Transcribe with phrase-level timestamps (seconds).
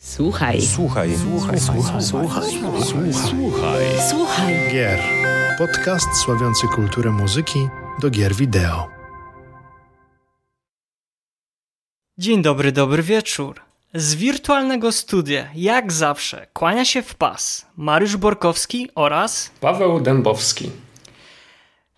[0.00, 0.62] Słuchaj.
[0.62, 1.10] Słuchaj.
[1.18, 1.60] Słuchaj.
[1.60, 2.02] Słuchaj.
[2.02, 2.42] Słuchaj.
[2.82, 3.12] Słuchaj.
[3.14, 3.84] Słuchaj.
[4.10, 4.54] Słuchaj.
[4.72, 5.00] Gier.
[5.58, 7.68] Podcast sławiący kulturę muzyki
[8.00, 8.88] do gier wideo.
[12.18, 13.60] Dzień dobry, dobry wieczór.
[13.94, 20.70] Z wirtualnego studia, jak zawsze, kłania się w pas Mariusz Borkowski oraz Paweł Dębowski.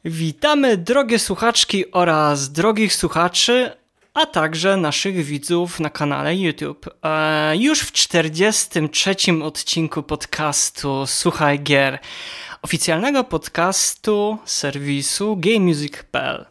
[0.04, 3.72] witamy drogie słuchaczki oraz drogich słuchaczy,
[4.14, 6.86] a także naszych widzów na kanale YouTube.
[7.02, 9.14] E, już w 43.
[9.42, 11.98] odcinku podcastu Słuchaj Gier,
[12.62, 16.46] oficjalnego podcastu serwisu GameMusic.pl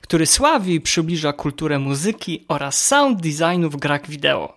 [0.00, 4.54] który sławi i przybliża kulturę muzyki oraz sound designu w grach wideo.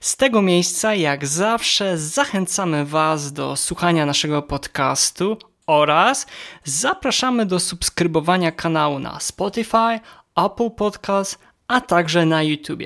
[0.00, 6.26] Z tego miejsca, jak zawsze, zachęcamy Was do słuchania naszego podcastu oraz
[6.64, 10.00] zapraszamy do subskrybowania kanału na Spotify,
[10.36, 12.82] Apple Podcast, a także na YouTube.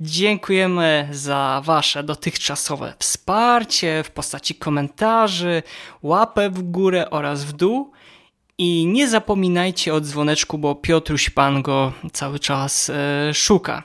[0.00, 5.62] Dziękujemy za Wasze dotychczasowe wsparcie w postaci komentarzy,
[6.02, 7.92] łapę w górę oraz w dół.
[8.58, 13.82] I nie zapominajcie o dzwoneczku, bo Piotruś Pan go cały czas e, szuka.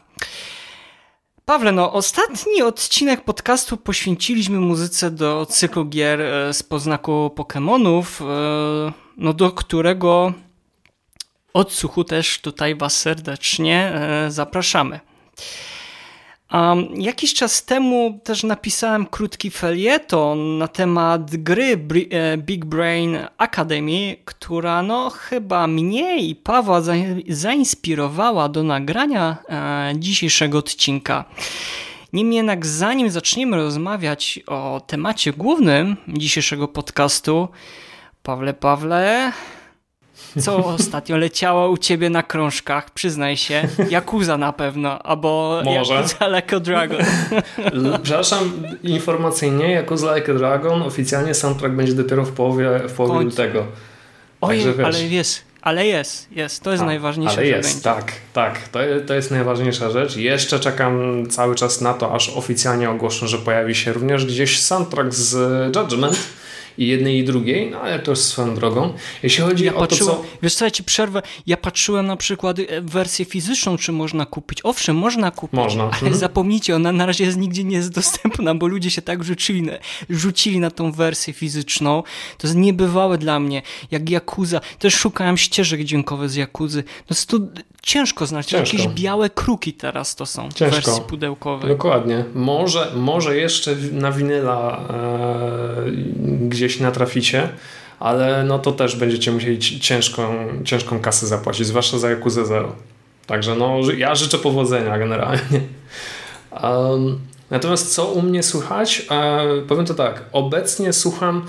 [1.45, 8.92] Pawle, no ostatni odcinek podcastu poświęciliśmy muzyce do cyklu gier e, z poznaku Pokémonów, e,
[9.17, 10.34] no do którego
[11.53, 15.00] odsłuchu też tutaj Was serdecznie e, zapraszamy.
[16.53, 21.80] Um, jakiś czas temu też napisałem krótki felieton na temat gry
[22.11, 26.94] e, Big Brain Academy, która no chyba mnie i Pawła za-
[27.27, 31.25] zainspirowała do nagrania e, dzisiejszego odcinka.
[32.14, 37.47] Niemniej jednak zanim zaczniemy rozmawiać o temacie głównym dzisiejszego podcastu,
[38.23, 39.31] Pawle, Pawle,
[40.42, 42.90] co ostatnio leciało u ciebie na krążkach?
[42.92, 43.68] Przyznaj się.
[43.90, 45.94] Jakuza na pewno, albo Może.
[45.94, 47.02] Yakuza Like a Dragon.
[48.04, 48.52] Przepraszam,
[48.84, 53.66] informacyjnie, Yakuza Like a Dragon, oficjalnie soundtrack będzie dopiero w połowie, w połowie lutego.
[54.42, 54.96] Ojej, Także wiesz.
[54.96, 56.64] ale jest, ale jest, jest.
[56.64, 57.84] To jest A, najważniejsze, Ale że jest, będzie.
[57.84, 58.68] tak, tak.
[58.68, 60.16] To, to jest najważniejsza rzecz.
[60.18, 65.14] Jeszcze czekam cały czas na to, aż oficjalnie ogłoszą, że pojawi się również gdzieś soundtrack
[65.14, 65.36] z
[65.76, 66.20] Judgment
[66.80, 68.94] i jednej i drugiej, no ale to już swoją drogą.
[69.23, 70.23] Jeśli chodzi Ja o to, patrzyłem, co...
[70.44, 74.60] wiesz co, ja ci przerwę, ja patrzyłem na przykład e, wersję fizyczną, czy można kupić.
[74.64, 76.16] Owszem, można kupić, Można, ale mhm.
[76.16, 79.73] zapomnijcie, ona na razie nigdzie nie jest dostępna, bo ludzie się tak rzucili na,
[80.10, 82.04] rzucili na tą wersję fizyczną.
[82.38, 84.62] To jest niebywałe dla mnie, jak Yakuza.
[84.80, 86.84] Też szukałem ścieżek dźwiękowych z Yakuzy.
[87.00, 87.38] No jest to
[87.82, 88.78] ciężko znaleźć, Ciężko.
[88.78, 90.76] jakieś białe kruki teraz to są w Ciężko.
[90.76, 91.70] wersji pudełkowej.
[91.70, 92.26] Dokładnie.
[92.34, 95.92] Może, może jeszcze na winyla e,
[96.50, 97.50] gdzieś natraficie,
[98.00, 102.76] ale no to też będziecie musieli ci- ciężką, ciężką kasę zapłacić, zwłaszcza za Yakuza Zero.
[103.28, 105.62] Także no, ja życzę powodzenia generalnie.
[106.64, 107.20] Um,
[107.52, 109.06] natomiast co u mnie słychać?
[109.12, 110.24] E, powiem to tak.
[110.32, 111.46] Obecnie słucham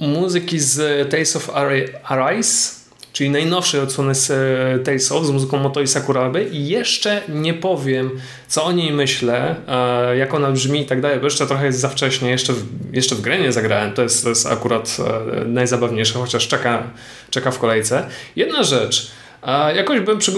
[0.00, 2.74] muzyki z Tales of Ari- Arise,
[3.12, 8.10] czyli najnowszej odsłony z e, Tales of, z muzyką Motoi Sakuraby i jeszcze nie powiem,
[8.48, 11.80] co o niej myślę, e, jak ona brzmi i tak dalej, bo jeszcze trochę jest
[11.80, 15.44] za wcześnie, jeszcze w, jeszcze w grę nie zagrałem, to jest, to jest akurat e,
[15.44, 16.82] najzabawniejsze, chociaż czeka,
[17.30, 18.06] czeka w kolejce.
[18.36, 19.10] Jedna rzecz,
[19.42, 20.32] a jakoś byłem przy,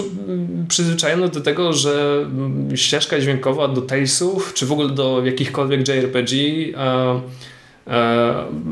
[0.67, 6.33] przyzwyczajony do tego, że mm, ścieżka dźwiękowa do Talesów, czy w ogóle do jakichkolwiek JRPG,
[6.77, 7.21] e,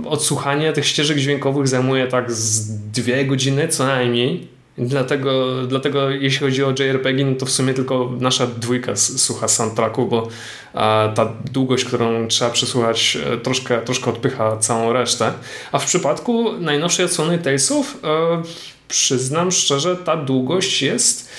[0.06, 4.53] odsłuchanie tych ścieżek dźwiękowych zajmuje tak z dwie godziny co najmniej.
[4.78, 10.06] Dlatego, dlatego jeśli chodzi o JRPG, no to w sumie tylko nasza dwójka słucha soundtracku,
[10.06, 10.28] bo
[10.73, 15.34] e, ta długość, którą trzeba przesłuchać, e, troszkę, troszkę odpycha całą resztę.
[15.72, 18.41] A w przypadku najnowszej odsłony Talesów, e,
[18.88, 21.29] przyznam szczerze, ta długość jest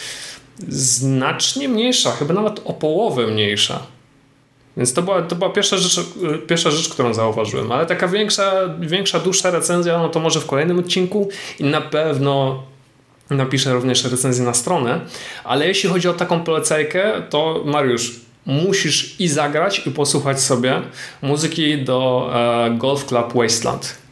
[0.69, 3.94] znacznie mniejsza, chyba nawet o połowę mniejsza.
[4.77, 6.01] Więc to była, to była pierwsza, rzecz,
[6.47, 7.73] pierwsza rzecz, którą zauważyłem.
[7.73, 11.29] Ale taka większa, większa, dłuższa recenzja, no to może w kolejnym odcinku
[11.61, 12.63] i na pewno
[13.31, 15.01] napiszę również recenzję na stronę.
[15.45, 18.13] Ale jeśli chodzi o taką polecajkę, to Mariusz,
[18.47, 20.83] musisz i zagrać, i posłuchać sobie
[21.23, 24.04] muzyki do e, Golf Club Wasteland.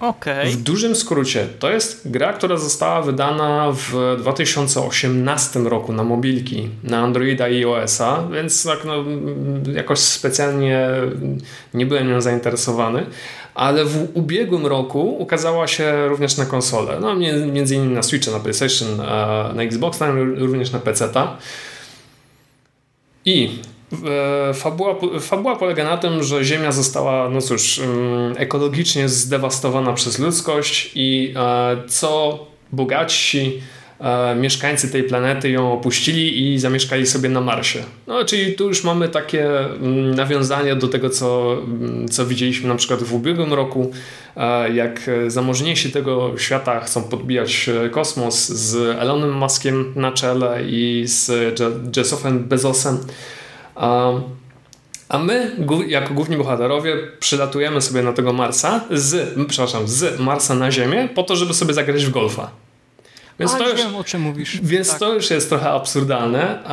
[0.00, 0.52] Okej.
[0.52, 6.98] W dużym skrócie, to jest gra, która została wydana w 2018 roku na mobilki, na
[6.98, 9.04] Androida i iOS-a, więc tak no,
[9.74, 10.88] jakoś specjalnie
[11.74, 13.06] nie byłem nią zainteresowany,
[13.54, 17.14] ale w ubiegłym roku ukazała się również na konsolę, no
[17.52, 19.98] między innymi na Switcha, na PlayStation, a na Xbox,
[20.36, 21.36] również na PC-ta.
[23.24, 23.79] I e,
[24.54, 30.90] fabuła, fabuła polega na tym, że Ziemia została, no cóż, mm, ekologicznie zdewastowana przez ludzkość
[30.94, 32.38] i e, co
[32.72, 33.62] bogatsi
[34.00, 37.78] e, mieszkańcy tej planety ją opuścili i zamieszkali sobie na Marsie.
[38.06, 42.74] No, czyli tu już mamy takie mm, nawiązania do tego, co, mm, co widzieliśmy na
[42.74, 43.90] przykład w ubiegłym roku,
[44.36, 51.02] e, jak zamożniejsi tego świata chcą podbijać e, kosmos z Elonem Muskiem na czele i
[51.06, 51.30] z
[51.96, 52.98] Jessofem Bezosem.
[55.08, 55.56] A my,
[55.86, 61.22] jako główni bohaterowie, przylatujemy sobie na tego Marsa z, przepraszam, z Marsa na Ziemię po
[61.22, 62.50] to, żeby sobie zagrać w golfa.
[63.38, 64.60] Więc A, to już, wiem, o czym mówisz.
[64.62, 64.98] Więc tak.
[64.98, 66.64] to już jest trochę absurdalne,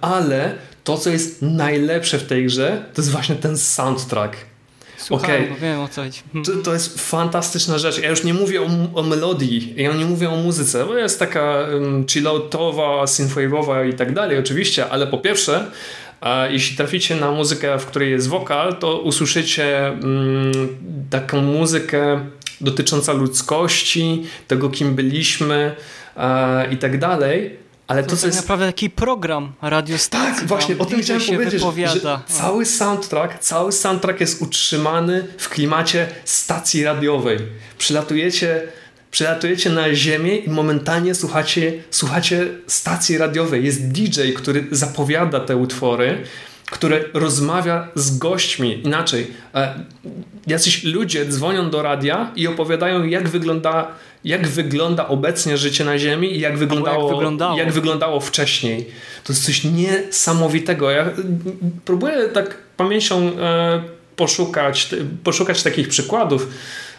[0.00, 4.36] ale to, co jest najlepsze w tej grze, to jest właśnie ten soundtrack.
[4.96, 5.60] Słuchaj, okay.
[5.60, 6.20] wiem o co chodzi.
[6.44, 7.98] To, to, jest fantastyczna rzecz.
[7.98, 11.56] Ja już nie mówię o, o melodii, ja nie mówię o muzyce, bo jest taka
[11.72, 15.66] um, chilloutowa, synthwave'owa i tak dalej, oczywiście, ale po pierwsze,
[16.03, 16.03] a
[16.50, 20.52] jeśli traficie na muzykę, w której jest wokal, to usłyszycie mm,
[21.10, 22.20] taką muzykę
[22.60, 25.76] dotycząca ludzkości, tego kim byliśmy
[26.16, 27.64] e, i tak dalej.
[27.86, 30.34] Ale to, to, to jest naprawdę taki program radiostacji.
[30.34, 32.22] Tak, właśnie o tym chciałem powiedzieć, wypowiada.
[32.28, 37.38] że cały soundtrack, cały soundtrack jest utrzymany w klimacie stacji radiowej.
[37.78, 38.62] Przylatujecie
[39.14, 43.64] Przylatujecie na Ziemię i momentalnie słuchacie, słuchacie stacji radiowej.
[43.64, 46.18] Jest DJ, który zapowiada te utwory,
[46.70, 48.80] który rozmawia z gośćmi.
[48.84, 49.74] Inaczej, e,
[50.46, 53.88] jacyś ludzie dzwonią do radia i opowiadają, jak wygląda,
[54.24, 57.58] jak wygląda obecnie życie na Ziemi i jak wyglądało, jak wyglądało.
[57.58, 58.86] jak wyglądało wcześniej.
[59.24, 60.90] To jest coś niesamowitego.
[60.90, 61.10] Ja
[61.84, 63.82] próbuję tak pamięcią e,
[64.16, 64.88] poszukać,
[65.24, 66.48] poszukać takich przykładów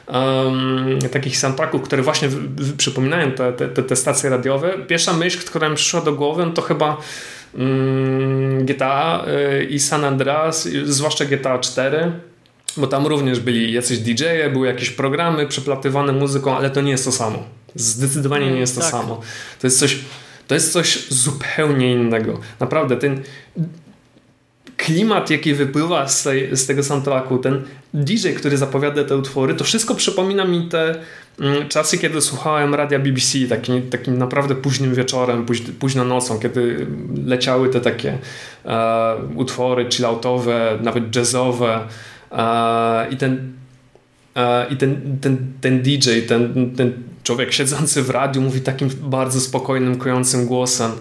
[0.08, 2.30] um, takich soundtracków, które właśnie
[2.78, 4.74] przypominają te, te, te, stacje radiowe.
[4.88, 6.98] Pierwsza myśl, która mi przyszła do głowy, no to chyba
[7.58, 12.12] um, GTA y, i San Andreas, zwłaszcza GTA 4
[12.78, 17.06] bo tam również byli jacyś DJ-e, były jakieś programy przeplatywane muzyką, ale to nie jest
[17.06, 17.44] to samo.
[17.76, 18.92] Zdecydowanie nie jest to tak.
[18.92, 19.22] samo.
[19.62, 20.00] To jest coś,
[20.48, 22.40] to jest coś zupełnie innego.
[22.60, 23.24] Naprawdę, ten
[24.78, 27.64] klimat, jaki wypływa z, tej, z tego soundtracku, ten
[27.94, 30.96] DJ, który zapowiada te utwory, to wszystko przypomina mi te
[31.40, 33.40] mm, czasy, kiedy słuchałem radia BBC,
[33.90, 35.46] takim, naprawdę późnym wieczorem,
[35.80, 36.88] póź, nocą, kiedy
[37.26, 38.18] leciały te takie
[38.66, 41.88] e, utwory chilloutowe, nawet jazzowe
[42.32, 43.54] e, i ten
[44.36, 46.94] e, i ten, ten, ten DJ, ten, ten
[47.24, 50.92] człowiek siedzący w radiu mówi takim bardzo spokojnym, kojącym głosem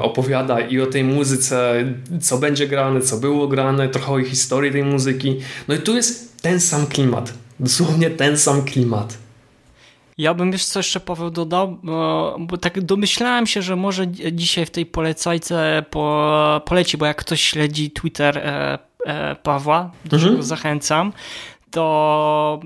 [0.00, 1.84] opowiada i o tej muzyce,
[2.20, 5.40] co będzie grane, co było grane, trochę o historii tej muzyki.
[5.68, 7.34] No i tu jest ten sam klimat.
[7.60, 9.18] Dosłownie ten sam klimat.
[10.18, 14.70] Ja bym jeszcze jeszcze Paweł dodał, bo, bo, tak domyślałem się, że może dzisiaj w
[14.70, 20.32] tej polecajce po, poleci, bo jak ktoś śledzi Twitter e, e, Pawła, do mhm.
[20.32, 21.12] czego zachęcam,
[21.70, 22.60] to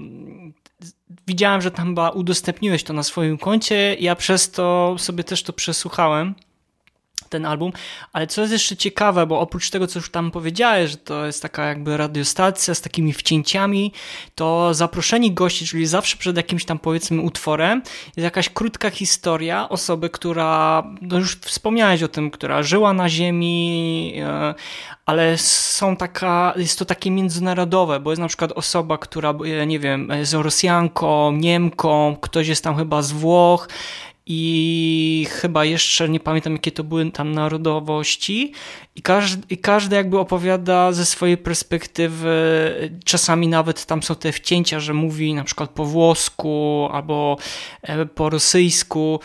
[1.26, 3.96] widziałem, że tam udostępniłeś to na swoim koncie.
[4.00, 6.34] Ja przez to sobie też to przesłuchałem
[7.28, 7.72] ten album,
[8.12, 11.42] ale co jest jeszcze ciekawe, bo oprócz tego, co już tam powiedziałeś, że to jest
[11.42, 13.92] taka jakby radiostacja z takimi wcięciami,
[14.34, 20.10] to zaproszeni gości, czyli zawsze przed jakimś tam powiedzmy utworem, jest jakaś krótka historia osoby,
[20.10, 24.54] która, no już wspomniałeś o tym, która żyła na ziemi, e,
[25.06, 29.78] ale są taka, jest to takie międzynarodowe, bo jest na przykład osoba, która, e, nie
[29.78, 33.68] wiem, jest Rosjanką, Niemką, ktoś jest tam chyba z Włoch,
[34.26, 38.52] i chyba jeszcze nie pamiętam, jakie to były tam narodowości,
[38.96, 42.30] i każdy, i każdy jakby opowiada ze swojej perspektywy.
[43.04, 47.36] Czasami nawet tam są te wcięcia, że mówi na przykład po włosku albo
[47.82, 49.20] e, po rosyjsku,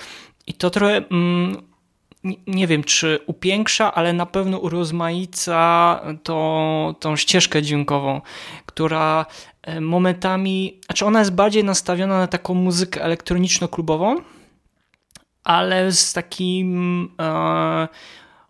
[0.48, 0.98] i to trochę.
[0.98, 1.72] Mm,
[2.48, 8.22] nie wiem, czy upiększa, ale na pewno urozmaica to, tą ścieżkę dźwiękową,
[8.66, 9.26] która
[9.62, 14.22] e, momentami, znaczy ona jest bardziej nastawiona na taką muzykę elektroniczno-klubową,
[15.44, 17.88] ale z takim e,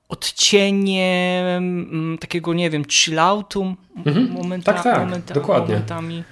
[0.10, 4.31] odcieniem takiego, nie wiem, chilloutu mhm.
[4.31, 5.74] momenta, tak, tak, momenta, dokładnie.
[5.74, 6.24] momentami.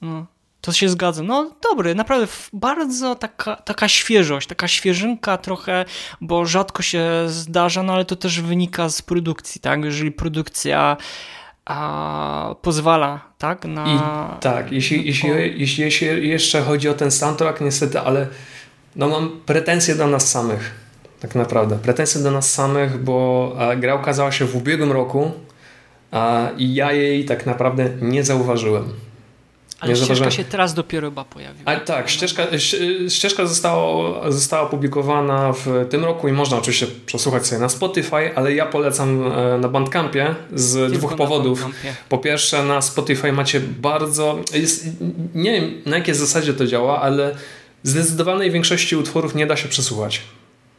[0.00, 0.26] No,
[0.60, 1.22] to się zgadza.
[1.22, 5.84] No dobry, naprawdę bardzo taka, taka świeżość, taka świeżynka trochę,
[6.20, 9.84] bo rzadko się zdarza, no ale to też wynika z produkcji, tak?
[9.84, 10.96] Jeżeli produkcja
[11.64, 13.64] a, pozwala, tak?
[13.64, 13.86] Na...
[13.86, 13.98] I,
[14.40, 18.28] tak, jeśli, jeśli, jeśli, jeśli jeszcze chodzi o ten soundtrack, niestety, ale
[18.98, 20.70] no mam pretensje do nas samych,
[21.20, 21.78] tak naprawdę.
[21.78, 25.30] Pretensje do nas samych, bo gra ukazała się w ubiegłym roku
[26.10, 28.92] a, i ja jej tak naprawdę nie zauważyłem.
[29.80, 30.30] Ale nie ścieżka zauważyłem.
[30.32, 31.76] się teraz dopiero chyba pojawiła.
[31.76, 32.42] Tak, ścieżka,
[33.08, 38.54] ścieżka została, została opublikowana w tym roku i można oczywiście przesłuchać sobie na Spotify, ale
[38.54, 41.66] ja polecam e, na Bandcampie z Tylko dwóch powodów.
[42.08, 44.38] Po pierwsze na Spotify macie bardzo...
[44.54, 44.86] Jest,
[45.34, 47.34] nie wiem na jakiej zasadzie to działa, ale
[47.82, 50.20] zdecydowanej większości utworów nie da się przesłuchać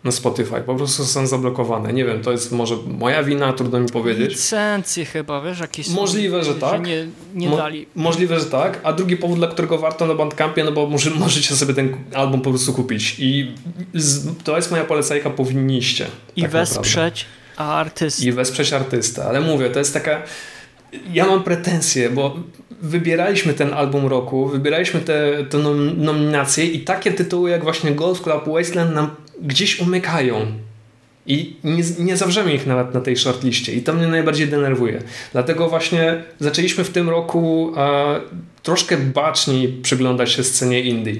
[0.04, 0.62] na Spotify.
[0.66, 1.94] Po prostu są zablokowane.
[1.94, 4.30] Nie wiem, to jest może moja wina, trudno mi powiedzieć.
[4.30, 6.72] Licencje chyba, wiesz, jakieś Możliwe, że tak.
[6.72, 7.88] Że nie, nie Mo dali.
[7.96, 8.80] Możliwe, że tak.
[8.84, 12.42] A drugi powód, dla którego warto na Bandcampie, no bo może, możecie sobie ten album
[12.42, 13.16] po prostu kupić.
[13.20, 13.56] I
[14.44, 16.08] to jest moja polecajka, powinniście.
[16.36, 17.26] I tak wesprzeć
[17.58, 18.26] artystę.
[18.26, 19.24] I wesprzeć artystę.
[19.26, 20.22] Ale mówię, to jest taka...
[21.14, 22.36] Ja mam pretensje, bo
[22.82, 25.58] wybieraliśmy ten album roku, wybieraliśmy te, te
[25.98, 29.10] nominacje i takie tytuły jak właśnie Golf Club Wasteland nam
[29.42, 30.46] gdzieś umykają.
[31.26, 33.74] I nie, nie zawrzemy ich nawet na tej shortliście.
[33.74, 35.02] I to mnie najbardziej denerwuje.
[35.32, 38.20] Dlatego właśnie zaczęliśmy w tym roku e,
[38.64, 41.14] troszkę baczniej przyglądać się scenie indie,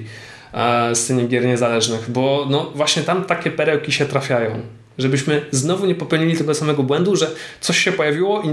[0.52, 4.60] e, scenie gier niezależnych, bo no właśnie tam takie perełki się trafiają.
[4.98, 8.46] Żebyśmy znowu nie popełnili tego samego błędu, że coś się pojawiło i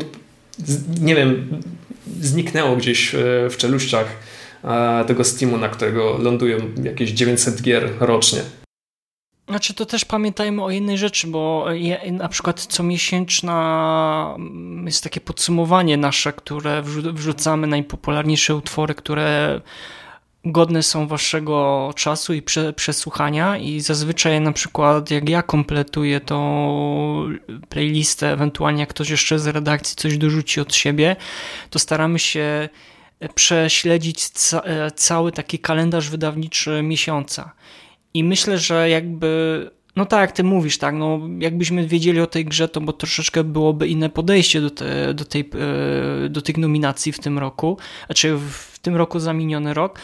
[1.02, 1.62] nie wiem,
[2.22, 3.18] zniknęło gdzieś e,
[3.50, 4.06] w czeluściach
[4.64, 8.42] e, tego Steamu, na którego lądują jakieś 900 gier rocznie.
[9.50, 11.66] Znaczy to też pamiętajmy o jednej rzeczy, bo
[12.12, 16.82] na przykład comiesięczna mm, jest takie podsumowanie nasze, które
[17.14, 19.62] wrzucamy najpopularniejsze utwory, które
[20.46, 27.30] godne są waszego czasu i prze, przesłuchania i zazwyczaj na przykład jak ja kompletuję tą
[27.70, 31.16] playlistę, ewentualnie jak ktoś jeszcze z redakcji coś dorzuci od siebie,
[31.70, 32.70] to staramy się
[33.36, 37.52] prześledzić ca e, cały taki kalendarz wydawniczy miesiąca.
[38.14, 42.46] I myślę, że jakby no tak, jak ty mówisz, tak, no jakbyśmy wiedzieli o tej
[42.46, 45.50] grze, to bo troszeczkę byłoby inne podejście do, te, do, tej,
[46.26, 50.00] e, do tych nominacji w tym roku, znaczy w tym roku za miniony rok,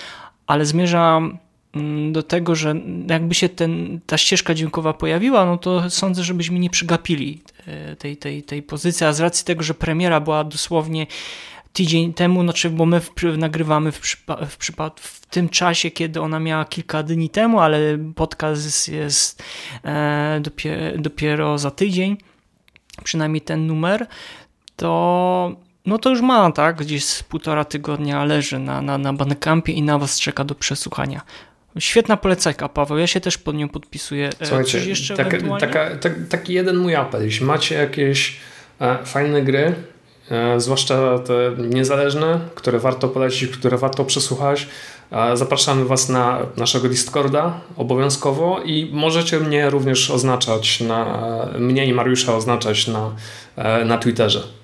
[0.48, 1.38] ale zmierzam
[1.74, 2.76] mm, do tego, że
[3.08, 8.18] jakby się ten, ta ścieżka dźwiękowa pojawiła, no to sądzę, żebyśmy nie przegapili e, tej,
[8.18, 11.08] tej, tej pozycji, a z racji tego, że premiera była dosłownie
[11.74, 14.00] tydzień temu, znaczy, bo my w, nagrywamy w,
[14.58, 19.44] przypa w, w tym czasie, kiedy ona miała kilka dni temu, ale podcast jest
[19.84, 22.18] e, dopiero, dopiero za tydzień,
[23.04, 24.08] przynajmniej ten numer,
[24.76, 26.76] to no to już ma, tak?
[26.76, 31.22] Gdzieś z półtora tygodnia leży na, na, na Bandcampie i na was czeka do przesłuchania.
[31.80, 32.98] Świetna polecajka, Paweł.
[32.98, 34.30] Ja się też pod nią podpisuję.
[34.40, 34.80] E, Słuchajcie,
[35.60, 37.24] taka, tak, taki jeden mój apel.
[37.24, 38.38] Jeśli macie jakieś
[38.82, 39.76] e, fajne gry,
[40.32, 44.68] e, zwłaszcza te niezależne, które warto polecić, które warto przesłuchać,
[45.12, 51.94] e, zapraszamy Was na naszego Discorda obowiązkowo i możecie mnie również oznaczać, na, mnie i
[51.94, 53.12] Mariusza oznaczać na,
[53.56, 54.63] e, na Twitterze.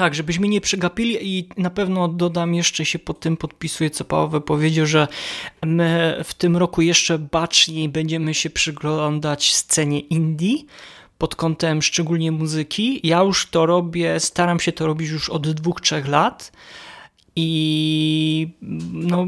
[0.00, 4.40] Tak, żebyśmy nie przegapili i na pewno dodam jeszcze się pod tym podpisuję, co Paweł
[4.40, 5.08] powiedział, że
[5.64, 10.54] my w tym roku jeszcze baczniej będziemy się przyglądać scenie indie
[11.18, 13.00] pod kątem szczególnie muzyki.
[13.02, 16.52] Ja już to robię, staram się to robić już od dwóch, trzech lat
[17.36, 18.48] i
[18.92, 19.26] no,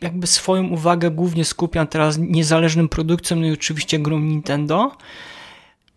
[0.00, 4.96] jakby swoją uwagę głównie skupiam teraz niezależnym produkcjom, no i oczywiście grom Nintendo.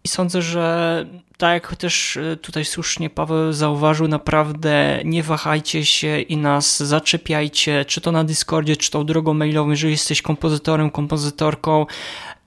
[0.07, 1.05] I sądzę, że
[1.37, 7.85] tak jak też e, tutaj słusznie Paweł zauważył, naprawdę nie wahajcie się i nas zaczepiajcie,
[7.85, 11.85] czy to na Discordzie, czy to drogą mailową, jeżeli jesteś kompozytorem, kompozytorką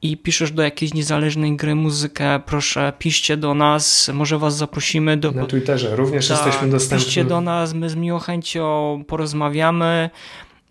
[0.03, 5.33] i piszesz do jakiejś niezależnej gry muzykę, proszę piszcie do nas, może was zaprosimy do...
[5.33, 7.05] Na Twitterze również tak, jesteśmy dostępni.
[7.05, 10.11] Piszcie do nas, my z miłą chęcią porozmawiamy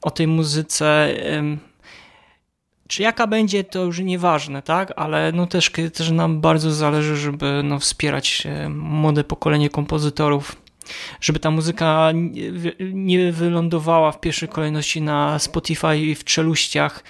[0.01, 1.15] o tej muzyce
[2.89, 4.93] czy jaka będzie, to już nieważne, tak?
[4.95, 10.55] Ale no też, też nam bardzo zależy, żeby no, wspierać e, młode pokolenie kompozytorów,
[11.21, 12.11] żeby ta muzyka
[12.93, 17.03] nie wylądowała w pierwszej kolejności na Spotify i w czeluściach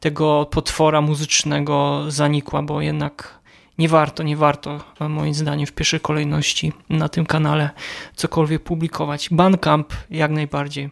[0.00, 3.40] tego potwora muzycznego zanikła, bo jednak
[3.78, 7.70] nie warto, nie warto moim zdaniem w pierwszej kolejności na tym kanale
[8.14, 9.28] cokolwiek publikować.
[9.30, 10.90] Bandcamp jak najbardziej.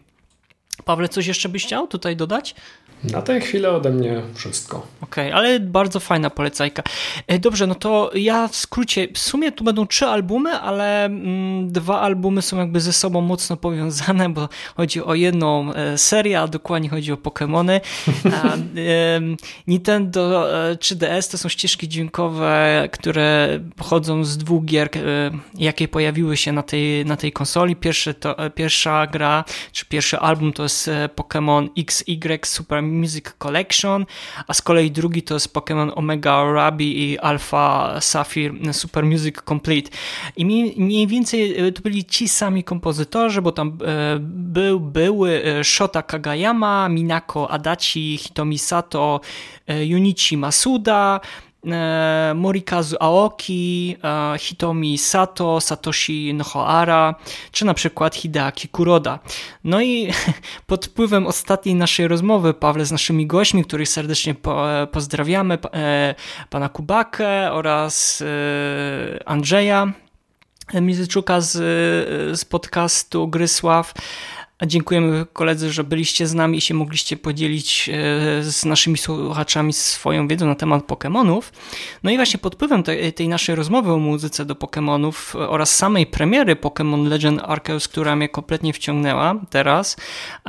[0.85, 2.55] Pawle, coś jeszcze byś chciał tutaj dodać?
[3.03, 4.87] Na tę chwilę ode mnie wszystko.
[5.01, 6.83] Okej, okay, ale bardzo fajna polecajka.
[7.27, 11.71] E, dobrze, no to ja w skrócie, w sumie tu będą trzy albumy, ale mm,
[11.71, 16.47] dwa albumy są jakby ze sobą mocno powiązane, bo chodzi o jedną e, serię, a
[16.47, 17.79] dokładnie chodzi o Pokémony.
[18.79, 19.21] E,
[19.67, 26.51] Nintendo 3DS to są ścieżki dźwiękowe, które pochodzą z dwóch gier, e, jakie pojawiły się
[26.51, 27.75] na tej, na tej konsoli.
[27.75, 33.33] Pierwszy to, e, pierwsza gra, czy pierwszy album to jest e, Pokémon XY Super Music
[33.37, 34.05] Collection,
[34.47, 39.91] a z kolei drugi to jest Pokémon Omega Ruby i Alpha Sapphire Super Music Complete.
[40.37, 40.45] I
[40.77, 46.01] mniej więcej e, to byli ci sami kompozytorzy, bo tam e, był, były e, Shota
[46.01, 49.21] Kagayama, Minako Adachi, Hitomi Sato,
[49.67, 51.19] Junichi Masuda,
[52.35, 57.15] Morikazu Aoki, e, Hitomi Sato, Satoshi Nohoara,
[57.51, 59.19] czy na przykład Hideaki Kuroda.
[59.63, 60.11] No i
[60.67, 66.15] pod wpływem ostatniej naszej rozmowy, Pawle, z naszymi gośćmi, których serdecznie po, pozdrawiamy, e,
[66.49, 68.23] pana Kubakę oraz
[69.25, 69.93] Andrzeja
[70.73, 71.51] Mizyczuka z,
[72.39, 73.93] z podcastu Grysław,
[74.65, 77.93] Dziękujemy koledzy, że byliście z nami i się mogliście podzielić e,
[78.43, 81.41] z naszymi słuchaczami swoją wiedzą na temat Pokémonów.
[82.03, 85.13] No i właśnie pod wpływem tej, naszej rozmowy o muzyce do Pokémonów
[85.49, 89.97] oraz samej premiery Pokémon Legend Arceus, która mnie kompletnie wciągnęła teraz,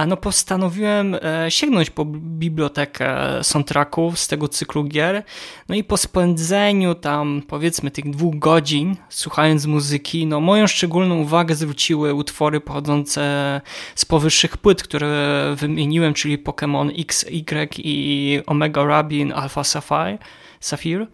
[0.07, 5.23] no postanowiłem e, sięgnąć po bibliotekę soundtracków z tego cyklu gier.
[5.69, 11.55] No i po spędzeniu tam powiedzmy tych dwóch godzin słuchając muzyki, no moją szczególną uwagę
[11.55, 13.61] zwróciły utwory pochodzące
[14.01, 20.19] z powyższych płyt, które wymieniłem, czyli Pokémon X, Y i Omega Rabin Alpha Sapphire.
[20.61, 21.07] Sapphire.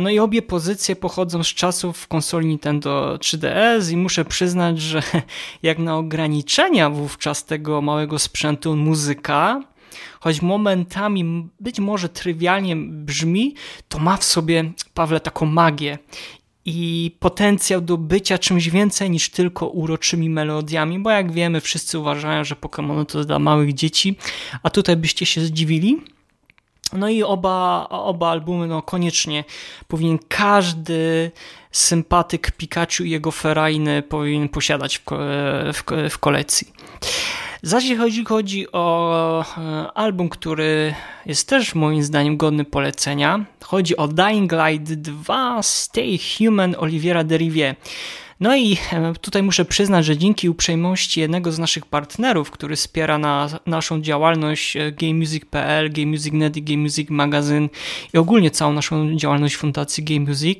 [0.00, 5.02] No i obie pozycje pochodzą z czasów konsoli Nintendo 3DS i muszę przyznać, że
[5.62, 9.60] jak na ograniczenia wówczas tego małego sprzętu muzyka,
[10.20, 13.54] choć momentami być może trywialnie brzmi,
[13.88, 15.98] to ma w sobie, Pawle, taką magię
[16.64, 22.44] i potencjał do bycia czymś więcej niż tylko uroczymi melodiami, bo jak wiemy, wszyscy uważają,
[22.44, 24.16] że Pokémon to dla małych dzieci,
[24.62, 26.02] a tutaj byście się zdziwili.
[26.92, 29.44] No i oba, oba albumy, no koniecznie
[29.88, 31.30] powinien każdy
[31.72, 35.02] sympatyk Pikachu i jego ferajny powinien posiadać w,
[35.72, 36.72] w, w kolekcji.
[37.64, 40.94] Zaś jeśli chodzi o e, album, który
[41.26, 47.74] jest też moim zdaniem godny polecenia, chodzi o Dying Light 2 Stay Human Oliviera Derivier.
[48.40, 53.18] No i e, tutaj muszę przyznać, że dzięki uprzejmości jednego z naszych partnerów, który wspiera
[53.18, 57.68] na naszą działalność e, GameMusic.pl, GameMusic.net i Game Music Magazine
[58.14, 60.58] i ogólnie całą naszą działalność Fundacji Game Music,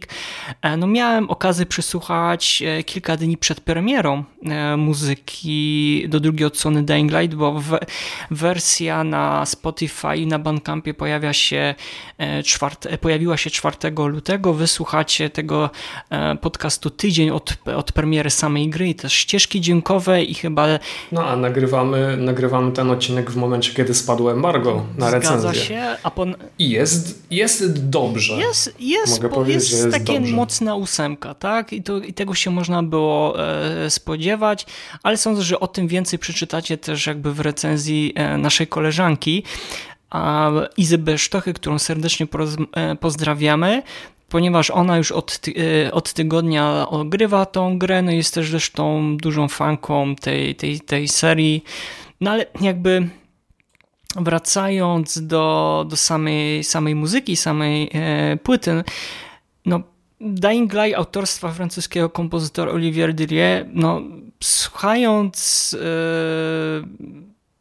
[0.62, 4.25] e, no miałem okazję przysłuchać kilka dni przed premierą
[4.76, 7.62] muzyki do drugiej odsłony Dying Light, bo
[8.31, 11.75] wersja na Spotify i na Bandcampie pojawia się
[12.45, 13.76] czwarte, pojawiła się 4
[14.07, 14.55] lutego.
[14.55, 15.71] Wysłuchacie tego
[16.41, 20.67] podcastu tydzień od od premiery samej gry i też ścieżki dźwiękowe i chyba...
[21.12, 25.39] No a nagrywamy, nagrywamy ten odcinek w momencie, kiedy spadło embargo na recenzję.
[25.41, 25.97] Zgadza się.
[26.02, 26.26] A po...
[26.58, 28.35] I jest, jest dobrze.
[28.35, 30.35] Jest, jest, Mogę powiedzieć, jest, jest takie dobrze.
[30.35, 31.73] mocna ósemka, tak?
[31.73, 33.47] I, to, I tego się można było
[33.85, 34.67] e, spodziewać,
[35.02, 39.43] ale sądzę, że o tym więcej przeczytacie też jakby w recenzji e, naszej koleżanki.
[40.76, 42.26] Izy Besztochy, którą serdecznie
[42.73, 43.82] e, pozdrawiamy
[44.32, 45.40] ponieważ ona już od,
[45.84, 51.08] e, od tygodnia ogrywa tą grę, no jest też zresztą dużą fanką tej, tej, tej
[51.08, 51.64] serii.
[52.21, 53.08] No ale jakby
[54.16, 58.84] wracając do, do samej, samej muzyki, samej e, płyty,
[59.66, 59.80] no
[60.21, 64.02] Dying Light autorstwa francuskiego kompozytora Olivier Dirier, no
[64.42, 67.12] słuchając e,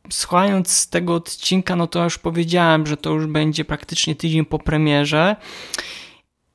[0.10, 5.36] słuchając tego odcinka, no to już powiedziałem, że to już będzie praktycznie tydzień po premierze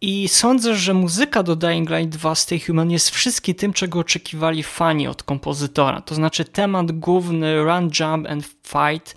[0.06, 4.62] i sądzę, że muzyka do Dying Light 2 Stay Human jest wszystkim tym, czego oczekiwali
[4.62, 6.00] fani od kompozytora.
[6.00, 9.16] To znaczy temat główny Run, Jump and Fight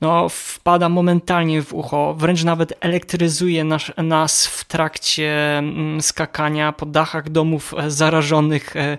[0.00, 6.86] no, wpada momentalnie w ucho, wręcz nawet elektryzuje nas, nas w trakcie mm, skakania po
[6.86, 8.98] dachach domów e, zarażonych e,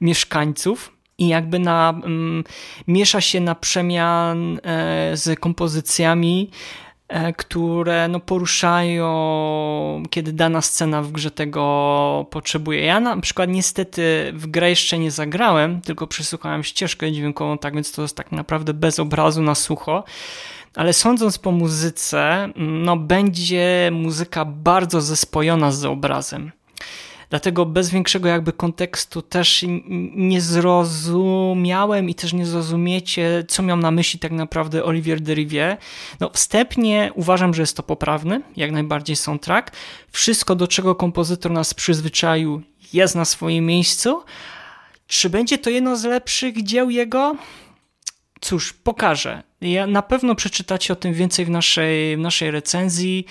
[0.00, 2.44] mieszkańców i jakby na, mm,
[2.88, 6.50] miesza się na przemian e, z kompozycjami
[7.36, 12.80] które no, poruszają, kiedy dana scena w grze tego potrzebuje.
[12.80, 17.92] Ja na przykład niestety w grę jeszcze nie zagrałem, tylko przesłuchałem ścieżkę dźwiękową, tak więc
[17.92, 20.04] to jest tak naprawdę bez obrazu na sucho.
[20.76, 26.52] Ale sądząc po muzyce, no będzie muzyka bardzo zespojona z obrazem.
[27.30, 29.64] Dlatego bez większego jakby kontekstu też
[30.14, 35.76] nie zrozumiałem i też nie zrozumiecie, co miał na myśli tak naprawdę Olivier Derivier.
[36.20, 39.72] No wstępnie uważam, że jest to poprawny, jak najbardziej soundtrack.
[40.10, 42.62] Wszystko, do czego kompozytor nas przyzwyczaił,
[42.92, 44.24] jest na swoim miejscu.
[45.06, 47.36] Czy będzie to jedno z lepszych dzieł jego?
[48.40, 49.42] Cóż, pokażę.
[49.60, 53.26] Ja na pewno przeczytacie o tym więcej w naszej, w naszej recenzji.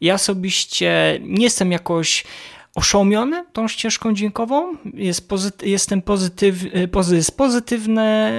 [0.00, 2.24] Ja osobiście nie jestem jakoś
[2.74, 4.76] oszołomiony tą ścieżką dźwiękową.
[4.94, 6.56] Jest pozyty, jestem pozytyw,
[7.12, 8.32] jest pozytywny,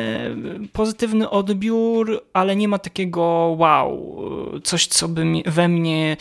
[0.74, 4.18] pozytywny odbiór, ale nie ma takiego wow,
[4.64, 6.18] coś co by we mnie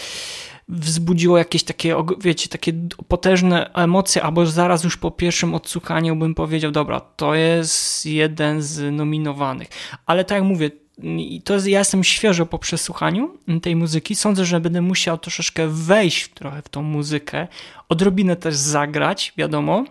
[0.68, 2.72] wzbudziło jakieś takie, wiecie, takie
[3.08, 8.94] potężne emocje, albo zaraz już po pierwszym odsłuchaniu bym powiedział, dobra, to jest jeden z
[8.94, 9.68] nominowanych.
[10.06, 10.70] Ale tak jak mówię,
[11.02, 14.14] i to jest, ja jestem świeżo po przesłuchaniu tej muzyki.
[14.14, 17.48] Sądzę, że będę musiał troszeczkę wejść trochę w tą muzykę,
[17.88, 19.84] odrobinę też zagrać, wiadomo,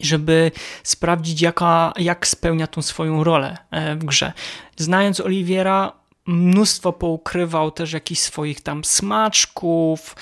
[0.00, 0.50] żeby
[0.82, 4.32] sprawdzić, jaka, jak spełnia tą swoją rolę e, w grze.
[4.76, 5.92] Znając Oliwiera,
[6.26, 10.16] mnóstwo poukrywał też jakichś swoich tam smaczków,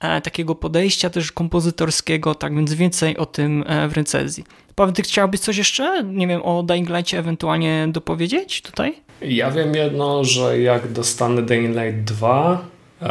[0.00, 4.44] e, takiego podejścia też kompozytorskiego, tak więc więcej o tym e, w recenzji.
[4.76, 8.94] Paweł, ty chciałbyś coś jeszcze, nie wiem, o Dying Lightie ewentualnie dopowiedzieć tutaj?
[9.22, 12.64] Ja wiem jedno, że jak dostanę Dying Light 2,
[13.02, 13.06] e,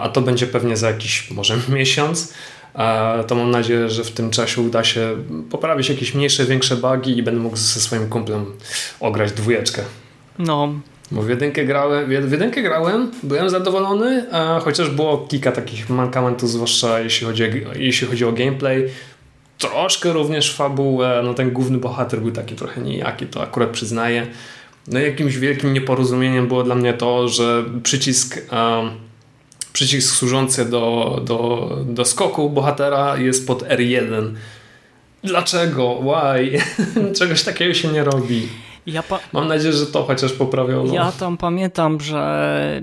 [0.00, 2.34] a to będzie pewnie za jakiś może miesiąc,
[2.74, 5.16] e, to mam nadzieję, że w tym czasie uda się
[5.50, 8.46] poprawić jakieś mniejsze, większe bugi i będę mógł ze swoim kumplem
[9.00, 9.82] ograć dwójeczkę.
[10.38, 10.74] No,
[11.10, 14.26] bo w jedynkę grałem, w jedynkę grałem byłem zadowolony,
[14.64, 18.88] chociaż było kilka takich mankamentów, zwłaszcza jeśli chodzi, o, jeśli chodzi o gameplay.
[19.58, 24.26] Troszkę również fabułę, no ten główny bohater był taki trochę nijaki, to akurat przyznaję.
[24.88, 28.90] No jakimś wielkim nieporozumieniem było dla mnie to, że przycisk, um,
[29.72, 34.34] przycisk służący do, do, do skoku bohatera jest pod R1.
[35.24, 36.00] Dlaczego?
[36.02, 36.58] Why?
[37.18, 38.48] Czegoś takiego się nie robi.
[38.86, 40.94] Ja Mam nadzieję, że to chociaż poprawiono.
[40.94, 42.82] Ja tam pamiętam, że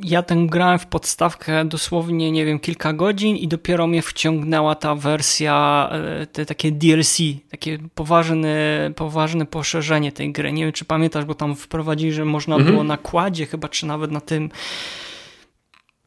[0.00, 4.94] ja ten grałem w podstawkę dosłownie, nie wiem, kilka godzin i dopiero mnie wciągnęła ta
[4.94, 7.18] wersja, e, te takie DLC,
[7.50, 10.52] takie poważne, poważne poszerzenie tej gry.
[10.52, 12.72] Nie wiem, czy pamiętasz, bo tam wprowadzili, że można mhm.
[12.72, 14.50] było na kładzie chyba, czy nawet na tym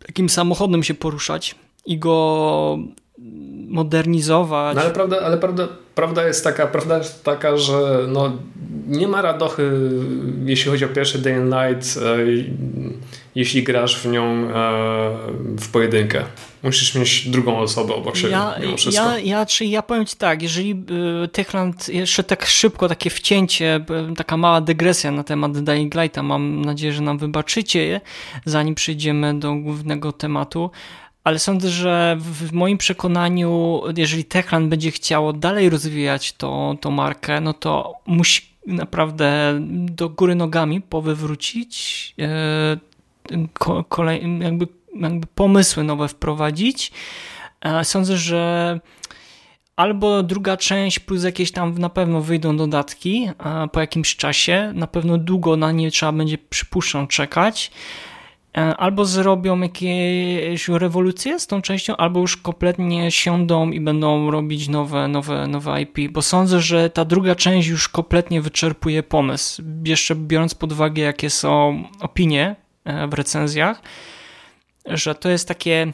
[0.06, 2.78] takim samochodem się poruszać i go
[3.70, 4.76] modernizować.
[4.76, 8.32] No ale prawda, ale prawda, prawda jest taka, prawda jest taka, że no,
[8.88, 9.72] nie ma radochy,
[10.46, 12.18] jeśli chodzi o pierwszy Day and Night, e,
[13.36, 14.50] jeśli grasz w nią e,
[15.60, 16.24] w pojedynkę.
[16.64, 18.32] Musisz mieć drugą osobę obok siebie.
[18.32, 18.56] Ja,
[18.92, 20.72] ja, ja, czy ja powiem Ci tak, jeżeli
[21.24, 23.86] e, Techland, jeszcze tak szybko takie wcięcie,
[24.18, 28.02] taka mała dygresja na temat Dying Lighta, mam nadzieję, że nam wybaczycie,
[28.46, 30.72] zanim przejdziemy do głównego tematu
[31.30, 37.42] ale sądzę, że w moim przekonaniu, jeżeli Techland będzie chciało dalej rozwijać tą, tą markę,
[37.42, 46.92] no to musi naprawdę do góry nogami powywrócić, e, kolej, jakby, jakby pomysły nowe wprowadzić.
[47.62, 48.80] E, sądzę, że
[49.76, 54.72] albo druga część plus jakieś tam na pewno wyjdą dodatki e, po jakimś czasie.
[54.76, 57.72] Na pewno długo na nie trzeba będzie, przypuszczam, czekać.
[58.58, 64.68] E, albo zrobią jakieś rewolucje z tą częścią, albo już kompletnie siądą i będą robić
[64.68, 69.64] nowe, nowe, nowe IP, bo sądzę, że ta druga część już kompletnie wyczerpuje pomysł.
[69.86, 73.82] Jeszcze biorąc pod uwagę, jakie są opinie e, w recenzjach,
[74.86, 75.94] że to jest takie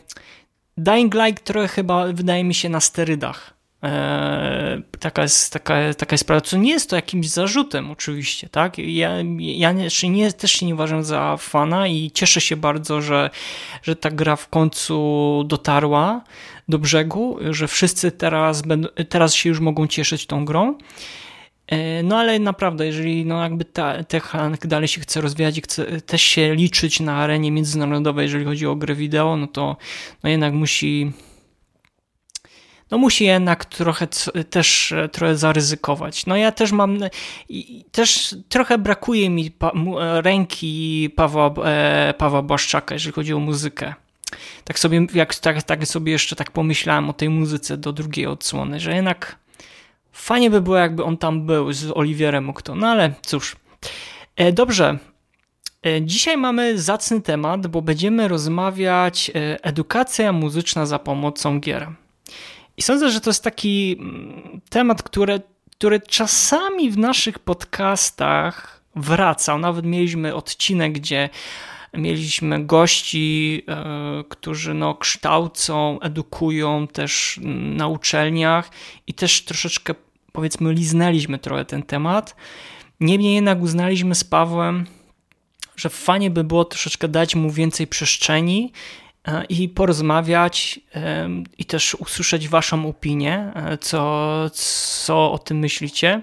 [0.77, 3.54] Dying Light trochę chyba wydaje mi się na sterydach.
[3.85, 8.77] E, taka jest, taka, taka jest sprawa, co nie jest to jakimś zarzutem oczywiście, tak?
[8.77, 13.29] Ja, ja nie, też się nie uważam za fana i cieszę się bardzo, że,
[13.83, 16.21] że ta gra w końcu dotarła
[16.69, 20.77] do brzegu, że wszyscy teraz, będą, teraz się już mogą cieszyć tą grą.
[21.67, 23.95] E, no ale naprawdę, jeżeli no jakby ta
[24.61, 28.75] dalej się chce rozwijać i chce też się liczyć na arenie międzynarodowej, jeżeli chodzi o
[28.75, 29.77] grę wideo, no to
[30.23, 31.11] no jednak musi
[32.91, 34.07] no musi jednak trochę
[34.49, 36.25] też e, trochę zaryzykować.
[36.25, 36.99] No ja też mam,
[37.91, 39.51] też trochę brakuje mi
[40.21, 43.93] ręki Pawła, e, Pawła Błaszczaka, jeżeli chodzi o muzykę.
[44.63, 48.79] Tak sobie, jak, tak, tak sobie jeszcze tak pomyślałem o tej muzyce do drugiej odsłony,
[48.79, 49.35] że jednak
[50.11, 52.75] fajnie by było, jakby on tam był z Oliwierem Ukto.
[52.75, 53.55] No ale cóż.
[54.35, 54.97] E, dobrze.
[56.01, 61.87] Dzisiaj mamy zacny temat, bo będziemy rozmawiać edukacja muzyczna za pomocą gier.
[62.77, 69.59] I sądzę, że to jest taki mm, temat, który, który czasami w naszych podcastach wracał.
[69.59, 71.29] Nawet mieliśmy odcinek, gdzie
[71.93, 77.39] mieliśmy gości, e, którzy no, kształcą, edukują też
[77.75, 78.69] na uczelniach
[79.07, 79.95] i też troszeczkę
[80.31, 82.35] powiedzmy liznęliśmy trochę ten temat.
[82.99, 84.85] Niemniej jednak uznaliśmy z Pawłem,
[85.75, 88.71] że fajnie by było troszeczkę dać mu więcej przestrzeni
[89.49, 90.79] i porozmawiać
[91.57, 96.21] i też usłyszeć Waszą opinię, e, co, co o tym myślicie.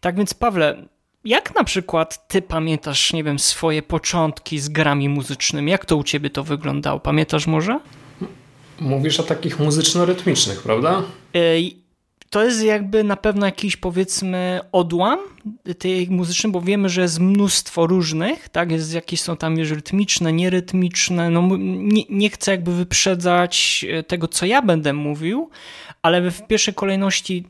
[0.00, 0.84] Tak więc, Pawle,
[1.24, 5.70] jak na przykład Ty pamiętasz, nie wiem, swoje początki z grami muzycznymi?
[5.70, 7.00] Jak to u Ciebie to wyglądało?
[7.00, 7.80] Pamiętasz może?
[8.80, 11.02] Mówisz o takich muzyczno-rytmicznych, prawda?
[12.34, 15.18] To jest jakby na pewno jakiś powiedzmy odłam
[15.78, 20.32] tej muzycznej, bo wiemy, że jest mnóstwo różnych, tak, jest jakieś są tam już rytmiczne,
[20.32, 25.50] nierytmiczne, no nie, nie chcę jakby wyprzedzać e, tego, co ja będę mówił,
[26.02, 27.44] ale w pierwszej kolejności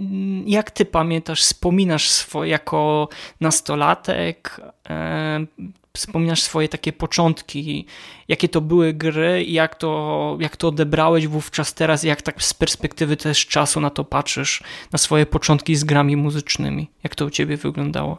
[0.00, 3.08] mm, jak ty pamiętasz, wspominasz swoje jako
[3.40, 5.46] nastolatek, e,
[5.96, 7.86] wspominasz swoje takie początki,
[8.28, 12.54] jakie to były gry i jak to, jak to odebrałeś wówczas teraz, jak tak z
[12.54, 17.30] perspektywy też czasu na to patrzysz, na swoje początki z grami muzycznymi, jak to u
[17.30, 18.18] ciebie wyglądało?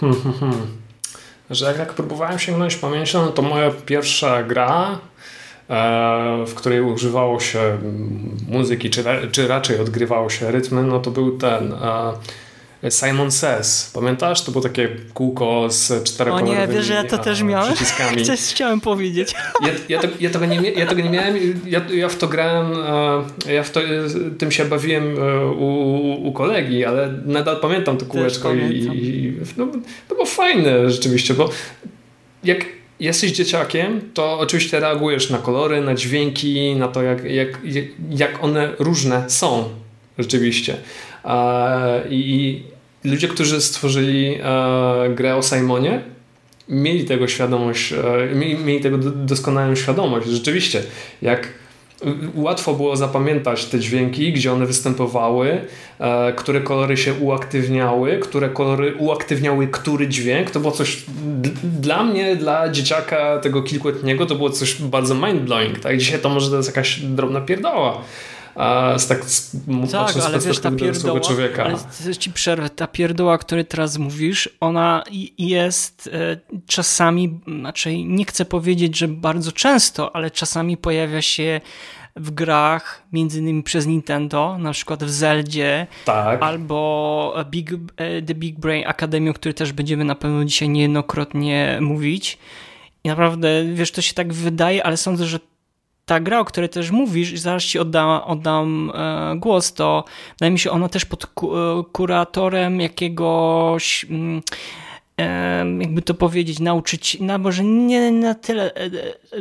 [0.00, 0.66] Hmm, hmm, hmm.
[1.50, 4.98] Że jak, jak próbowałem sięgnąć pamięcią, no to moja pierwsza gra,
[5.68, 7.78] e, w której używało się
[8.48, 12.12] muzyki, czy, czy raczej odgrywało się rytmy, no to był ten e,
[12.90, 13.90] Simon Says.
[13.94, 14.42] Pamiętasz?
[14.42, 17.74] To było takie kółko z czterokolorowymi O nie, wiesz, że ja to też miałem.
[17.74, 18.24] Przyciskami.
[18.26, 19.34] Coś chciałem powiedzieć.
[19.62, 21.36] Ja, ja, to, ja, tego nie, ja tego nie miałem.
[21.66, 22.72] Ja, ja w to grałem,
[23.46, 23.80] e, ja w to,
[24.38, 29.32] tym się bawiłem e, u, u, u kolegi, ale nadal pamiętam to kółeczko i, i
[29.56, 29.66] no,
[30.08, 31.50] to było fajne rzeczywiście, bo
[32.44, 32.64] jak
[33.00, 37.48] jesteś dzieciakiem, to oczywiście reagujesz na kolory, na dźwięki, na to, jak, jak,
[38.10, 39.68] jak one różne są
[40.18, 40.76] rzeczywiście.
[42.10, 42.62] I
[43.04, 46.02] ludzie, którzy stworzyli e, grę o Simonie,
[46.68, 50.26] mieli tego świadomość, e, mieli, mieli tego doskonałą świadomość.
[50.26, 50.82] Rzeczywiście,
[51.22, 51.48] jak
[52.34, 55.60] łatwo było zapamiętać te dźwięki, gdzie one występowały,
[55.98, 60.50] e, które kolory się uaktywniały, które kolory uaktywniały który dźwięk.
[60.50, 61.02] To było coś
[61.80, 65.80] dla mnie, dla dzieciaka tego kilkuletniego, to było coś bardzo mind-blowing.
[65.80, 65.98] Tak?
[65.98, 68.02] Dzisiaj to może to jest jakaś drobna pierdoła
[68.54, 69.56] a z tak z,
[69.92, 71.64] tak, ale wiesz, ta pierdoła, człowieka.
[71.64, 75.04] Ale ci przerwę, ta pierdoła, o której teraz mówisz, ona
[75.38, 76.36] jest e,
[76.66, 81.60] czasami, znaczy nie chcę powiedzieć, że bardzo często, ale czasami pojawia się
[82.16, 86.42] w grach, między innymi przez Nintendo, na przykład w Zeldzie, tak.
[86.42, 91.78] albo Big, e, The Big Brain Academy, o której też będziemy na pewno dzisiaj niejednokrotnie
[91.80, 92.38] mówić.
[93.04, 95.38] I naprawdę, wiesz, to się tak wydaje, ale sądzę, że
[96.12, 100.04] ta gra, o której też mówisz, i zaraz ci oddam, oddam e, głos, to
[100.38, 101.52] wydaje mi się ona też pod ku,
[101.92, 104.42] kuratorem jakiegoś mm,
[105.20, 108.90] e, jakby to powiedzieć, nauczyć, no może nie na tyle e,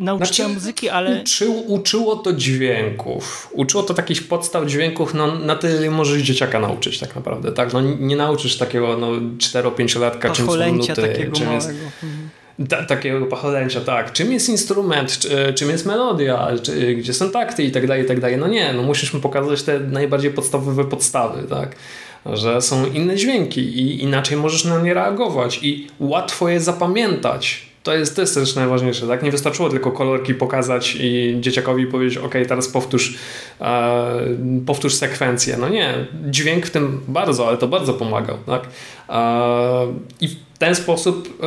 [0.01, 1.21] nauczyciela znaczy, muzyki, ale...
[1.21, 3.49] Uczył, uczyło to dźwięków.
[3.53, 7.73] Uczyło to takich podstaw dźwięków, no na tyle możesz dzieciaka nauczyć tak naprawdę, tak?
[7.73, 11.79] No nie nauczysz takiego no 4-5-latka czym są nuty, takiego czym małego.
[12.69, 14.13] Ta, takiego pacholęcia, tak.
[14.13, 18.07] Czym jest instrument, czy, czym jest melodia, czy, gdzie są takty i tak dalej, i
[18.07, 18.37] tak dalej.
[18.37, 21.75] No nie, no musisz mu pokazać te najbardziej podstawowe podstawy, tak.
[22.25, 27.71] Że są inne dźwięki i inaczej możesz na nie reagować i łatwo je zapamiętać.
[27.83, 29.23] To jest, to jest też najważniejsze, tak?
[29.23, 33.17] Nie wystarczyło tylko kolorki pokazać i dzieciakowi powiedzieć, ok, teraz powtórz,
[33.61, 34.19] e,
[34.65, 35.57] powtórz sekwencję.
[35.57, 35.93] No nie,
[36.29, 38.63] dźwięk w tym bardzo, ale to bardzo pomagał, tak?
[39.09, 41.39] E, I ten sposób,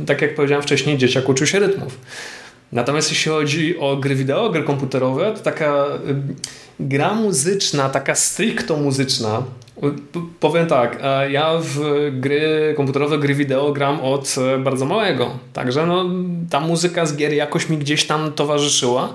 [0.00, 1.98] e, tak jak powiedziałem wcześniej, dzieciak uczył się rytmów.
[2.72, 5.96] Natomiast jeśli chodzi o gry wideo, gry komputerowe, to taka e,
[6.80, 9.42] gra muzyczna, taka stricto muzyczna,
[10.40, 11.80] Powiem tak, e, ja w
[12.12, 16.04] gry komputerowe, gry wideo gram od bardzo małego, także no,
[16.50, 19.14] ta muzyka z gier jakoś mi gdzieś tam towarzyszyła.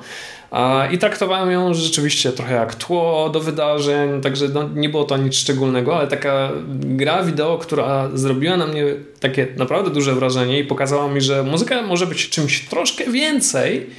[0.92, 5.36] I traktowałem ją rzeczywiście trochę jak tło do wydarzeń, także no, nie było to nic
[5.36, 8.86] szczególnego, ale taka gra wideo, która zrobiła na mnie
[9.20, 13.90] takie naprawdę duże wrażenie i pokazała mi, że muzyka może być czymś troszkę więcej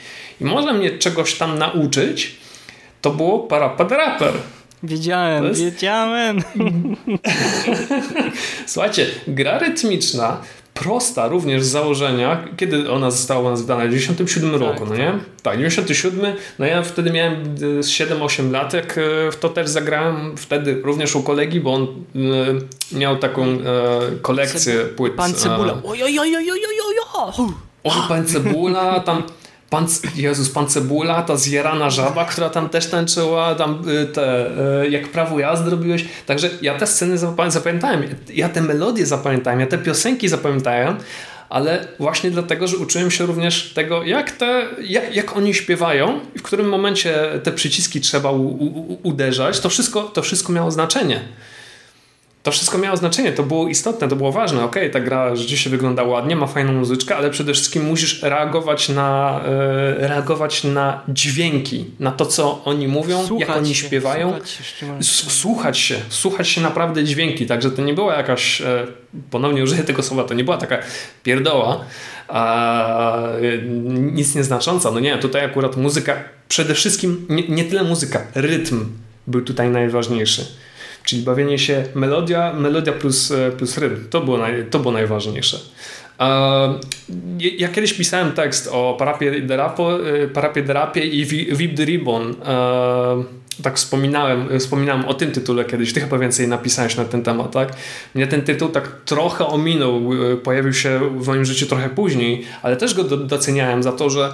[0.41, 2.37] i może mnie czegoś tam nauczyć,
[3.01, 4.33] to było Parapad Rapper.
[4.83, 5.61] Wiedziałem, jest...
[5.61, 6.43] wiedziałem.
[8.67, 10.41] Słuchajcie, gra rytmyczna
[10.75, 13.85] prosta również z założenia, kiedy ona została nazwana?
[13.85, 15.13] W 97 tak, roku, no nie?
[15.43, 20.37] Tak, 97, no ja wtedy miałem 7-8 e, lat, jak e, w to też zagrałem
[20.37, 21.83] wtedy również u kolegi, bo on
[22.93, 23.59] e, miał taką
[24.23, 25.15] kolekcję płyt.
[25.15, 25.81] Pan Cebula.
[25.85, 27.49] Oj, oj, oj, oj, oj, oj, oj.
[27.85, 29.23] O, pan Cebula, tam
[29.73, 34.47] pan, Jezus, pan Cebula, ta zjarana żaba, która tam też tańczyła, tam y, te,
[34.83, 36.05] y, jak prawo jazdy robiłeś.
[36.27, 38.03] Także ja te sceny zapamiętałem,
[38.35, 40.97] ja te melodie zapamiętałem, ja te piosenki zapamiętałem,
[41.49, 46.39] ale właśnie dlatego, że uczyłem się również tego, jak, te, jak, jak oni śpiewają i
[46.39, 51.21] w którym momencie te przyciski trzeba u, u, uderzać, to wszystko, to wszystko miało znaczenie
[52.42, 54.64] to wszystko miało znaczenie, to było istotne, to było ważne.
[54.64, 58.88] Okej, okay, ta gra rzeczywiście wygląda ładnie, ma fajną muzyczkę, ale przede wszystkim musisz reagować
[58.88, 64.28] na, e, reagować na dźwięki, na to, co oni mówią, słuchać jak oni się, śpiewają.
[64.31, 67.46] Słuchać się, słuchać się, słuchać się naprawdę dźwięki.
[67.46, 68.87] Także to nie była jakaś, e,
[69.31, 70.78] ponownie użyję tego słowa, to nie była taka
[71.22, 71.85] pierdoła,
[72.28, 73.59] a, e,
[73.92, 74.90] nic nieznacząca.
[74.90, 76.16] No nie, tutaj akurat muzyka,
[76.48, 78.87] przede wszystkim nie, nie tyle muzyka, rytm
[79.26, 80.46] był tutaj najważniejszy.
[81.05, 84.09] Czyli bawienie się melodia, melodia plus, e, plus rytm.
[84.11, 85.59] To było, naj, to było najważniejsze.
[87.38, 91.25] Ja kiedyś pisałem tekst o Parapie de, Rapo, e, Parapie de Rapie i
[91.57, 92.35] Vip de Ribbon.
[93.62, 97.73] tak wspominałem, wspominałem o tym tytule kiedyś, ty chyba więcej napisałeś na ten temat, tak?
[98.15, 100.11] Mnie ten tytuł tak trochę ominął,
[100.43, 104.33] pojawił się w moim życiu trochę później, ale też go doceniałem za to, że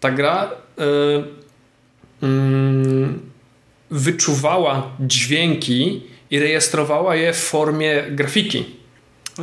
[0.00, 1.24] ta gra yy,
[2.22, 3.08] yy,
[3.90, 8.64] wyczuwała dźwięki i rejestrowała je w formie grafiki.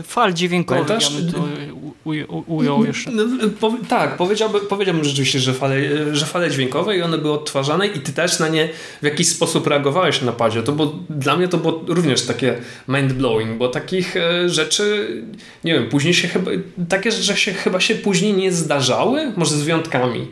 [0.04, 1.44] Fal dźwiękowych, ja bym to
[2.48, 3.12] ujął jeszcze.
[3.12, 3.24] No,
[3.60, 5.76] po, tak, powiedziałbym, powiedziałbym rzeczywiście, że fale,
[6.16, 8.70] że fale dźwiękowe i one były odtwarzane i ty też na nie
[9.02, 10.64] w jakiś sposób reagowałeś na padzie.
[10.64, 12.58] To było, dla mnie to było również takie
[12.90, 15.08] mind-blowing, bo takich e, rzeczy,
[15.64, 16.52] nie wiem, później się chyba,
[16.90, 20.28] takie rzeczy się chyba się później nie zdarzały, może z wyjątkami.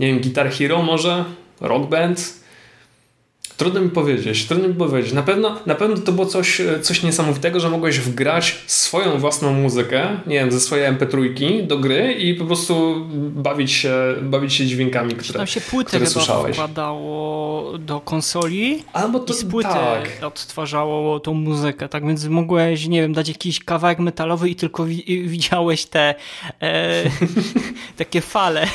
[0.00, 1.24] Nie wiem, Guitar Hero może,
[1.60, 2.34] Rock Band,
[3.56, 5.12] Trudno mi powiedzieć, trudno mi powiedzieć.
[5.12, 10.08] Na pewno, na pewno to było coś, coś niesamowitego, że mogłeś wgrać swoją własną muzykę,
[10.26, 15.14] nie wiem, ze swojej MP3 do gry i po prostu bawić się, bawić się dźwiękami,
[15.14, 16.56] które Tam się płyty które słyszałeś.
[16.56, 20.24] wkładało do konsoli Albo to, i z płyty tak.
[20.24, 25.28] odtwarzało tą muzykę, tak więc mogłeś, nie wiem, dać jakiś kawałek metalowy i tylko wi
[25.28, 26.14] widziałeś te
[26.62, 27.02] e,
[27.98, 28.66] takie fale,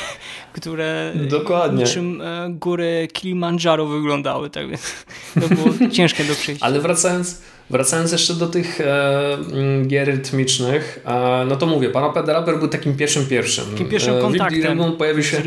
[0.52, 1.84] które Dokładnie.
[1.84, 4.66] niczym e, góry Kilimandżaro wyglądały, tak
[5.40, 6.66] to było ciężkie do przejścia.
[6.66, 9.38] Ale wracając, wracając jeszcze do tych e,
[9.86, 13.64] gier rytmicznych, e, no to mówię, Parapet Rapper był takim pierwszym pierwszym.
[13.64, 14.80] Takim pierwszym kontaktem.
[14.80, 15.42] E, pojawił się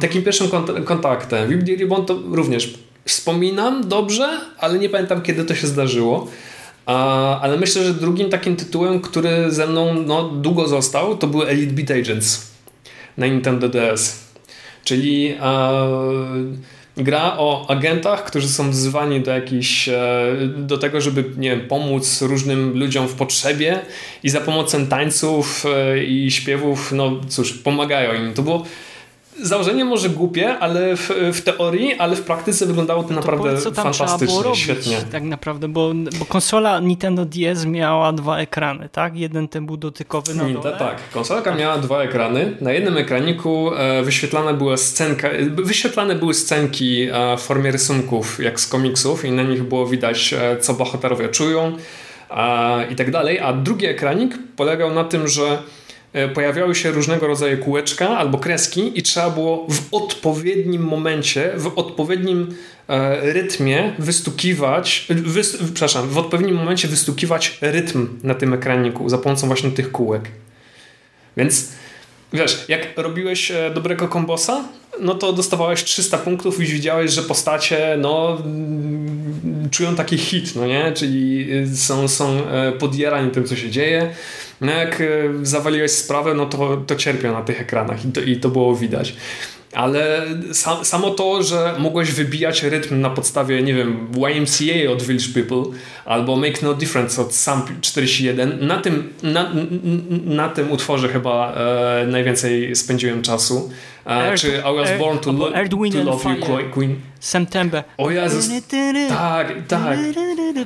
[0.00, 1.48] takim pierwszym kont kontaktem.
[1.48, 6.28] Vip Ribbon to również wspominam dobrze, ale nie pamiętam kiedy to się zdarzyło.
[7.40, 11.72] ale myślę, że drugim takim tytułem, który ze mną no, długo został, to był Elite
[11.72, 12.50] Beat Agents
[13.18, 14.29] na Nintendo DS.
[14.84, 15.34] Czyli
[16.96, 22.22] gra o agentach, którzy są wzywani do jakichś, e, do tego, żeby nie wiem, pomóc
[22.22, 23.78] różnym ludziom w potrzebie
[24.22, 28.34] i za pomocą tańców e, i śpiewów, no cóż, pomagają im.
[28.34, 28.64] To było
[29.42, 33.70] założenie może głupie, ale w, w, teorii, ale w praktyce wyglądało to, to naprawdę co
[33.70, 34.96] tam fantastycznie, trzeba było robić, świetnie.
[35.12, 39.16] Tak naprawdę, bo, bo konsola Nintendo DS miała dwa ekrany, tak?
[39.16, 40.76] Jeden ten był dotykowy na dole.
[40.78, 42.56] Tak, konsolka miała dwa ekrany.
[42.60, 48.60] Na jednym ekraniku e, wyświetlane były scenka, wyświetlane były scenki e, w formie rysunków, jak
[48.60, 51.76] z komiksów i na nich było widać, e, co bohaterowie czują
[52.90, 53.40] i tak dalej.
[53.40, 55.58] A drugi ekranik polegał na tym, że E,
[56.34, 62.54] pojawiały się różnego rodzaju kółeczka albo kreski i trzeba było w odpowiednim momencie, w odpowiednim
[62.88, 69.46] e, rytmie wystukiwać, wys, przepraszam, w odpowiednim momencie wystukiwać rytm na tym ekraniku za pomocą
[69.46, 70.28] właśnie tych kółek.
[71.36, 71.68] Więc
[72.32, 74.64] wiesz, jak robiłeś e, dobrego kombosa,
[75.00, 78.38] no to dostawałeś 300 punktów i widziałeś, że postacie no,
[79.70, 80.92] czują taki hit, no nie?
[80.92, 82.42] Czyli są, są
[82.78, 84.14] podjarani tym, co się dzieje.
[84.60, 85.04] No jak e,
[85.42, 89.14] zawaliłeś sprawę, no to, to cierpią na tych ekranach i to, i to było widać.
[89.72, 95.28] Ale sam, samo to, że mogłeś wybijać rytm na podstawie, nie wiem, YMCA od Village
[95.34, 99.52] People albo Make No Difference od Sam 41, na tym, na,
[100.24, 103.70] na tym utworze chyba e, najwięcej spędziłem czasu.
[104.06, 105.50] E, czy I Was Born to, lo,
[105.92, 106.96] to Love You Queen.
[107.20, 107.84] September.
[107.98, 108.48] O Jezus,
[109.08, 109.98] tak, tak.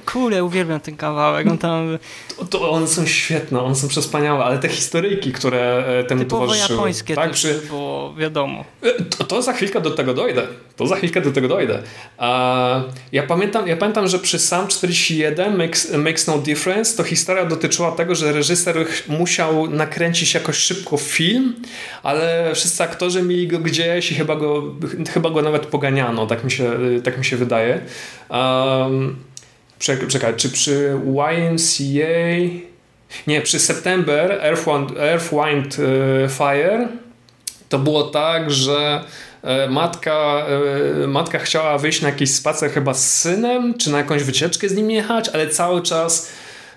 [0.06, 1.46] Kule, uwielbiam ten kawałek.
[1.46, 1.98] On tam...
[2.36, 6.42] To, to one są świetne, one są przespaniałe, ale te historyjki, które e, temu Typowo
[6.42, 6.78] towarzyszyły.
[6.78, 7.60] japońskie tak, przy...
[7.68, 8.64] było wiadomo.
[8.82, 10.46] E, to, to, za chwilkę do tego dojdę.
[10.76, 11.82] To za chwilkę do tego dojdę.
[13.12, 17.92] ja, pamiętam, ja pamiętam, że przy Sam 41 makes, makes No Difference to historia dotyczyła
[17.92, 21.54] tego, że reżyser musiał nakręcić jakoś szybko film,
[22.02, 24.62] ale wszyscy aktorzy mieli go gdzieś i chyba go,
[25.14, 26.72] chyba go nawet poganiano, tak mi się,
[27.04, 27.80] tak mi się wydaje.
[28.30, 29.16] Um,
[29.78, 32.64] czekaj, czy przy YMCA...
[33.26, 36.88] Nie, przy September Earth, Earth Wind e, Fire
[37.68, 39.04] to było tak, że
[39.42, 40.46] e, matka,
[41.02, 44.74] e, matka chciała wyjść na jakiś spacer chyba z synem, czy na jakąś wycieczkę z
[44.74, 46.32] nim jechać, ale cały czas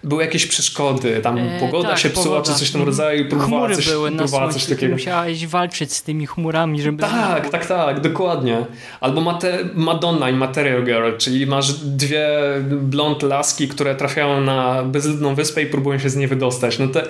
[0.07, 2.53] były jakieś przeszkody, tam e, pogoda tak, się psuła, pogoda.
[2.53, 4.93] czy coś w tym rodzaju, próbowała Chmury coś, były próbowała na coś takiego.
[4.93, 7.01] Musiałeś walczyć z tymi chmurami, żeby...
[7.01, 8.65] Tak, tak, tak, dokładnie.
[9.01, 12.29] Albo Mate Madonna i Material Girl, czyli masz dwie
[12.69, 16.79] blond laski, które trafiają na bezludną wyspę i próbują się z niej wydostać.
[16.79, 17.07] No te,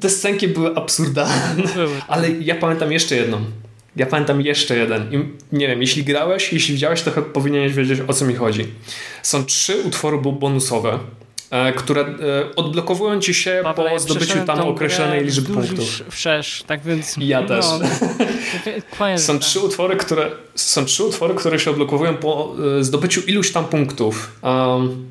[0.00, 1.96] te scenki były absurdalne, były.
[2.08, 3.38] ale ja pamiętam jeszcze jedną.
[3.96, 5.12] Ja pamiętam jeszcze jeden.
[5.12, 8.66] I nie wiem, jeśli grałeś, jeśli widziałeś, to powinieneś wiedzieć o co mi chodzi.
[9.22, 10.98] Są trzy utwory bonusowe,
[11.76, 12.14] które e,
[12.56, 16.02] odblokowują ci się Pawle, po zdobyciu tam określonej liczby punktów.
[16.10, 17.16] Wszerz, tak więc...
[17.20, 17.64] Ja no, też.
[19.26, 23.64] są, trzy utwory, które, są trzy utwory, które się odblokowują po e, zdobyciu iluś tam
[23.64, 24.40] punktów.
[24.42, 25.08] Um,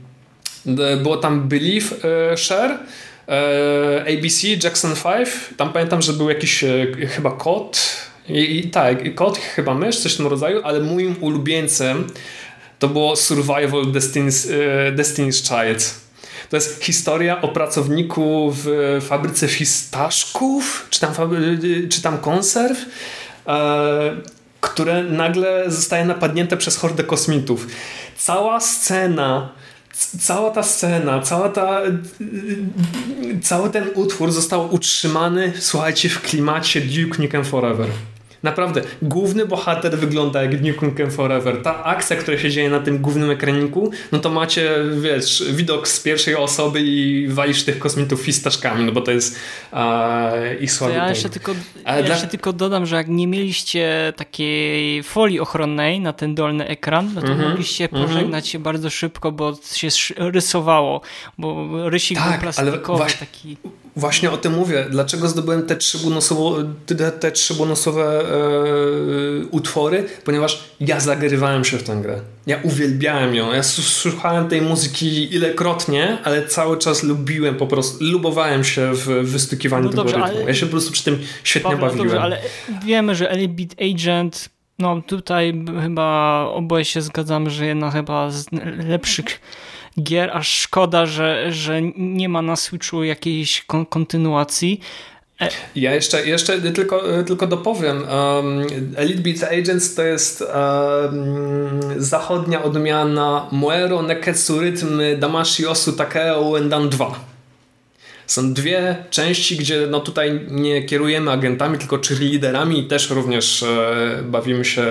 [1.04, 1.96] było tam Believe
[2.38, 2.80] Share,
[4.02, 5.30] ABC, Jackson 5.
[5.58, 6.64] Tam pamiętam, że był jakiś
[7.08, 7.82] chyba kod.
[8.30, 12.08] I, i tak, kod, chyba mysz, coś w tym rodzaju, ale moim ulubieńcem
[12.82, 15.96] to było Survival Destiny's, e, Destiny's Child.
[16.52, 21.14] To jest historia o pracowniku w fabryce fistaszków, czy tam,
[21.90, 22.86] czy tam konserw,
[23.48, 24.16] e,
[24.62, 27.68] które nagle zostaje napadnięte przez hordę kosmitów.
[28.18, 29.50] Cała scena
[30.20, 31.82] cała ta scena, cała ta,
[33.42, 37.88] cały ten utwór został utrzymany, słuchajcie, w klimacie Duke Nukem Forever.
[38.44, 41.62] Naprawdę, główny bohater wygląda jak Duke Nukem Forever.
[41.64, 44.72] Ta akcja, która się dzieje na tym głównym ekraniku, no to macie,
[45.02, 49.40] wiesz, widok z pierwszej osoby i walisz tych kosmitów fistaszkami, no bo to jest
[50.62, 51.52] ich słaby Ja jeszcze, tylko,
[51.86, 52.16] ja dla...
[52.16, 57.22] jeszcze tylko dodam, że jak nie mieliście takiej folii ochronnej na ten dolny ekran, no
[57.22, 58.04] to mm -hmm, mogliście mhm.
[58.04, 58.52] pożegnać mm -hmm.
[58.52, 59.88] się bardzo szybko, bo się
[60.18, 61.02] rysowało,
[61.38, 63.58] bo rysik tak, był plastikowy ale taki.
[63.96, 64.86] Właśnie o tym mówię.
[64.90, 70.06] Dlaczego zdobyłem te trzybonusowe, te, te trzybonusowe e, utwory?
[70.26, 72.20] Ponieważ ja zagrywałem się w tę grę.
[72.48, 73.54] Ja uwielbiałem ją.
[73.54, 79.84] Ja słuchałem tej muzyki ilekrotnie, ale cały czas lubiłem po prostu, lubowałem się w wystukiwaniu
[79.84, 80.48] no tego dobrze, rytmu.
[80.48, 82.08] Ja się po prostu przy tym świetnie Paweł, bawiłem.
[82.08, 82.38] Dobrze, ale
[82.86, 88.46] wiemy, że Elite Beat Agent no tutaj chyba oboje się zgadzamy, że jedna chyba z
[88.88, 89.42] lepszych
[90.00, 94.82] gier, aż szkoda, że, że nie ma na Switchu jakiejś kon kontynuacji.
[95.42, 97.98] E, ja jeszcze, jeszcze tylko, tylko dopowiem.
[97.98, 106.58] Um, Elite Beat Agents to jest um, zachodnia odmiana Moero Neketsu Rytm Damashi Osu Takeo
[106.58, 107.31] Endan 2.
[108.28, 114.24] Są dwie części, gdzie no tutaj nie kierujemy agentami, tylko cheerleaderami i też również e,
[114.24, 114.86] bawimy się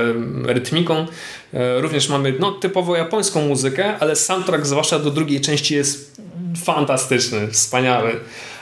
[0.44, 1.06] rytmiką.
[1.54, 6.20] E, również mamy no, typowo japońską muzykę, ale soundtrack zwłaszcza do drugiej części jest
[6.64, 8.20] fantastyczny, wspaniały.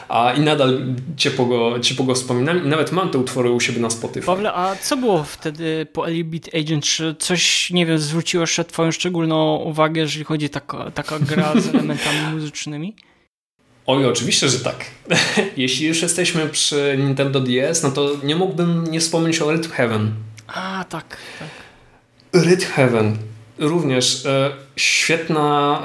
[0.09, 0.81] A i nadal
[1.17, 4.27] ciepło go, ciepło go wspominam i nawet mam te utwory u siebie na Spotify.
[4.27, 6.85] Pawle, a co było wtedy po Elite Agent?
[6.85, 11.53] Czy coś, nie wiem, zwróciło jeszcze twoją szczególną uwagę, jeżeli chodzi o taka, taka gra
[11.61, 12.97] z elementami muzycznymi?
[13.89, 14.85] Oj, oczywiście, że tak.
[15.57, 20.13] Jeśli już jesteśmy przy Nintendo DS, no to nie mógłbym nie wspomnieć o Rhythm Heaven.
[20.47, 21.49] A, tak, tak.
[22.45, 23.17] Rhythm Heaven.
[23.59, 25.83] Również e, świetna,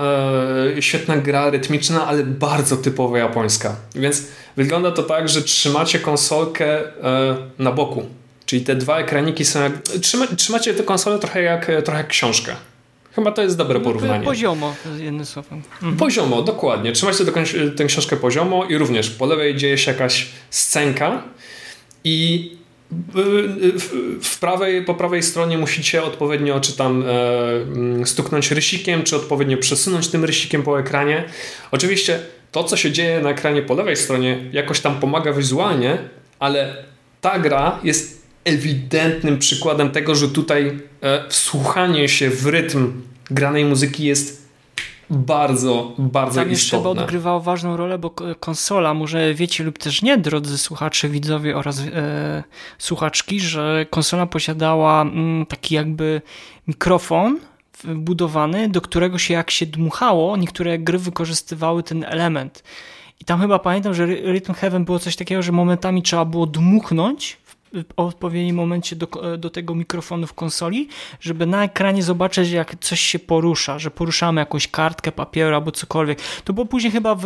[0.78, 3.76] e, świetna gra rytmiczna, ale bardzo typowo japońska.
[3.96, 4.24] Więc
[4.56, 8.06] wygląda to tak, że trzymacie konsolkę e, na boku.
[8.46, 9.82] Czyli te dwa ekraniki są jak...
[9.82, 12.56] Trzyma, trzymacie tę konsolę trochę jak, trochę jak książkę.
[13.16, 14.26] Chyba to jest dobre porównanie.
[14.26, 15.62] Poziomo, jednym słowem.
[15.74, 15.98] Mhm.
[15.98, 16.92] Poziomo, dokładnie.
[16.92, 17.26] Trzymajcie
[17.76, 21.24] tę książkę poziomo i również po lewej dzieje się jakaś scenka
[22.04, 22.52] i
[24.22, 27.04] w prawej, po prawej stronie musicie odpowiednio czy tam
[28.02, 31.24] e, stuknąć rysikiem, czy odpowiednio przesunąć tym rysikiem po ekranie.
[31.72, 32.20] Oczywiście
[32.52, 35.98] to, co się dzieje na ekranie po lewej stronie, jakoś tam pomaga wizualnie,
[36.40, 36.76] ale
[37.22, 44.04] ta gra jest ewidentnym przykładem tego, że tutaj e, wsłuchanie się w rytm granej muzyki
[44.04, 44.44] jest
[45.10, 46.90] bardzo, bardzo Tam istotne.
[46.90, 51.80] jeszcze odgrywało ważną rolę, bo konsola, może wiecie lub też nie, drodzy słuchacze, widzowie oraz
[51.80, 52.44] e,
[52.78, 56.22] słuchaczki, że konsola posiadała m, mm, taki jakby
[56.68, 57.40] mikrofon
[57.84, 62.64] wbudowany, do którego się jak się dmuchało, niektóre gry wykorzystywały ten element.
[63.20, 67.38] I tam chyba pamiętam, że Rhythm Heaven było coś takiego, że momentami trzeba było dmuchnąć
[67.96, 69.08] odpowiednim momencie do,
[69.38, 70.88] do tego mikrofonu w konsoli,
[71.20, 76.20] żeby na ekranie zobaczyć, jak coś się porusza, że poruszamy jakąś kartkę papieru albo cokolwiek.
[76.44, 77.26] To było później chyba w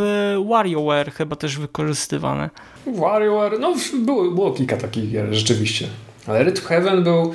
[0.50, 2.50] WarioWare chyba też wykorzystywane.
[2.86, 5.88] WarioWare, no było, było kilka takich gier, rzeczywiście.
[6.28, 7.34] Ale Rhythm Heaven był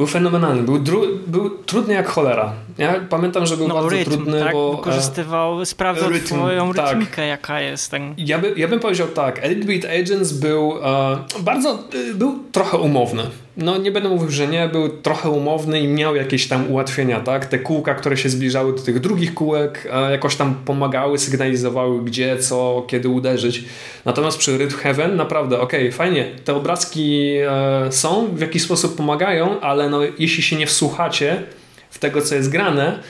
[0.00, 0.78] był fenomenalny, był,
[1.26, 2.52] był trudny jak cholera.
[2.78, 4.52] Ja pamiętam, że był no, bardzo rytm, trudny, tak?
[4.52, 4.76] bo...
[4.76, 6.90] Wykorzystywał, sprawdzał rytm, twoją tak.
[6.90, 7.90] rytmikę, jaka jest.
[7.90, 8.14] Ten...
[8.18, 11.70] Ja, by, ja bym powiedział tak, Elite Beat Agents był e, bardzo,
[12.10, 13.22] e, był trochę umowny
[13.60, 17.46] no nie będę mówił, że nie, był trochę umowny i miał jakieś tam ułatwienia, tak?
[17.46, 22.84] Te kółka, które się zbliżały do tych drugich kółek, jakoś tam pomagały, sygnalizowały gdzie, co,
[22.88, 23.64] kiedy uderzyć.
[24.04, 28.96] Natomiast przy Rhythm Heaven naprawdę, okej, okay, fajnie, te obrazki e, są, w jakiś sposób
[28.96, 31.42] pomagają, ale no, jeśli się nie wsłuchacie
[31.90, 33.02] w tego, co jest grane,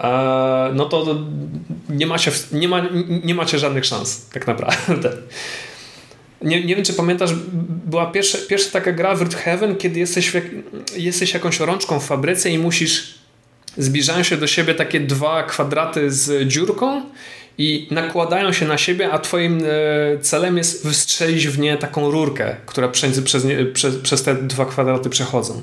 [0.00, 1.16] e, no to
[1.88, 2.82] nie macie, nie, ma,
[3.24, 5.12] nie macie żadnych szans, tak naprawdę.
[6.46, 7.30] Nie, nie wiem, czy pamiętasz,
[7.86, 10.32] była pierwsza, pierwsza taka gra w Heaven, kiedy jesteś,
[10.96, 13.14] jesteś jakąś rączką w fabryce i musisz
[13.76, 17.02] zbliżają się do siebie takie dwa kwadraty z dziurką
[17.58, 22.56] i nakładają się na siebie, a twoim e, celem jest wystrzelić w nie taką rurkę,
[22.66, 23.46] która przez, przez,
[24.02, 25.62] przez te dwa kwadraty przechodzą.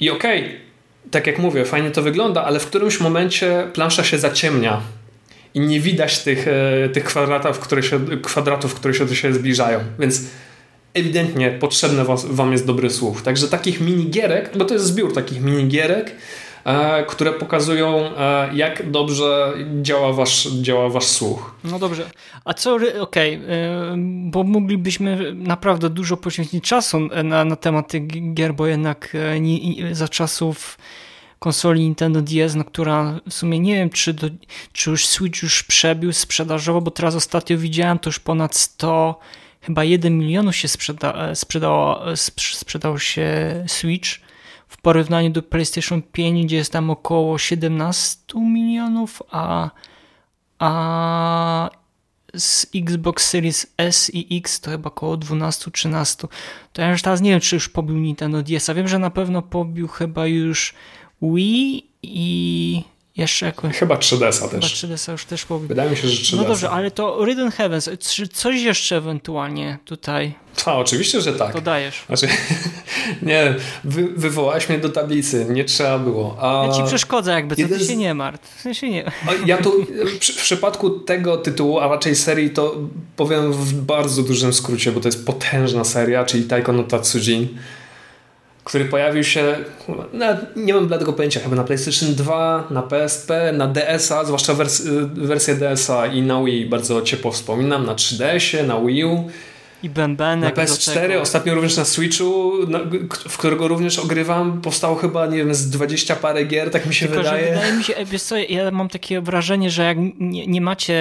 [0.00, 0.56] I okej, okay,
[1.10, 4.80] tak jak mówię, fajnie to wygląda, ale w którymś momencie plansza się zaciemnia
[5.54, 9.80] i nie widać tych, e, tych kwadratów, które się, kwadratów, które się do siebie zbliżają.
[9.98, 10.20] Więc
[10.94, 13.22] ewidentnie potrzebny wam jest dobry słuch.
[13.22, 16.16] Także takich minigierek, bo to jest zbiór takich minigierek,
[16.64, 21.54] e, które pokazują, e, jak dobrze działa wasz, działa wasz słuch.
[21.64, 22.10] No dobrze.
[22.44, 23.40] A co, okej, okay,
[24.30, 30.08] bo moglibyśmy naprawdę dużo poświęcić czasu na, na temat tych gier, bo jednak nie, za
[30.08, 30.78] czasów
[31.42, 34.26] konsoli Nintendo DS, no, która w sumie nie wiem, czy, do,
[34.72, 39.20] czy już Switch już przebił sprzedażowo, bo teraz ostatnio widziałem, to już ponad 100
[39.60, 42.02] chyba 1 milionu się sprzeda, sprzedało,
[42.36, 43.28] sprzedał się
[43.66, 44.08] Switch
[44.68, 49.70] w porównaniu do PlayStation 5, gdzie jest tam około 17 milionów, a,
[50.58, 51.70] a
[52.34, 56.28] z Xbox Series S i X to chyba około 12-13.
[56.72, 58.68] To ja już teraz nie wiem, czy już pobił Nintendo DS.
[58.68, 60.74] A wiem, że na pewno pobił chyba już
[61.22, 62.82] Wii i
[63.16, 63.76] jeszcze jakoś...
[63.76, 64.84] Chyba 3DS-a Chyba też.
[64.84, 65.68] 3DS-a już też pobił.
[65.68, 66.36] Wydaje mi się, że 3DS.
[66.36, 71.54] No dobrze, ale to Ridden Heavens, czy coś jeszcze ewentualnie tutaj A, oczywiście, że tak.
[71.54, 72.04] dodajesz?
[72.06, 72.28] Znaczy,
[73.22, 73.54] nie,
[73.84, 76.36] wy, wywołałeś mnie do tablicy, nie trzeba było.
[76.40, 76.66] A...
[76.66, 78.56] Ja ci przeszkodzę jakby, co ty z- się nie martw.
[78.56, 79.12] W sensie nie.
[79.46, 79.86] Ja tu
[80.20, 82.76] w przypadku tego tytułu, a raczej serii, to
[83.16, 87.48] powiem w bardzo dużym skrócie, bo to jest potężna seria, czyli Taiko no Tatsujin,
[88.64, 89.56] który pojawił się,
[90.56, 94.82] nie mam bladego pojęcia, chyba na PlayStation 2, na PSP, na DS-a, zwłaszcza wers
[95.14, 99.30] wersję DS-a i na Wii bardzo ciepło wspominam, na 3DS-ie, na Wii U.
[99.82, 101.20] I Na bębenek do PS4, tego.
[101.20, 102.78] ostatnio również na Switchu, na,
[103.28, 107.06] w którego również ogrywam, powstało chyba, nie wiem, z 20 parę gier, tak mi się
[107.06, 107.46] Tylko, wydaje.
[107.46, 110.60] że wydaje mi się, e, wiesz co, ja mam takie wrażenie, że jak nie, nie
[110.60, 110.98] macie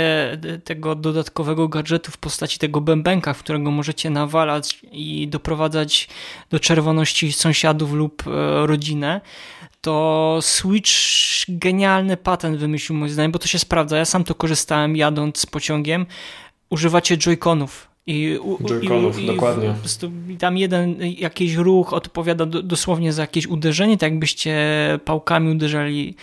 [0.64, 6.08] tego dodatkowego gadżetu w postaci tego bębenka, w którego możecie nawalać i doprowadzać
[6.50, 9.22] do czerwoności sąsiadów lub e, rodzinę,
[9.82, 10.92] to Switch
[11.48, 13.98] genialny patent wymyślił moim zdaniem, bo to się sprawdza.
[13.98, 16.06] Ja sam to korzystałem jadąc pociągiem.
[16.70, 17.91] Używacie joyconów.
[18.08, 18.58] I, u-
[19.18, 19.76] i, i dokładnie.
[19.80, 24.56] Prostu tam jeden jakiś ruch odpowiada do, dosłownie za jakieś uderzenie, tak jakbyście
[25.06, 26.16] pałkami uderzali,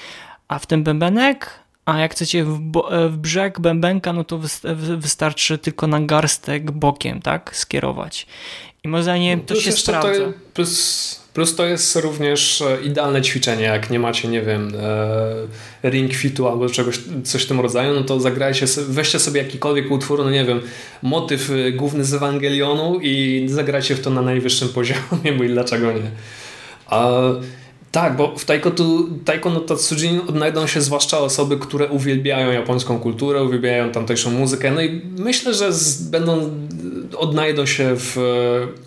[0.49, 1.51] a w ten bębenek,
[1.85, 6.71] a jak chcecie w, bo, w brzeg bębenka, no to wy- wystarczy tylko na garstek
[6.71, 8.27] bokiem, tak, skierować.
[8.85, 10.11] I moim zdaniem to Plus się sprawdza.
[10.25, 14.73] To, plus, plus to jest również e, idealne ćwiczenie, jak nie macie, nie wiem,
[15.83, 19.91] e, ring fitu albo czegoś, coś w tym rodzaju, no to zagrajcie, weźcie sobie jakikolwiek
[19.91, 20.61] utwór, no nie wiem,
[21.03, 25.93] motyw e, główny z Ewangelionu i zagrajcie w to na najwyższym poziomie, bo i dlaczego
[25.93, 26.11] nie.
[26.87, 27.21] A,
[27.93, 32.99] tak, bo w Taiko, tu, Taiko no Tatsujin odnajdą się zwłaszcza osoby, które uwielbiają japońską
[32.99, 36.51] kulturę, uwielbiają tamtejszą muzykę, no i myślę, że z, będą,
[37.17, 38.23] odnajdą się w e,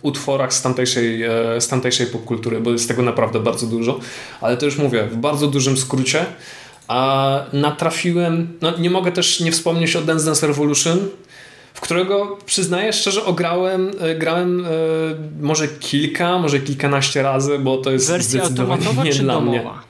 [0.01, 3.99] utworach z tamtejszej, e, z tamtejszej popkultury, bo jest tego naprawdę bardzo dużo,
[4.41, 6.25] ale to już mówię, w bardzo dużym skrócie,
[6.87, 10.99] a natrafiłem, no nie mogę też nie wspomnieć o Dance Dance Revolution,
[11.73, 14.69] w którego przyznaję szczerze, ograłem, e, grałem e,
[15.41, 19.57] może kilka, może kilkanaście razy, bo to jest Wersja zdecydowanie nie czy dla mnie.
[19.57, 19.83] domowa?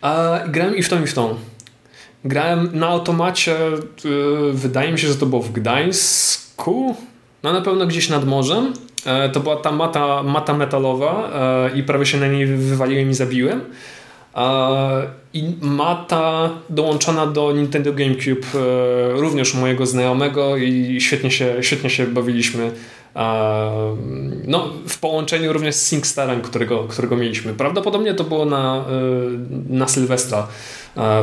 [0.00, 1.34] A grałem i w tą, i w tą.
[2.24, 3.56] Grałem na automacie,
[4.04, 6.96] y, wydaje mi się, że to było w Gdańsku,
[7.42, 8.72] no na pewno gdzieś nad morzem.
[9.06, 13.14] E, to była ta mata, mata metalowa e, i prawie się na niej wywaliłem i
[13.14, 13.60] zabiłem.
[14.36, 21.90] E, I mata dołączona do Nintendo GameCube e, również mojego znajomego i świetnie się, świetnie
[21.90, 22.70] się bawiliśmy.
[24.46, 27.54] No, w połączeniu również z SingStarem, którego, którego mieliśmy.
[27.54, 28.82] Prawdopodobnie to było na, e,
[29.68, 30.46] na Sylwestra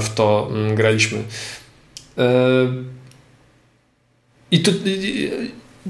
[0.01, 1.19] w to mm, graliśmy.
[2.17, 2.23] E,
[4.51, 4.71] I tu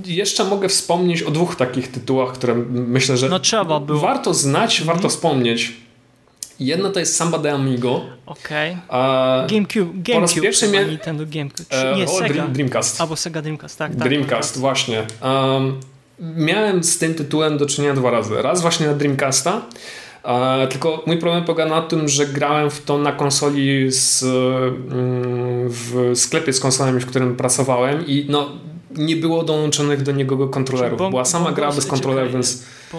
[0.05, 3.99] jeszcze mogę wspomnieć o dwóch takich tytułach, które myślę, że No trzeba było.
[3.99, 5.82] warto znać, warto wspomnieć.
[6.65, 8.01] Jedno to jest Samba de Amigo.
[8.25, 8.77] Okej.
[8.89, 11.71] a GameCube, po raz GameCube, pierwszy mia- Nintendo GameCube.
[11.91, 12.33] E, nie, o, Sega.
[12.33, 13.01] Dream, Dreamcast.
[13.01, 13.91] Albo Sega Dreamcast, tak.
[13.95, 15.03] tak Dreamcast, właśnie.
[15.21, 15.79] Um,
[16.19, 18.41] miałem z tym tytułem do czynienia dwa razy.
[18.41, 19.61] Raz właśnie na Dreamcasta,
[20.25, 25.69] e, tylko mój problem polega na tym, że grałem w to na konsoli z, mm,
[25.69, 28.49] w sklepie z konsolami, w którym pracowałem i no,
[28.91, 30.99] nie było dołączonych do niego kontrolerów.
[30.99, 32.97] Bom- Była sama gra bez kontrolerów, więc Po-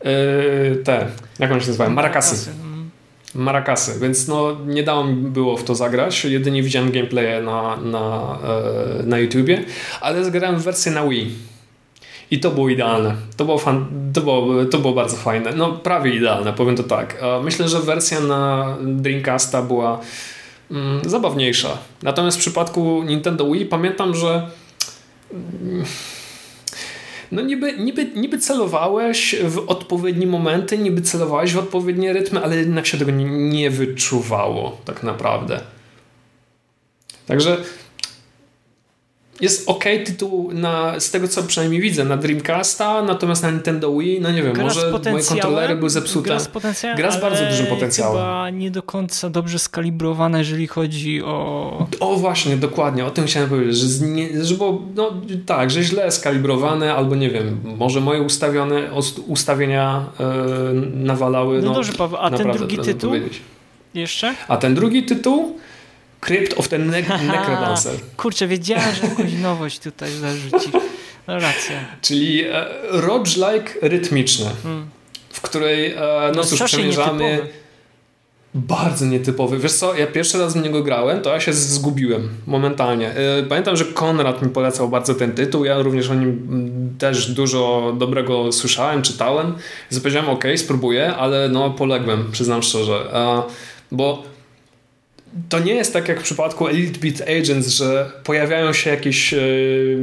[0.00, 1.06] e, te,
[1.38, 1.90] jak one się nazywają?
[1.90, 2.50] Marakasy.
[3.34, 6.24] Marakasy, więc no nie dało mi było w to zagrać.
[6.24, 8.38] Jedynie widziałem gameplaye na, na,
[9.00, 9.64] e, na YouTubie,
[10.00, 11.30] ale zagrałem w wersję na Wii.
[12.30, 13.14] I to było idealne.
[13.36, 15.52] To było, fan, to, było, to było bardzo fajne.
[15.52, 17.18] No prawie idealne, powiem to tak.
[17.20, 20.00] E, Myślę, że wersja na Dreamcasta była
[20.70, 21.78] mm, zabawniejsza.
[22.02, 24.48] Natomiast w przypadku Nintendo Wii pamiętam, że
[25.32, 25.84] mm,
[27.32, 32.86] no niby, niby, niby celowałeś w odpowiednie momenty, niby celowałeś w odpowiednie rytmy, ale jednak
[32.86, 35.60] się tego nie, nie wyczuwało tak naprawdę.
[37.26, 37.62] Także
[39.40, 44.20] jest ok tytuł na, z tego co przynajmniej widzę na Dreamcasta, natomiast na Nintendo Wii,
[44.20, 46.26] no nie wiem, gra może moje kontrolery były zepsute.
[46.26, 48.16] Gra z, potencjałem, gra z bardzo dużym potencjałem.
[48.16, 51.86] chyba nie do końca dobrze skalibrowana, jeżeli chodzi o...
[52.00, 55.10] O właśnie, dokładnie, o tym chciałem powiedzieć, że, nie, że było, no
[55.46, 58.90] tak, że źle skalibrowane, albo nie wiem, może moje ustawione
[59.26, 60.26] ustawienia yy,
[60.94, 61.62] nawalały.
[61.62, 63.12] No, no dobrze, Paweł, a ten drugi tytuł?
[63.94, 64.34] Jeszcze?
[64.48, 65.58] A ten drugi tytuł?
[66.22, 67.94] Crypt of the ne Necrodancer.
[68.16, 70.72] Kurczę, wiedziałem, że jakąś nowość tutaj zarzucisz.
[71.26, 71.76] No racja.
[72.02, 74.86] Czyli e, roguelike rytmiczny, hmm.
[75.32, 77.24] w której, e, no, no cóż, przemierzamy...
[77.24, 77.62] Nietypowy.
[78.54, 79.58] Bardzo nietypowy.
[79.58, 83.10] Wiesz co, ja pierwszy raz w niego grałem, to ja się zgubiłem momentalnie.
[83.10, 87.30] E, pamiętam, że Konrad mi polecał bardzo ten tytuł, ja również o nim mm, też
[87.30, 89.54] dużo dobrego słyszałem, czytałem.
[89.90, 93.14] Więc powiedziałem, ok, spróbuję, ale no poległem, przyznam szczerze.
[93.14, 93.42] E,
[93.92, 94.31] bo
[95.48, 99.38] to nie jest tak jak w przypadku Elite Beat Agents, że pojawiają się jakieś e,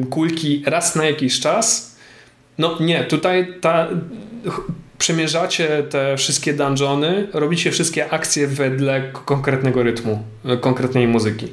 [0.09, 1.95] kulki raz na jakiś czas.
[2.57, 3.87] No nie, tutaj ta,
[4.97, 11.47] przemierzacie te wszystkie dungeony, robicie wszystkie akcje wedle konkretnego rytmu, e, konkretnej muzyki.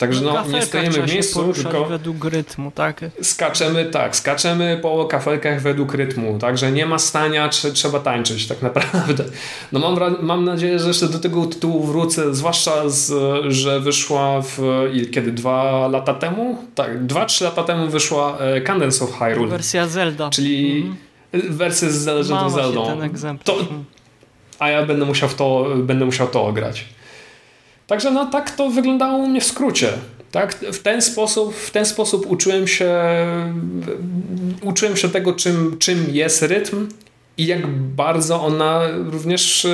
[0.00, 3.00] Także no, nie stoimy w miejscu, tylko według rytmu, tak?
[3.22, 9.24] Skaczemy, tak, skaczemy po kafelkach według rytmu, także nie ma stania, trzeba tańczyć tak naprawdę.
[9.72, 13.12] No mam, mam nadzieję, że jeszcze do tego tytułu wrócę, zwłaszcza, z,
[13.52, 14.58] że wyszła w,
[15.12, 16.58] kiedy, dwa lata temu?
[16.74, 19.50] Tak, dwa, trzy lata temu wyszła e, Cadence of Hyrule.
[19.50, 20.30] Wersja Zelda.
[20.30, 20.86] Czyli
[21.32, 21.56] mhm.
[21.56, 22.04] wersja z
[22.86, 23.58] ten egzemplarz.
[23.58, 23.66] To,
[24.58, 26.84] a ja będę musiał, w to, będę musiał to ograć.
[27.90, 29.88] Także no tak to wyglądało u mnie w skrócie.
[30.30, 30.54] Tak?
[30.54, 32.94] W, ten sposób, w ten sposób uczyłem się,
[34.62, 36.88] uczyłem się tego, czym, czym jest rytm
[37.36, 39.66] i jak bardzo ona również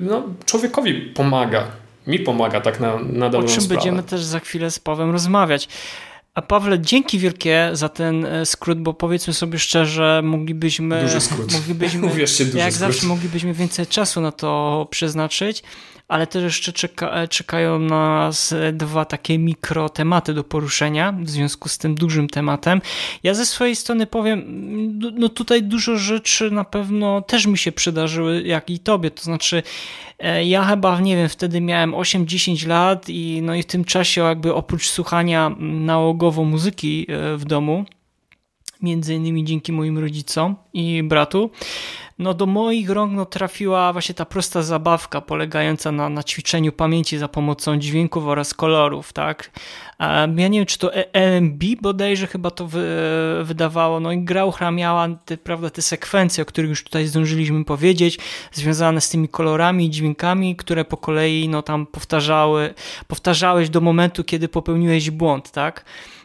[0.00, 1.64] no, człowiekowi pomaga.
[2.06, 3.74] Mi pomaga tak na, na dobrą O czym sprawę.
[3.74, 5.68] będziemy też za chwilę z Pawłem rozmawiać.
[6.34, 11.02] A Pawle, dzięki wielkie za ten e, skrót, bo powiedzmy sobie szczerze, moglibyśmy.
[11.02, 11.52] Duży skrót.
[11.52, 12.88] Moglibyśmy, Uwierzcie, duży jak skrót.
[12.88, 15.62] zawsze moglibyśmy więcej czasu na to przeznaczyć
[16.08, 21.78] ale też jeszcze czeka, czekają nas dwa takie mikro tematy do poruszenia w związku z
[21.78, 22.80] tym dużym tematem.
[23.22, 24.44] Ja ze swojej strony powiem,
[25.14, 29.62] no tutaj dużo rzeczy na pewno też mi się przydarzyły, jak i tobie, to znaczy
[30.18, 34.20] e, ja chyba, nie wiem, wtedy miałem 8-10 lat i no i w tym czasie
[34.20, 37.84] jakby oprócz słuchania nałogowo muzyki e, w domu,
[38.82, 41.50] między innymi dzięki moim rodzicom i bratu,
[42.18, 47.18] no do moich rąk no, trafiła właśnie ta prosta zabawka polegająca na, na ćwiczeniu pamięci
[47.18, 49.50] za pomocą dźwięków oraz kolorów, tak?
[50.36, 52.86] Ja nie wiem, czy to LMB bodajże chyba to wy,
[53.42, 58.18] wydawało, no i gra miała te, prawda, te sekwencje, o których już tutaj zdążyliśmy powiedzieć,
[58.52, 62.74] związane z tymi kolorami i dźwiękami, które po kolei no tam powtarzały,
[63.06, 65.84] powtarzałeś do momentu, kiedy popełniłeś błąd, tak?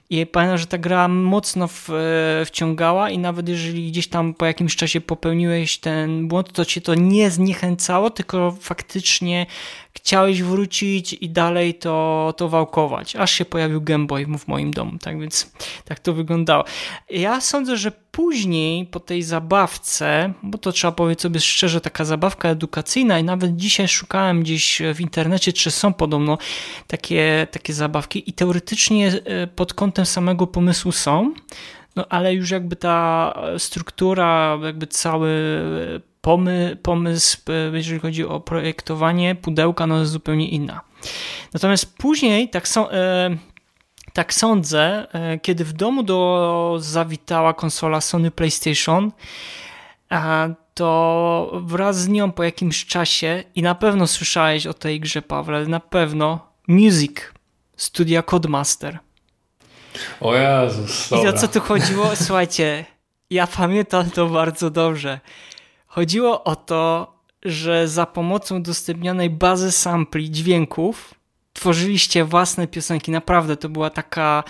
[0.10, 4.46] I pamiętam, że ta gra mocno w, e, wciągała i nawet jeżeli gdzieś tam po
[4.46, 9.46] jakimś czasie popełniłeś ten błąd, to cię to nie zniechęcało, tylko faktycznie
[9.94, 14.98] chciałeś wrócić i dalej to, to wałkować, aż się pojawił Game Boy w moim domu,
[15.02, 15.52] tak więc
[15.86, 16.64] tak to wyglądało.
[17.10, 22.50] Ja sądzę, że później po tej zabawce, bo to trzeba powiedzieć sobie szczerze, taka zabawka
[22.50, 26.38] edukacyjna i nawet dzisiaj szukałem gdzieś w internecie, czy są podobno
[26.88, 31.34] takie, takie zabawki i teoretycznie e, pod kątem samego pomysłu są,
[31.96, 35.62] no ale już jakby ta struktura, jakby cały
[36.24, 40.82] pomy, pomysł, e, jeżeli chodzi o projektowanie pudełka, no jest zupełnie inna.
[41.54, 43.38] Natomiast później, tak, są, e,
[44.14, 49.12] tak sądzę, e, kiedy w domu do zawitała konsola Sony PlayStation,
[50.74, 55.70] to wraz z nią po jakimś czasie, i na pewno słyszałeś o tej grze, Paweł,
[55.70, 57.16] na pewno Music
[57.78, 59.00] studia Codemaster.
[60.22, 61.32] O Jezus, dobra.
[61.32, 62.16] I o co tu chodziło?
[62.16, 62.86] Słuchajcie,
[63.30, 65.20] ja pamiętam to bardzo dobrze.
[65.94, 67.14] Chodziło o to,
[67.44, 71.14] że za pomocą udostępnionej bazy sampli dźwięków
[71.54, 73.12] tworzyliście własne piosenki.
[73.12, 74.44] Naprawdę to była taka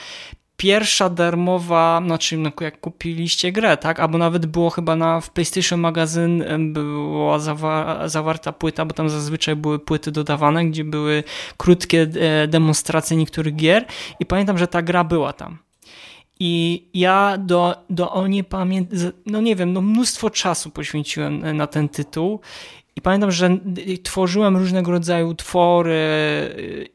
[0.58, 4.00] pierwsza darmowa, znaczy no, jak kupiliście grę, tak?
[4.00, 9.56] Albo nawet było chyba na w PlayStation Magazyn była zawa zawarta płyta, bo tam zazwyczaj
[9.56, 11.24] były płyty dodawane, gdzie były
[11.58, 13.86] krótkie e, demonstracje niektórych gier
[14.20, 15.58] i pamiętam, że ta gra była tam.
[16.40, 21.68] I ja do, do o nie pamiętam, no nie wiem, no mnóstwo czasu poświęciłem na
[21.68, 22.40] ten tytuł.
[22.96, 23.58] I pamiętam, że
[24.04, 26.00] tworzyłem różnego rodzaju utwory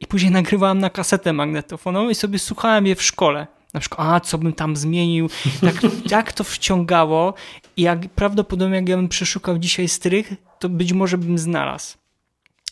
[0.01, 3.47] i później nagrywałem na kasetę magnetofonową i sobie słuchałem je w szkole.
[3.75, 5.31] Na przykład, a co bym tam zmienił,
[5.61, 5.75] tak,
[6.11, 7.35] jak to wciągało
[7.77, 11.97] i jak prawdopodobnie jak ja bym przeszukał dzisiaj strych, to być może bym znalazł.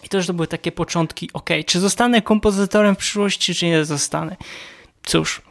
[0.05, 3.85] I to, że to były takie początki, ok, czy zostanę kompozytorem w przyszłości, czy nie
[3.85, 4.37] zostanę
[5.07, 5.43] cóż.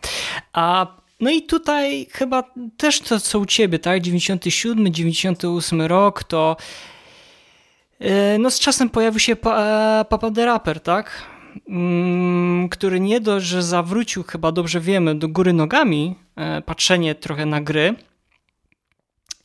[0.53, 0.87] A
[1.19, 2.43] no i tutaj chyba
[2.77, 4.01] też to, co u ciebie, tak?
[4.01, 6.57] 97, 98 rok, to
[7.99, 11.23] e, no z czasem pojawił się pa, Papa the Rapper, tak?
[11.69, 17.45] Mm, który nie dość, że zawrócił, chyba dobrze wiemy, do góry nogami e, patrzenie trochę
[17.45, 17.95] na gry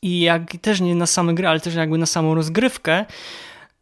[0.01, 3.05] i jak też nie na same gry, ale też jakby na samą rozgrywkę,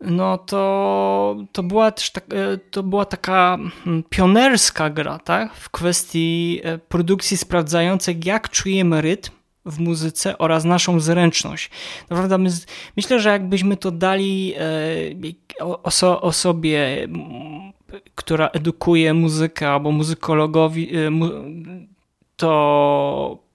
[0.02, 5.54] no to, to, była też tak, e, to była taka mm, pionerska gra tak?
[5.54, 9.32] w kwestii e, produkcji sprawdzającej, jak czujemy rytm
[9.66, 11.70] w muzyce oraz naszą zręczność.
[12.10, 12.50] Naprawdę my,
[12.98, 17.08] myślę, że jakbyśmy to dali e, oso, osobie,
[18.16, 20.92] która edukuje muzykę albo muzykologowi,
[22.36, 23.49] to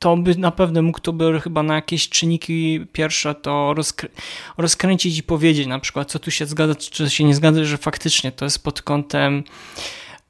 [0.00, 4.08] to by na pewno mógł to by chyba na jakieś czynniki pierwsze to rozkrę
[4.58, 8.32] rozkręcić i powiedzieć na przykład, co tu się zgadza, czy się nie zgadza, że faktycznie
[8.32, 9.44] to jest pod kątem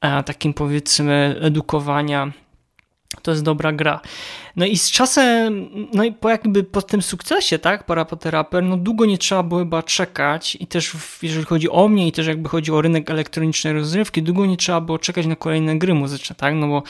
[0.01, 2.31] e, takim powiedzmy edukowania
[3.21, 4.01] to jest dobra gra.
[4.55, 9.05] No i z czasem, no i po jakby po tym sukcesie, tak, Parapateraper, no długo
[9.05, 12.71] nie trzeba było chyba czekać i też jeżeli chodzi o mnie i też jakby chodzi
[12.71, 16.67] o rynek elektronicznej rozrywki, długo nie trzeba było czekać na kolejne gry muzyczne, tak, no
[16.67, 16.83] bo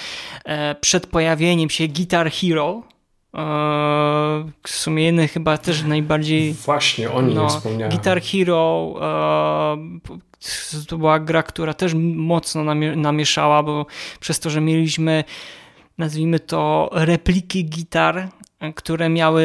[0.45, 2.83] e, przed pojawieniem się Guitar Hero,
[3.33, 3.39] e,
[4.63, 6.53] w sumie jeden chyba też najbardziej...
[6.53, 7.95] Właśnie, o nim no, wspomniałem.
[7.95, 10.21] Guitar Hero e,
[10.87, 13.85] to była gra, która też mocno namieszała, bo
[14.19, 15.23] przez to, że mieliśmy
[16.01, 18.29] nazwijmy to, repliki gitar,
[18.75, 19.43] które miały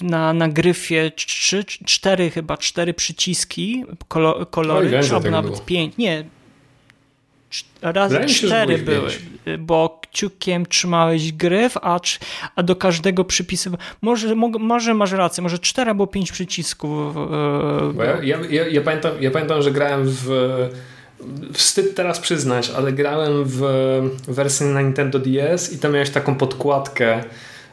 [0.00, 5.64] na, na gryfie trzy, cztery chyba, cztery przyciski, kolor, kolory, albo nawet było.
[5.66, 6.24] pięć, nie,
[7.82, 9.10] razy cztery były,
[9.58, 12.00] bo kciukiem trzymałeś gryf, a,
[12.56, 17.16] a do każdego przypisywałeś, może, może masz rację, może cztery albo pięć przycisków.
[17.98, 20.30] Ja, ja, ja, ja, pamiętam, ja pamiętam, że grałem w
[21.52, 23.60] wstyd teraz przyznać, ale grałem w
[24.28, 27.24] wersji na Nintendo DS i tam miałeś taką podkładkę,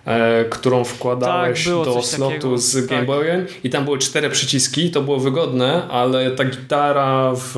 [0.05, 2.57] e, którą wkładałeś tak, do slotu takiego.
[2.57, 2.85] z tak.
[2.85, 7.53] Game Boyem i tam były cztery przyciski, to było wygodne, ale ta gitara w,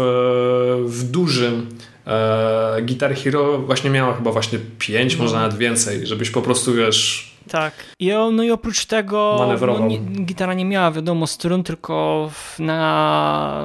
[0.86, 1.68] w dużym
[2.08, 5.24] e, Guitar Hero właśnie miała chyba właśnie pięć, no.
[5.24, 7.74] może nawet więcej, żebyś po prostu wiesz tak.
[8.00, 12.30] I, no i oprócz tego no, nie, gitara nie miała wiadomo strun, tylko
[12.60, 13.64] na,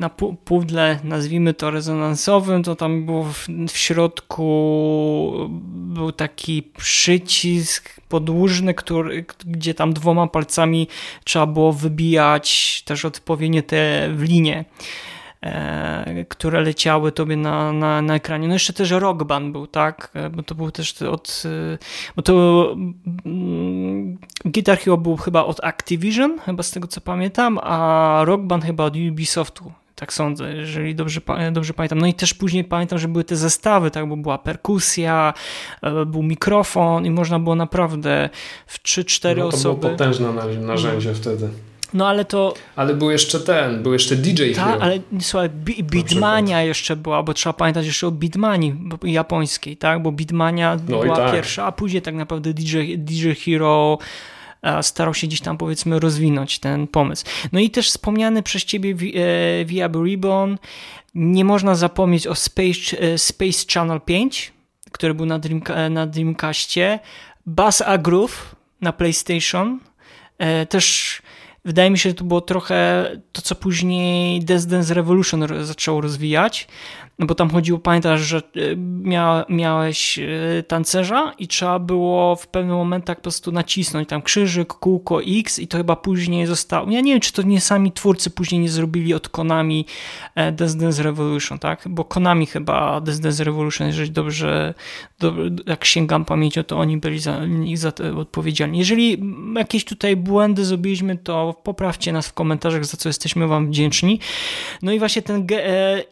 [0.00, 0.10] na
[0.44, 9.24] pudle, nazwijmy to rezonansowym, to tam było w, w środku był taki przycisk podłużny, który,
[9.46, 10.88] gdzie tam dwoma palcami
[11.24, 14.64] trzeba było wybijać też odpowiednie te w linie.
[15.42, 18.48] E, które leciały tobie na, na, na ekranie.
[18.48, 20.10] No jeszcze też Rock Band był, tak?
[20.14, 21.42] E, bo to był też od...
[21.74, 21.78] E,
[22.16, 22.76] bo to
[23.26, 28.64] mm, Guitar Hero był chyba od Activision, chyba z tego co pamiętam, a Rock Band
[28.64, 29.72] chyba od Ubisoftu.
[29.94, 31.20] Tak sądzę, jeżeli dobrze,
[31.52, 31.98] dobrze pamiętam.
[31.98, 35.34] No i też później pamiętam, że były te zestawy, tak, bo była perkusja,
[36.06, 38.30] był mikrofon i można było naprawdę
[38.66, 39.74] w 3-4 no, to osoby.
[39.74, 41.48] To było potężne narzędzie wtedy.
[41.94, 42.54] No ale to...
[42.76, 45.48] Ale był jeszcze ten, był jeszcze DJ Tak, ale słuchaj,
[45.82, 50.02] Beatmania jeszcze była, bo trzeba pamiętać jeszcze o Beatmanii japońskiej, tak?
[50.02, 51.32] Bo Beatmania no była tak.
[51.32, 53.98] pierwsza, a później tak naprawdę DJ, DJ Hero
[54.62, 57.24] e, starał się gdzieś tam powiedzmy rozwinąć ten pomysł.
[57.52, 58.94] No i też wspomniany przez ciebie
[59.70, 60.58] e, Ribbon,
[61.14, 64.52] nie można zapomnieć o Space, e, Space Channel 5,
[64.92, 66.98] który był na, Dream, na Dreamcastie,
[67.46, 69.80] Bass A Groove na PlayStation,
[70.68, 71.21] też
[71.64, 76.68] Wydaje mi się, że to było trochę to, co później Dance Dance Revolution zaczęło rozwijać,
[77.18, 82.46] no bo tam chodziło, pamiętasz, że e, mia, miałeś e, tancerza i trzeba było w
[82.48, 87.00] pewnym momentach po prostu nacisnąć tam krzyżyk, kółko X i to chyba później zostało, ja
[87.00, 89.86] nie wiem, czy to nie sami twórcy później nie zrobili od Konami
[90.34, 94.74] e, Dance Dance Revolution, tak, bo Konami chyba Dance Dance Revolution, jeżeli dobrze,
[95.20, 97.40] dobrze jak sięgam pamięcią, to oni byli za,
[97.74, 98.78] za to odpowiedzialni.
[98.78, 99.22] Jeżeli
[99.56, 104.20] jakieś tutaj błędy zrobiliśmy, to poprawcie nas w komentarzach, za co jesteśmy wam wdzięczni.
[104.82, 105.46] No i właśnie ten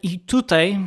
[0.03, 0.79] i tutaj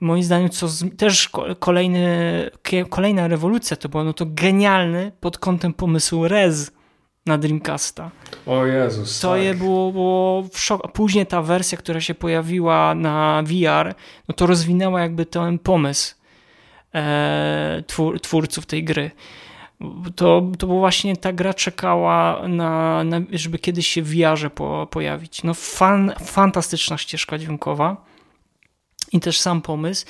[0.00, 2.50] moim zdaniem, co z, też kolejny,
[2.88, 6.70] kolejna rewolucja to była, no to genialny pod kątem pomysłu Rez
[7.26, 8.10] na Dreamcasta.
[8.46, 9.20] O Jezus.
[9.20, 9.42] To tak.
[9.42, 10.78] je było, było w.
[10.92, 13.94] Później ta wersja, która się pojawiła na VR,
[14.28, 16.14] no to rozwinęła jakby ten pomysł
[16.94, 19.10] e, twór, twórców tej gry.
[20.16, 24.86] To, to była właśnie ta gra czekała na, na żeby kiedyś się w VR po,
[24.90, 25.42] pojawić.
[25.42, 28.07] No fan, fantastyczna ścieżka dźwiękowa
[29.12, 30.06] i też sam pomysł.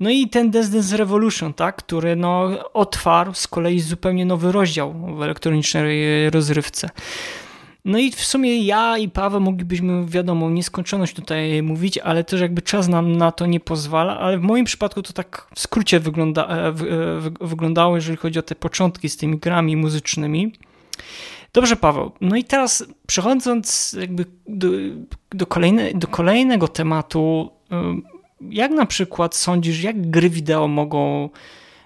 [0.00, 4.94] No i ten Dance Dance Revolution, tak, który no, otwarł z kolei zupełnie nowy rozdział
[5.16, 6.88] w elektronicznej rozrywce.
[7.84, 12.62] No i w sumie ja i Paweł moglibyśmy, wiadomo, nieskończoność tutaj mówić, ale też jakby
[12.62, 16.48] czas nam na to nie pozwala, ale w moim przypadku to tak w skrócie wygląda,
[16.48, 16.72] e, e,
[17.40, 20.52] wyglądało, jeżeli chodzi o te początki z tymi grami muzycznymi.
[21.52, 22.12] Dobrze, Paweł.
[22.20, 24.68] No i teraz przechodząc jakby do,
[25.30, 27.50] do, kolejne, do kolejnego tematu,
[28.40, 31.28] jak na przykład sądzisz, jak gry wideo mogą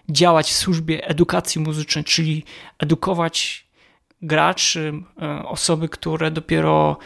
[0.08, 2.44] działać w służbie edukacji muzycznej, czyli
[2.78, 3.66] edukować
[4.22, 4.92] graczy,
[5.22, 6.98] e, osoby, które dopiero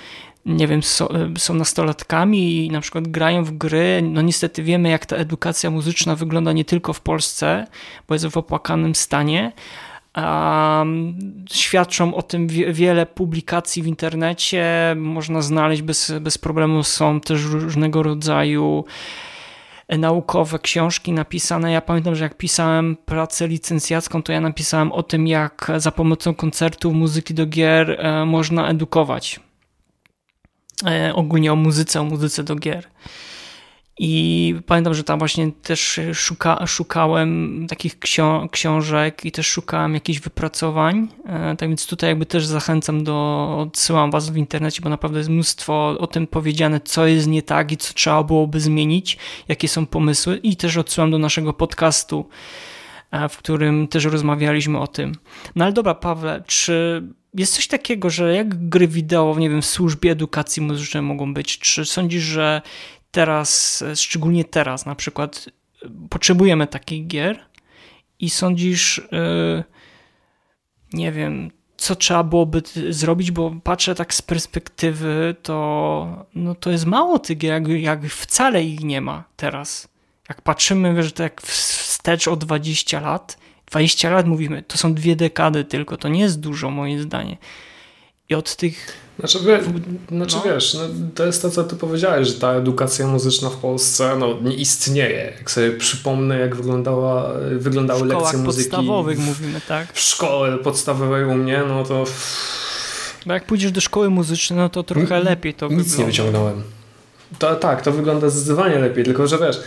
[0.47, 4.03] nie wiem, e, są nastolatkami i na przykład grają w gry.
[4.03, 7.67] No niestety wiemy, jak ta edukacja muzyczna wygląda nie tylko w Polsce,
[8.09, 9.53] bo jest w opłakanym stanie.
[11.51, 14.65] Świadczą o tym wiele publikacji w internecie,
[14.97, 16.83] można znaleźć bez, bez problemu.
[16.83, 18.85] Są też różnego rodzaju
[19.89, 21.73] naukowe książki napisane.
[21.73, 26.35] Ja pamiętam, że jak pisałem pracę licencjacką, to ja napisałem o tym, jak za pomocą
[26.35, 29.41] koncertów, muzyki do gier e, można edukować.
[30.87, 32.89] E, ogólnie o muzyce, o muzyce do gier.
[33.99, 37.99] I pamiętam, że tam właśnie też szuka, szukałem takich
[38.51, 41.09] książek i też szukałem jakichś wypracowań.
[41.27, 45.31] E, tak więc tutaj jakby też zachęcam do, odsyłam was w internecie, bo naprawdę jest
[45.31, 49.19] mnóstwo o tym powiedziane, co jest nie tak i co trzeba byłoby zmienić,
[49.49, 52.29] jakie są pomysły i też odsyłam do naszego podcastu,
[53.11, 55.13] e, w którym też rozmawialiśmy o tym.
[55.57, 57.03] No ale dobra, Pawle, czy
[57.35, 61.59] jest coś takiego, że jak gry wideo, nie wiem, w służbie edukacji muzycznej mogą być?
[61.59, 62.63] Czy sądzisz, że
[63.19, 65.49] teraz, szczególnie teraz na przykład,
[66.11, 67.45] potrzebujemy takich gier
[68.19, 69.65] i sądzisz, yy,
[70.93, 76.87] nie wiem, co trzeba byłoby zrobić, bo patrzę tak z perspektywy, to, no to jest
[76.87, 79.89] mało tych gier, jak, jak wcale ich nie ma teraz.
[80.29, 85.65] Jak patrzymy, że tak wstecz o 20 lat, 20 lat mówimy, to są dwie dekady
[85.65, 87.37] tylko, to nie jest dużo moim zdaniem.
[88.29, 89.61] I od tych znaczy, wie,
[90.09, 90.53] znaczy no.
[90.53, 90.81] wiesz, no,
[91.15, 95.33] to jest to, co ty powiedziałeś, że ta edukacja muzyczna w Polsce no, nie istnieje.
[95.39, 98.71] Jak sobie przypomnę, jak wyglądała, wyglądały lekcje muzyki.
[98.71, 99.93] podstawowych mówimy, tak?
[99.93, 102.05] W szkole podstawowej u mnie, no to...
[103.27, 105.99] Bo jak pójdziesz do szkoły muzycznej, no to trochę lepiej to Nic wygląda.
[105.99, 106.63] nie wyciągnąłem.
[107.39, 109.61] To, tak, to wygląda zdecydowanie lepiej, tylko że wiesz,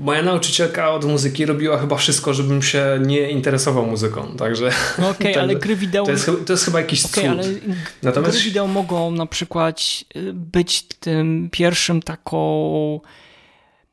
[0.00, 4.70] moja nauczycielka od muzyki robiła chyba wszystko, żebym się nie interesował muzyką, także...
[4.98, 6.04] No okej, okay, ale gry wideo...
[6.04, 7.32] To jest, to jest chyba jakiś okay, cud.
[7.32, 7.44] ale
[8.02, 8.34] Natomiast...
[8.34, 9.80] gry wideo mogą na przykład
[10.16, 13.00] y, być tym pierwszym taką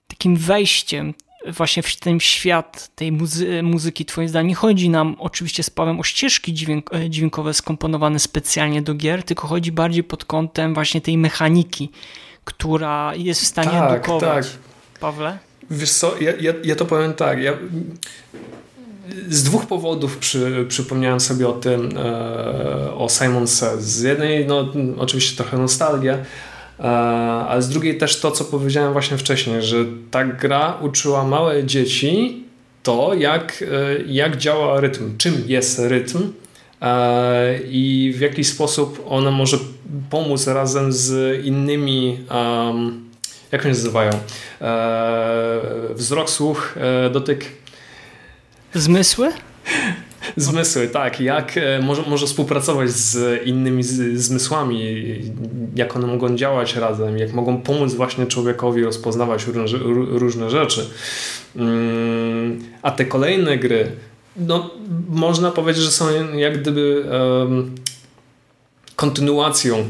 [0.08, 1.14] takim wejściem
[1.48, 6.00] właśnie w ten świat tej muzy muzyki, twoim zdaniem, nie chodzi nam oczywiście z Pawem
[6.00, 11.02] o ścieżki dźwięk e, dźwiękowe skomponowane specjalnie do gier, tylko chodzi bardziej pod kątem właśnie
[11.02, 11.90] tej mechaniki,
[12.44, 14.50] która jest w stanie tak, edukować.
[14.50, 15.00] Tak.
[15.00, 15.51] Pawle?
[15.72, 17.42] Wiesz co, ja, ja, ja to powiem tak.
[17.44, 17.54] Ja,
[19.30, 23.84] z dwóch powodów przy, przypomniałem sobie o tym, e, o Simon Says.
[23.84, 26.18] Z jednej, no oczywiście trochę nostalgia,
[26.80, 31.64] e, ale z drugiej też to, co powiedziałem właśnie wcześniej, że ta gra uczyła małe
[31.64, 32.44] dzieci
[32.84, 36.34] to, jak, e, jak działa rytm, czym jest rytm
[36.82, 39.58] e, i w jaki sposób ona może
[40.10, 43.11] pomóc razem z innymi um,
[43.52, 44.12] jak oni nazywają?
[44.62, 45.62] E,
[45.94, 47.46] wzrok, słuch, e, dotyk.
[48.74, 49.32] Zmysły?
[50.38, 51.22] Zmysły, tak.
[51.22, 54.96] Jak e, może, może współpracować z innymi z, zmysłami,
[55.76, 59.78] jak one mogą działać razem, jak mogą pomóc właśnie człowiekowi rozpoznawać różne,
[60.20, 60.90] różne rzeczy.
[61.56, 63.92] Mm, a te kolejne gry,
[64.36, 64.70] no,
[65.10, 66.06] można powiedzieć, że są
[66.38, 67.76] jak gdyby um,
[68.96, 69.86] kontynuacją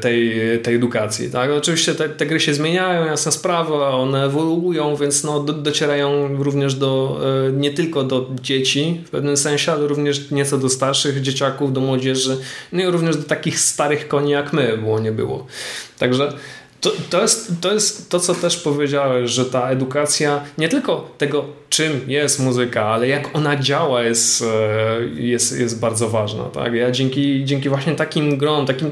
[0.00, 1.30] tej, tej edukacji.
[1.30, 1.50] Tak?
[1.50, 6.74] Oczywiście te, te gry się zmieniają, jasna sprawa, one ewoluują, więc no, do, docierają również
[6.74, 11.72] do, e, nie tylko do dzieci w pewnym sensie, ale również nieco do starszych dzieciaków,
[11.72, 12.38] do młodzieży,
[12.72, 15.46] no i również do takich starych koni jak my, było nie było.
[15.98, 16.32] Także
[16.80, 21.44] to, to, jest, to jest to, co też powiedziałeś, że ta edukacja nie tylko tego,
[21.68, 26.44] czym jest muzyka, ale jak ona działa, jest, e, jest, jest bardzo ważna.
[26.44, 26.74] Tak?
[26.74, 28.90] Ja dzięki, dzięki właśnie takim grom, takim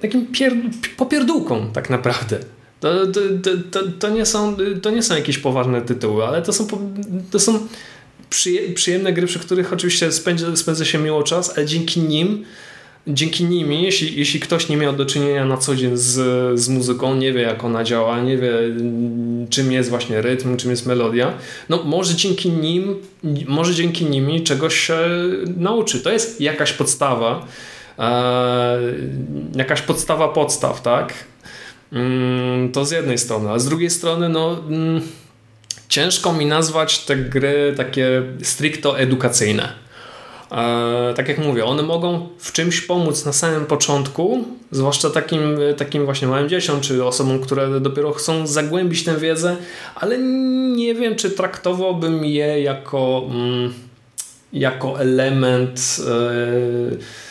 [0.00, 0.52] takim pier,
[0.96, 2.38] popierdółką tak naprawdę.
[2.80, 3.20] To, to,
[3.70, 6.66] to, to, nie są, to nie są jakieś poważne tytuły, ale to są,
[7.30, 7.68] to są
[8.74, 12.44] przyjemne gry, przy których oczywiście spędza, spędza się miło czas, ale dzięki nim
[13.06, 17.16] dzięki nimi, jeśli, jeśli ktoś nie miał do czynienia na co dzień z, z muzyką,
[17.16, 18.52] nie wie jak ona działa, nie wie
[19.50, 21.34] czym jest właśnie rytm, czym jest melodia,
[21.68, 22.96] no może dzięki nim,
[23.46, 24.98] może dzięki nimi czegoś się
[25.56, 26.00] nauczy.
[26.00, 27.46] To jest jakaś podstawa,
[29.54, 31.14] jakaś podstawa podstaw, tak?
[31.92, 35.00] Mm, to z jednej strony, a z drugiej strony, no mm,
[35.88, 39.72] ciężko mi nazwać te gry takie stricto edukacyjne.
[40.52, 46.04] E, tak jak mówię, one mogą w czymś pomóc na samym początku, zwłaszcza takim, takim
[46.04, 49.56] właśnie małym dzieciom, czy osobom, które dopiero chcą zagłębić tę wiedzę,
[49.94, 50.18] ale
[50.76, 53.72] nie wiem, czy traktowałbym je jako, mm,
[54.52, 57.29] jako element, e,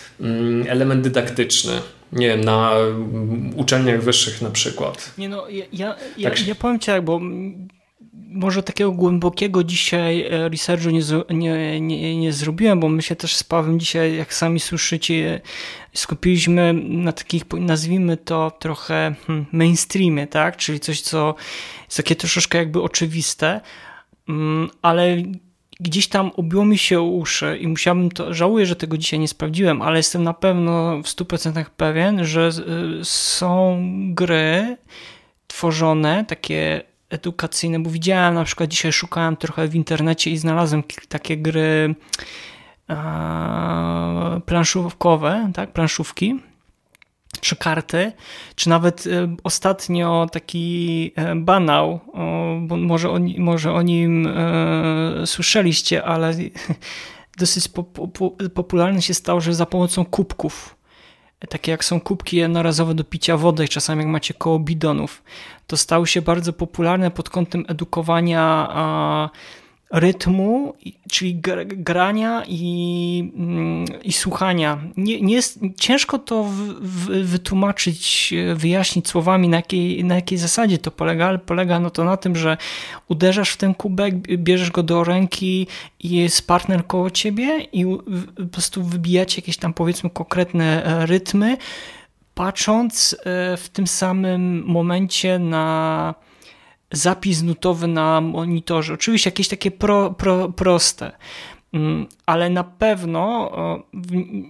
[0.68, 1.72] element dydaktyczny
[2.14, 2.72] nie wiem, na
[3.56, 5.14] uczelniach wyższych na przykład.
[5.18, 7.20] Nie no, ja, ja, ja, tak ja powiem Ci tak, bo
[8.32, 13.36] może takiego głębokiego dzisiaj e, researchu nie, nie, nie, nie zrobiłem, bo my się też
[13.36, 15.42] z Pawłem dzisiaj, jak sami słyszycie,
[15.94, 20.58] skupiliśmy na takich, nazwijmy to trochę hmm, mainstreamie, tak?
[20.58, 21.36] Czyli coś, co
[21.86, 23.62] jest takie troszeczkę jakby oczywiste,
[24.30, 25.18] mm, ale
[25.80, 29.82] gdzieś tam obiło mi się uszy i musiałbym to, żałuję, że tego dzisiaj nie sprawdziłem,
[29.82, 32.50] ale jestem na pewno w 100% pewien, że
[33.02, 33.82] y, są
[34.14, 34.78] gry
[35.48, 41.38] tworzone, takie edukacyjne, bo widziałem na przykład dzisiaj szukałem trochę w internecie i znalazłem takie
[41.38, 41.96] gry
[44.46, 46.40] planszówkowe, tak, planszówki,
[47.42, 48.12] czy karty,
[48.56, 52.00] czy nawet e, ostatnio taki e, banał,
[52.62, 56.34] bo może o, może o nim e, słyszeliście, ale
[57.40, 57.70] dosyć
[58.54, 60.76] popularny się stał, że za pomocą kubków
[61.50, 65.24] takie jak są kubki jednorazowe do picia wody, czasami jak macie koło bidonów,
[65.68, 68.70] to stały się bardzo popularne pod kątem edukowania
[69.92, 70.74] rytmu,
[71.12, 74.78] czyli grania i, mm, i słuchania.
[74.98, 80.78] Nie, nie jest, ciężko to w, w, wytłumaczyć, wyjaśnić słowami, na jakiej, na jakiej zasadzie
[80.78, 82.58] to polega, ale polega no to na tym, że
[83.08, 85.68] uderzasz w ten kubek, bierzesz go do ręki
[86.00, 87.86] i jest partner koło ciebie i
[88.36, 91.58] po prostu wybijacie jakieś tam powiedzmy konkretne e, rytmy,
[92.34, 96.16] patrząc e, w tym samym momencie na
[96.92, 98.94] zapis nutowy na monitorze.
[98.94, 101.12] Oczywiście jakieś takie pro, pro, proste,
[101.74, 103.52] mm, ale na pewno,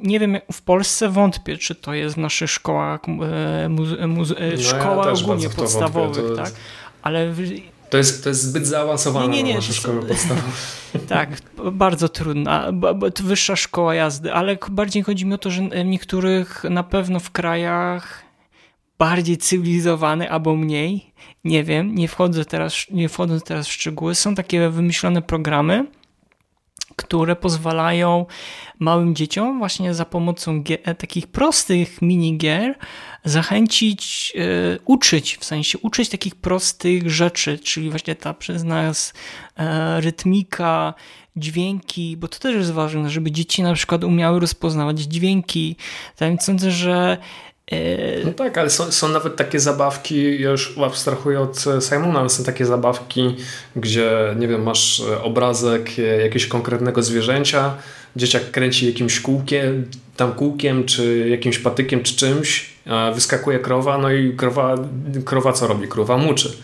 [0.03, 3.01] nie wiem, w Polsce wątpię, czy to jest w naszych szkołach,
[3.63, 6.53] e, muze, muze, no szkołach ja ogólnie podstawowych, wątpię, tak?
[7.01, 7.33] Ale
[7.89, 10.47] to jest, to jest zbyt zaawansowane nie, nie, nie, szkoły podstawowe.
[11.07, 11.29] Tak,
[11.71, 12.71] bardzo trudna.
[13.23, 17.31] Wyższa szkoła jazdy, ale bardziej chodzi mi o to, że w niektórych na pewno w
[17.31, 18.28] krajach
[18.99, 24.15] bardziej cywilizowany albo mniej, nie wiem, nie wchodzę teraz, nie wchodzę teraz w szczegóły.
[24.15, 25.85] Są takie wymyślone programy,
[26.95, 28.25] które pozwalają
[28.79, 32.77] małym dzieciom właśnie za pomocą e, takich prostych minigier
[33.23, 39.13] zachęcić, e, uczyć, w sensie uczyć takich prostych rzeczy, czyli właśnie ta przez nas
[39.57, 40.93] e, rytmika,
[41.35, 45.75] dźwięki, bo to też jest ważne, żeby dzieci na przykład umiały rozpoznawać dźwięki.
[46.15, 47.17] Tak sądzę, że
[48.25, 52.43] no tak, ale są, są nawet takie zabawki, ja już abstrahuję od Simona, ale są
[52.43, 53.35] takie zabawki,
[53.75, 57.73] gdzie, nie wiem, masz e, obrazek jakiegoś konkretnego zwierzęcia,
[58.15, 59.85] dzieciak kręci jakimś kółkiem,
[60.17, 62.69] tam kółkiem, czy jakimś patykiem, czy czymś,
[63.13, 64.75] wyskakuje krowa, no i krowa,
[65.25, 65.87] krowa co robi?
[65.87, 66.57] Krowa muczy.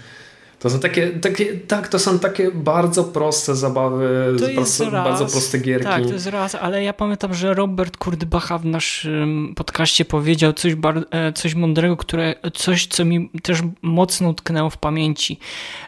[0.66, 5.86] To są takie, takie, tak, to są takie bardzo proste zabawy, bardzo, bardzo proste gierki.
[5.86, 10.74] Tak, to jest raz, ale ja pamiętam, że Robert Kurdbacha w naszym podcaście powiedział coś,
[11.11, 15.39] e, coś mądrego, które, coś, co mi też mocno utknęło w pamięci,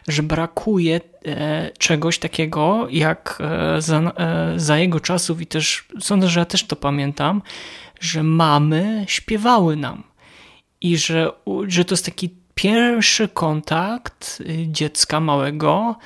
[0.08, 4.12] że brakuje e, czegoś takiego, jak e, za,
[4.56, 7.42] za jego czasów i też sądzę, że ja też to pamiętam,
[8.00, 10.02] że mamy śpiewały nam
[10.80, 11.32] i że,
[11.66, 15.96] że to jest taki pierwszy kontakt y, dziecka małego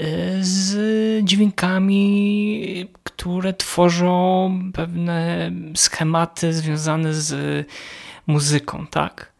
[0.00, 0.04] y,
[0.40, 7.66] z dźwiękami, które tworzą pewne schematy związane z
[8.26, 9.32] muzyką, tak?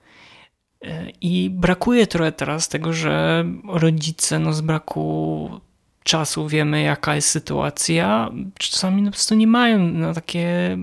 [0.85, 5.51] Y, I brakuje trochę teraz tego, że rodzice no z braku
[6.03, 10.79] czasu wiemy jaka jest sytuacja, czasami po prostu nie mają na takie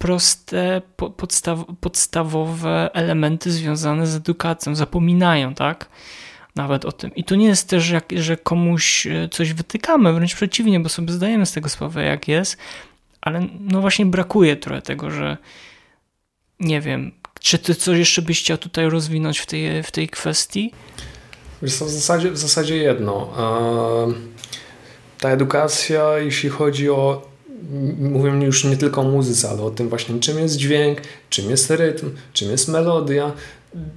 [0.00, 0.82] proste,
[1.16, 4.74] podstaw, podstawowe elementy związane z edukacją.
[4.74, 5.88] Zapominają, tak?
[6.56, 7.14] Nawet o tym.
[7.14, 11.12] I to nie jest też, że, że komuś e, coś wytykamy, wręcz przeciwnie, bo sobie
[11.12, 12.56] zdajemy z tego sprawę, jak jest,
[13.20, 15.36] ale no właśnie brakuje trochę tego, że
[16.60, 20.72] nie wiem, czy ty coś jeszcze byś chciał tutaj rozwinąć w tej, w tej kwestii?
[21.62, 23.34] Wiesz w zasadzie, w zasadzie jedno.
[25.18, 27.29] Ta edukacja, jeśli chodzi o
[27.98, 30.98] mówię już nie tylko o muzyce, ale o tym właśnie, czym jest dźwięk,
[31.30, 33.32] czym jest rytm, czym jest melodia.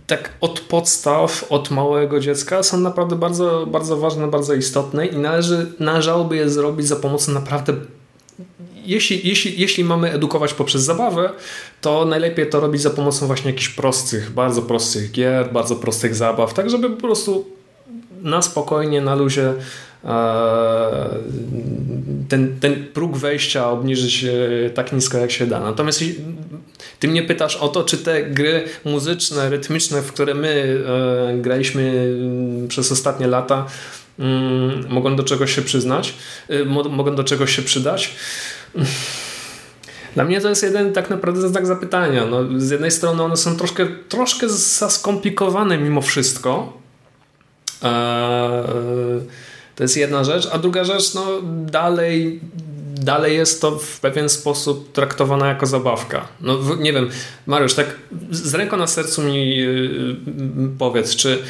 [0.08, 5.74] Tak od podstaw, od małego dziecka są naprawdę bardzo, bardzo ważne, bardzo istotne i należy,
[5.80, 7.74] należałoby je zrobić za pomocą naprawdę
[8.86, 11.30] jeśli, jeśli, jeśli mamy edukować poprzez zabawę,
[11.82, 16.54] to najlepiej to robić za pomocą właśnie jakichś prostych, bardzo prostych gier, bardzo prostych zabaw,
[16.54, 17.46] tak żeby po prostu
[18.22, 19.54] na spokojnie, na luzie
[22.30, 24.26] ten, ten próg wejścia obniżyć
[24.74, 25.60] tak nisko jak się da.
[25.60, 26.04] Natomiast
[27.00, 30.84] ty mnie pytasz o to, czy te gry muzyczne, rytmiczne, w które my
[31.30, 33.66] e, graliśmy mm, przez ostatnie lata,
[34.20, 36.14] mm, mogą do czegoś się przyznać,
[36.50, 38.16] e, mogą do czegoś się przydać.
[40.16, 42.26] Dla mnie to jest jeden tak naprawdę znak zapytania.
[42.26, 44.50] No, z jednej strony one są troszkę, troszkę
[44.90, 46.78] skomplikowane mimo wszystko.
[47.82, 48.64] Eee,
[49.76, 51.26] to jest jedna rzecz, a druga rzecz, no
[51.66, 52.40] dalej
[53.04, 56.28] dalej jest to w pewien sposób traktowana jako zabawka.
[56.42, 57.10] No nie wiem,
[57.46, 57.96] Mariusz, tak
[58.32, 60.16] z ręką na sercu mi yy,
[60.80, 61.44] powiedz, czy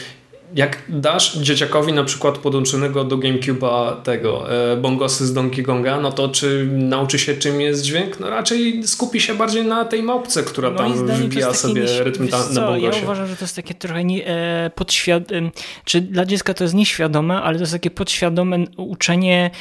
[0.55, 6.11] jak dasz dzieciakowi na przykład podłączonego do GameCube'a tego e, bongosy z Donkey Konga, no
[6.11, 8.19] to czy nauczy się czym jest dźwięk?
[8.19, 12.49] No raczej skupi się bardziej na tej małpce, która no tam wbija sobie rytm ta,
[12.49, 12.97] na bongosie.
[12.97, 15.51] Ja uważam, że to jest takie trochę nie, e, podświadome,
[15.85, 19.51] czy dla dziecka to jest nieświadome, ale to jest takie podświadome uczenie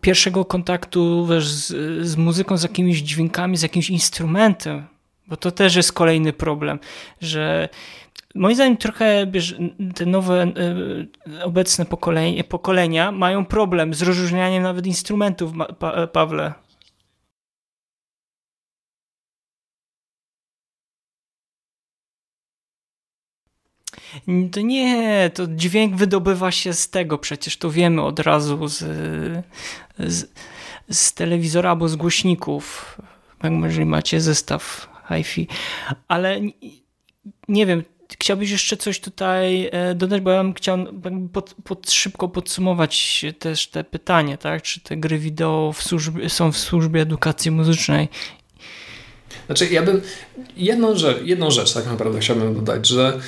[0.00, 1.66] pierwszego kontaktu wiesz, z,
[2.06, 4.86] z muzyką, z jakimiś dźwiękami, z jakimś instrumentem,
[5.26, 6.78] bo to też jest kolejny problem,
[7.20, 7.68] że
[8.34, 9.26] Moim zdaniem trochę
[9.94, 16.54] te nowe, y, obecne pokolenia, pokolenia mają problem z rozróżnianiem nawet instrumentów, pa, Pawle.
[24.52, 28.78] To nie, to dźwięk wydobywa się z tego, przecież to wiemy od razu z,
[29.98, 30.32] z,
[30.90, 32.96] z telewizora albo z głośników,
[33.62, 35.48] jeżeli macie zestaw hi-fi,
[36.08, 36.40] ale
[37.48, 37.82] nie wiem,
[38.20, 40.78] Chciałbyś jeszcze coś tutaj e, dodać, bo ja bym chciał
[41.32, 44.62] pod, pod, szybko podsumować też te pytanie, tak?
[44.62, 48.08] Czy te gry wideo w służbie, są w służbie edukacji muzycznej?
[49.46, 50.00] Znaczy, ja bym
[50.56, 53.20] jedną rzecz, jedną rzecz tak naprawdę chciałbym dodać, że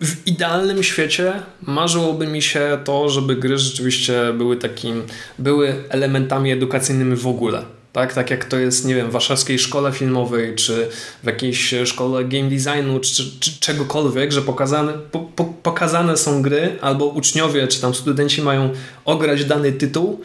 [0.00, 1.32] w idealnym świecie
[1.62, 5.02] marzyłoby mi się to, żeby gry rzeczywiście były takim,
[5.38, 7.64] były elementami edukacyjnymi w ogóle.
[7.92, 10.88] Tak, tak jak to jest, nie wiem, w warszawskiej szkole filmowej, czy
[11.22, 16.78] w jakiejś szkole game designu, czy, czy czegokolwiek, że pokazane, po, po, pokazane są gry,
[16.80, 18.70] albo uczniowie, czy tam studenci mają
[19.04, 20.20] ograć dany tytuł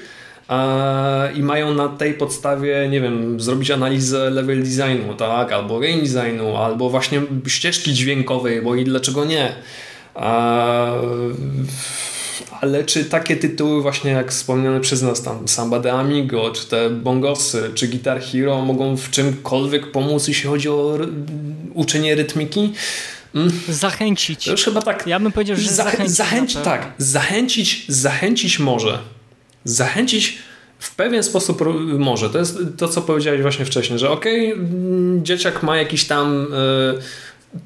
[1.35, 6.57] i mają na tej podstawie, nie wiem, zrobić analizę level designu, tak, albo game designu,
[6.57, 9.55] albo właśnie ścieżki dźwiękowej, bo i dlaczego nie.
[10.15, 10.91] A,
[12.61, 16.89] ale czy takie tytuły właśnie jak wspomniane przez nas tam Samba de Amigo, czy te
[16.89, 20.97] Bongosy, czy Guitar Hero mogą w czymkolwiek pomóc jeśli chodzi o
[21.73, 22.73] uczenie rytmiki?
[23.35, 23.51] Mm.
[23.69, 24.45] Zachęcić.
[24.45, 25.07] To już chyba tak.
[25.07, 26.15] Ja bym powiedział, że zachęcić.
[26.15, 28.99] zachęcić tak, zachęcić, zachęcić może.
[29.63, 30.37] Zachęcić
[30.79, 31.61] w pewien sposób
[31.97, 32.29] może.
[32.29, 34.65] To jest to, co powiedziałeś właśnie wcześniej, że okej, okay,
[35.23, 36.47] dzieciak ma jakiś tam.
[36.93, 37.01] Yy,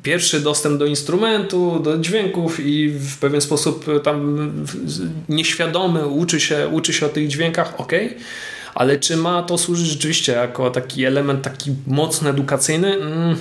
[0.04, 4.50] pierwszy dostęp do instrumentu, do dźwięków i w pewien sposób tam
[5.30, 7.92] nieświadomy uczy się, uczy się o tych dźwiękach, ok,
[8.76, 12.96] ale czy ma to służyć rzeczywiście jako taki element taki mocno edukacyjny?
[12.96, 13.36] Mm.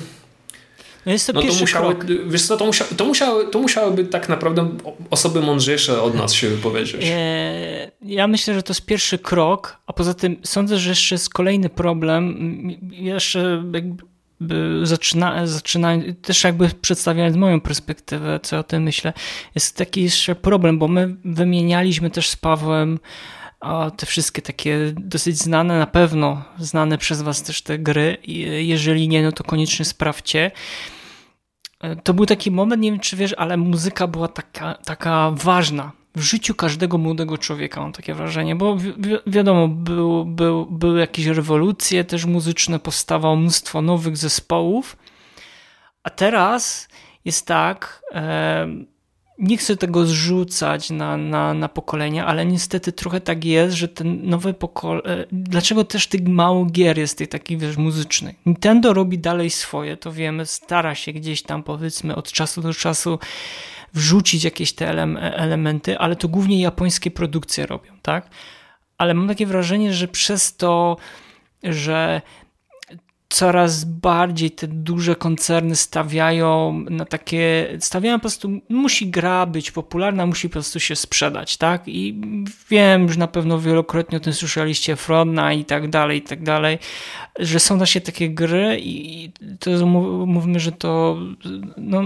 [1.06, 2.06] No jest to no to musiały, krok.
[2.28, 4.68] Wiesz co, to, musia, to, musiały, to musiałyby tak naprawdę
[5.10, 7.00] osoby mądrzejsze od nas się wypowiedzieć.
[7.04, 11.30] E, ja myślę, że to jest pierwszy krok, a poza tym sądzę, że jeszcze jest
[11.30, 12.36] kolejny problem.
[12.90, 13.62] Jeszcze
[14.82, 19.12] zaczyna, zaczyna, też jakby przedstawiając moją perspektywę, co o tym myślę,
[19.54, 22.98] jest taki jeszcze problem, bo my wymienialiśmy też z Pawłem
[23.96, 28.16] te wszystkie takie dosyć znane, na pewno znane przez Was też te gry.
[28.58, 30.50] Jeżeli nie, no to koniecznie sprawdźcie.
[32.04, 36.20] To był taki moment, nie wiem czy wiesz, ale muzyka była taka, taka ważna w
[36.20, 38.92] życiu każdego młodego człowieka, mam takie wrażenie, bo wi
[39.26, 44.96] wiadomo, był, był, były jakieś rewolucje też muzyczne, powstawało mnóstwo nowych zespołów,
[46.02, 46.88] a teraz
[47.24, 48.68] jest tak, e,
[49.40, 54.28] nie chcę tego zrzucać na, na, na pokolenia, ale niestety trochę tak jest, że ten
[54.28, 58.36] nowe pokolenie, dlaczego też tych mało gier jest tych takich, wiesz, muzycznych.
[58.46, 63.18] Nintendo robi dalej swoje, to wiemy, stara się gdzieś tam powiedzmy od czasu do czasu
[63.94, 64.88] wrzucić jakieś te
[65.36, 68.30] elementy, ale to głównie japońskie produkcje robią, tak?
[68.98, 70.96] Ale mam takie wrażenie, że przez to,
[71.62, 72.22] że
[73.30, 80.26] coraz bardziej te duże koncerny stawiają na takie, stawiają po prostu, musi gra być popularna,
[80.26, 81.82] musi po prostu się sprzedać, tak?
[81.86, 82.20] I
[82.70, 86.78] wiem, że na pewno wielokrotnie o tym słyszeliście, Frontna i tak dalej, i tak dalej,
[87.38, 91.18] że są właśnie takie gry i to mówmy, że to,
[91.76, 92.02] no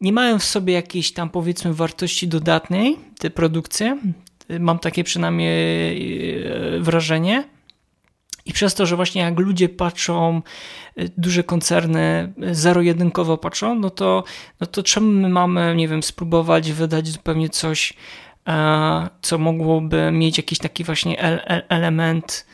[0.00, 3.98] nie mają w sobie jakiejś tam powiedzmy wartości dodatnej, te produkcje.
[4.60, 6.42] Mam takie przynajmniej
[6.76, 7.44] e, wrażenie.
[8.46, 10.42] I przez to, że właśnie jak ludzie patrzą,
[10.96, 14.24] e, duże koncerny zero-jedynkowo patrzą, no to,
[14.60, 17.94] no to czemu my mamy, nie wiem, spróbować wydać zupełnie coś
[18.48, 21.22] e, co mogłoby mieć jakiś taki właśnie
[21.68, 22.46] element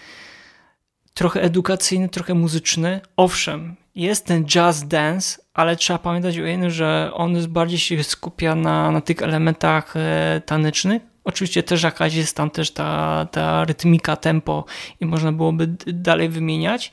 [1.15, 3.01] trochę edukacyjny, trochę muzyczny.
[3.17, 8.55] Owszem, jest ten jazz dance, ale trzeba pamiętać o jednym, że on bardziej się skupia
[8.55, 11.03] na, na tych elementach e, tanecznych.
[11.25, 14.65] Oczywiście też jakaś jest tam też ta, ta rytmika, tempo
[15.01, 16.93] i można byłoby dalej wymieniać.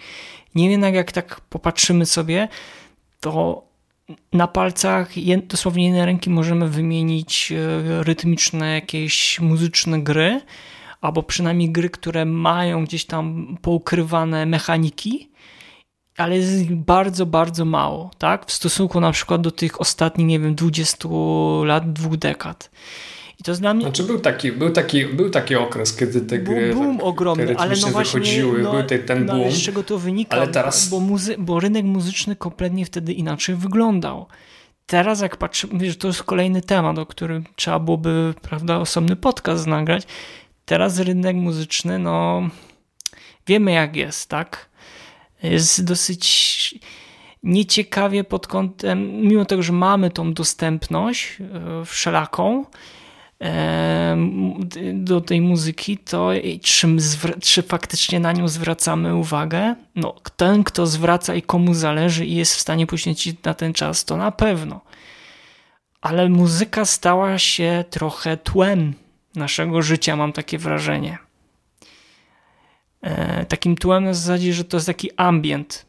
[0.55, 2.47] Niemniej jak tak popatrzymy sobie,
[3.19, 3.63] to
[4.33, 5.09] na palcach
[5.43, 10.41] dosłownie jednej ręki możemy wymienić e, rytmiczne jakieś muzyczne gry,
[11.01, 15.30] albo przynajmniej gry, które mają gdzieś tam poukrywane mechaniki,
[16.21, 18.45] ale jest ich bardzo, bardzo mało, tak?
[18.45, 21.09] W stosunku na przykład do tych ostatnich, nie wiem, 20
[21.63, 22.71] lat, dwóch dekad.
[23.39, 23.83] I to dla mnie...
[23.83, 27.57] Znaczy był taki, był taki, był taki okres, kiedy te gry był boom tak, ogromny,
[27.57, 29.41] ale no właśnie, wychodziły, no, był ten boom.
[29.45, 30.37] No, z czego to wynika?
[30.37, 30.89] Ale teraz...
[30.89, 34.25] Bo, muzy- bo rynek muzyczny kompletnie wtedy inaczej wyglądał.
[34.85, 39.67] Teraz jak patrzymy, że to jest kolejny temat, o którym trzeba byłoby, prawda, osobny podcast
[39.67, 40.03] nagrać.
[40.65, 42.41] Teraz rynek muzyczny, no
[43.47, 44.69] wiemy jak jest, tak?
[45.43, 46.75] Jest dosyć
[47.43, 52.65] nieciekawie pod kątem, mimo tego, że mamy tą dostępność e, wszelaką,
[54.93, 56.29] do tej muzyki, to
[56.63, 56.87] czy,
[57.41, 59.75] czy faktycznie na nią zwracamy uwagę?
[59.95, 64.05] No, ten, kto zwraca i komu zależy i jest w stanie poświęcić na ten czas,
[64.05, 64.81] to na pewno.
[66.01, 68.93] Ale muzyka stała się trochę tłem
[69.35, 71.17] naszego życia, mam takie wrażenie.
[73.01, 75.85] E, takim tłem na zasadzie, że to jest taki ambient,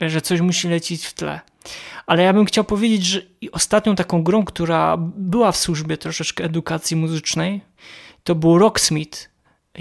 [0.00, 1.40] że coś musi lecieć w tle.
[2.06, 3.20] Ale ja bym chciał powiedzieć, że
[3.52, 7.60] ostatnią taką grą, która była w służbie troszeczkę edukacji muzycznej,
[8.24, 9.30] to był Rocksmith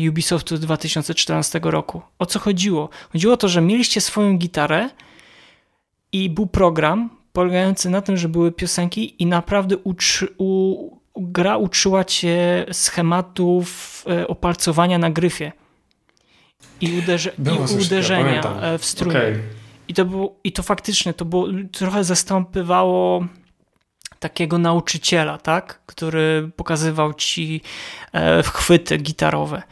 [0.09, 2.01] Ubisoftu 2014 roku.
[2.19, 2.89] O co chodziło?
[3.11, 4.89] Chodziło o to, że mieliście swoją gitarę
[6.11, 12.03] i był program polegający na tym, że były piosenki i naprawdę uczy, u, gra uczyła
[12.03, 15.51] cię schematów e, opalcowania na gryfie
[16.81, 17.31] i, uderze,
[17.69, 19.19] i uderzenia e, w struny.
[19.19, 19.43] Okay.
[19.87, 23.25] I to, było, I to faktycznie to było, trochę zastępowało
[24.19, 25.79] takiego nauczyciela, tak?
[25.85, 27.61] który pokazywał ci
[28.13, 29.63] e, chwyty gitarowe.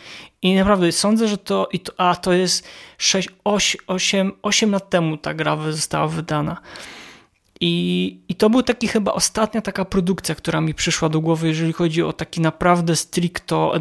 [0.41, 2.67] I naprawdę sądzę, że to, i to a to jest
[2.97, 6.57] 6, 8, 8, 8 lat temu ta gra została wydana.
[7.61, 11.73] I, I to był taki chyba ostatnia taka produkcja, która mi przyszła do głowy, jeżeli
[11.73, 13.73] chodzi o taki naprawdę stricto,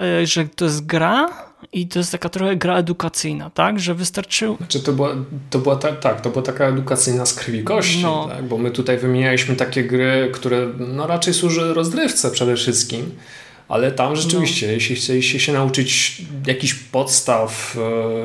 [0.00, 1.28] e, że to jest gra
[1.72, 3.80] i to jest taka trochę gra edukacyjna, tak?
[3.80, 4.56] Że wystarczyło...
[4.56, 5.14] Znaczy to była,
[5.50, 8.28] to była ta, tak, to była taka edukacyjna z krwi kości, no.
[8.28, 8.44] tak?
[8.44, 13.10] Bo my tutaj wymienialiśmy takie gry, które no raczej służy rozrywce przede wszystkim.
[13.72, 14.72] Ale tam rzeczywiście, no.
[14.72, 17.76] jeśli chcieliście się nauczyć jakichś podstaw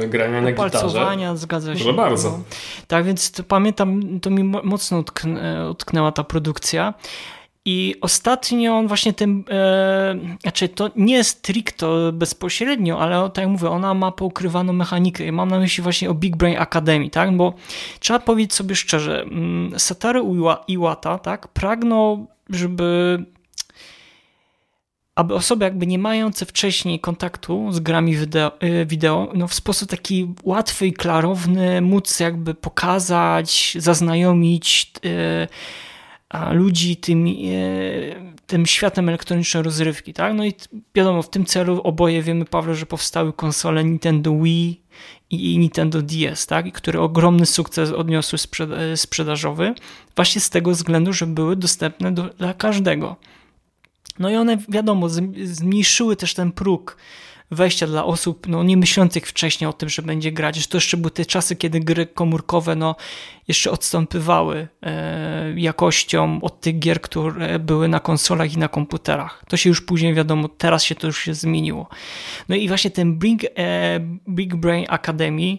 [0.04, 1.84] e, grania na gitarze, zgadza się.
[1.84, 2.30] Proszę bardzo.
[2.30, 2.44] No.
[2.88, 6.94] Tak, więc to pamiętam, to mi mocno utknę, utknęła ta produkcja.
[7.66, 13.70] I ostatnio właśnie tym, e, znaczy to nie jest stricto bezpośrednio, ale tak jak mówię,
[13.70, 17.38] ona ma poukrywaną mechanikę i mam na myśli właśnie o Big Brain Academy, tak?
[17.38, 17.54] Bo
[18.00, 20.36] trzeba powiedzieć sobie szczerze, mm, Satoru
[20.68, 21.48] Iwata, tak?
[21.48, 23.20] Pragnął, żeby
[25.18, 29.90] aby osoby jakby nie mające wcześniej kontaktu z grami wideo, y, wideo no w sposób
[29.90, 35.48] taki łatwy i klarowny móc jakby pokazać, zaznajomić y,
[36.52, 38.16] ludzi tym, y,
[38.48, 40.34] tym światem elektronicznej rozrywki, tak?
[40.34, 40.54] No i
[40.96, 44.82] wiadomo, w tym celu oboje wiemy, Paweł, że powstały konsole Nintendo Wii
[45.30, 46.72] i Nintendo DS, tak?
[46.72, 48.40] które ogromny sukces odniosły
[48.96, 49.74] sprzedażowy,
[50.16, 53.16] właśnie z tego względu, że były dostępne do, dla każdego.
[54.20, 55.10] No i one, wiadomo,
[55.44, 56.98] zmniejszyły też ten próg
[57.52, 60.56] wejścia dla osób no, nie myślących wcześniej o tym, że będzie grać.
[60.56, 62.96] Że to jeszcze były te czasy, kiedy gry komórkowe no,
[63.48, 69.44] jeszcze odstępywały e, jakością od tych gier, które były na konsolach i na komputerach.
[69.48, 71.88] To się już później, wiadomo, teraz się to już się zmieniło.
[72.50, 75.58] No i właśnie ten Big, e, Big Brain Academy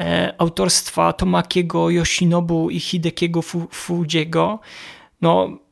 [0.00, 4.60] e, autorstwa Tomakiego Yoshinobu i Hidekiego Fujiego,
[5.20, 5.65] no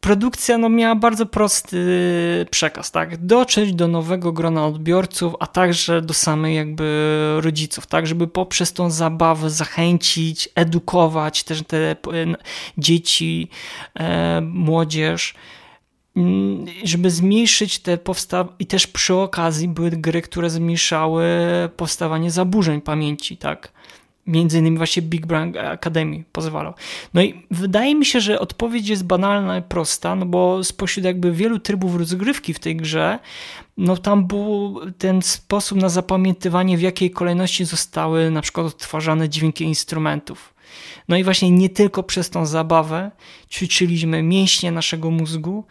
[0.00, 1.76] produkcja no, miała bardzo prosty
[2.50, 3.26] przekaz, tak?
[3.26, 8.06] Dotrzeć do nowego grona odbiorców, a także do samej jakby rodziców, tak?
[8.06, 11.96] Żeby poprzez tą zabawę zachęcić, edukować też te
[12.78, 13.48] dzieci,
[13.94, 15.34] e, młodzież,
[16.16, 21.24] mm, żeby zmniejszyć te powstaw i też przy okazji były gry, które zmniejszały
[21.76, 23.72] powstawanie zaburzeń pamięci, tak?
[24.30, 26.74] Między innymi właśnie Big Bang Academy pozwalał.
[27.14, 31.32] No i wydaje mi się, że odpowiedź jest banalna i prosta, no bo spośród jakby
[31.32, 33.18] wielu trybów rozgrywki w tej grze,
[33.76, 39.64] no tam był ten sposób na zapamiętywanie, w jakiej kolejności zostały na przykład odtwarzane dźwięki
[39.64, 40.54] instrumentów.
[41.08, 43.10] No i właśnie nie tylko przez tą zabawę
[43.50, 45.64] ćwiczyliśmy mięśnie naszego mózgu,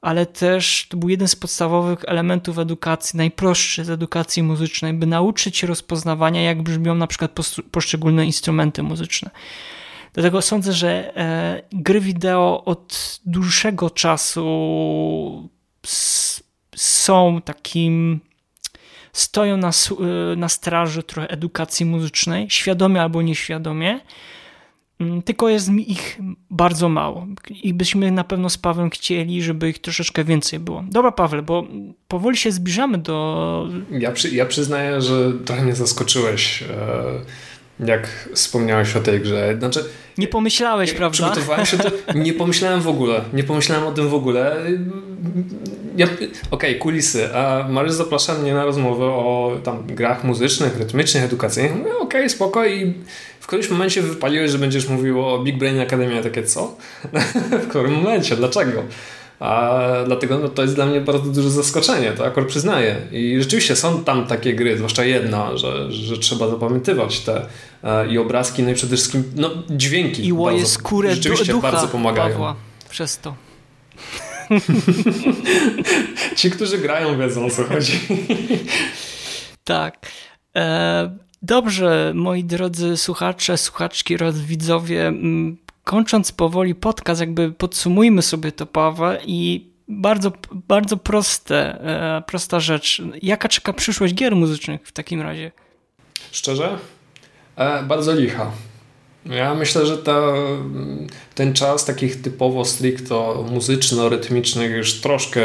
[0.00, 5.56] ale też to był jeden z podstawowych elementów edukacji, najprostszy z edukacji muzycznej, by nauczyć
[5.56, 7.30] się rozpoznawania, jak brzmią na przykład
[7.70, 9.30] poszczególne instrumenty muzyczne.
[10.12, 15.48] Dlatego sądzę, że e, gry wideo od dłuższego czasu
[16.76, 18.20] są takim
[19.12, 24.00] stoją na, e, na straży trochę edukacji muzycznej, świadomie albo nieświadomie,
[25.24, 26.18] tylko jest mi ich
[26.50, 27.26] bardzo mało.
[27.62, 30.84] I byśmy na pewno z Pawłem chcieli, żeby ich troszeczkę więcej było.
[30.88, 31.66] Dobra, Pawle, bo
[32.08, 33.68] powoli się zbliżamy do.
[33.90, 36.62] Ja, przy, ja przyznaję, że trochę mnie zaskoczyłeś.
[36.62, 37.46] E
[37.80, 39.56] jak wspomniałeś o tej grze.
[39.58, 39.84] Znaczy,
[40.18, 41.30] nie pomyślałeś, prawda?
[41.30, 43.24] Przygotowałem się, to nie pomyślałem w ogóle.
[43.32, 44.56] Nie pomyślałem o tym w ogóle.
[45.96, 47.34] Ja, Okej, okay, kulisy.
[47.34, 51.78] A Mariusz zaprasza mnie na rozmowę o tam grach muzycznych, rytmicznych, edukacyjnych.
[51.78, 52.66] Mówię, okej, okay, spoko.
[52.66, 52.94] I
[53.40, 56.22] w którymś momencie wypaliłeś, że będziesz mówił o Big Brain Academy.
[56.22, 56.76] Takie co?
[57.64, 58.36] w którym momencie?
[58.36, 58.82] Dlaczego?
[59.40, 62.96] A dlatego no, to jest dla mnie bardzo duże zaskoczenie, to akurat przyznaję.
[63.12, 67.46] I rzeczywiście są tam takie gry, zwłaszcza jedna, że, że trzeba zapamiętywać te
[67.84, 70.26] e, i obrazki, no i przede wszystkim no, dźwięki.
[70.26, 72.30] I łoje skórę rzeczywiście ducha bardzo pomagają.
[72.30, 72.56] Pawła
[72.90, 73.45] przez to.
[76.36, 78.00] Ci, którzy grają, wiedzą o co chodzi.
[79.64, 80.06] tak.
[80.56, 85.12] E, dobrze, moi drodzy słuchacze, słuchaczki widzowie,
[85.84, 93.02] kończąc powoli podcast, jakby podsumujmy sobie to, Paweł, i bardzo, bardzo proste, e, prosta rzecz.
[93.22, 95.52] Jaka czeka przyszłość gier muzycznych w takim razie?
[96.32, 96.78] Szczerze?
[97.56, 98.50] E, bardzo licha.
[99.30, 100.22] Ja myślę, że ta,
[101.34, 105.40] ten czas takich typowo stricto muzyczno-rytmicznych już troszkę,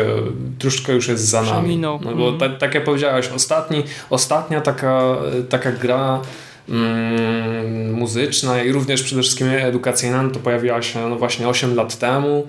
[0.59, 1.77] troszkę już jest za nami.
[1.77, 2.39] No bo mm.
[2.39, 5.15] tak, tak jak powiedziałeś, ostatni, ostatnia taka,
[5.49, 6.21] taka gra
[6.69, 12.47] Mm, muzyczna i również przede wszystkim edukacyjna, to pojawiła się no właśnie 8 lat temu.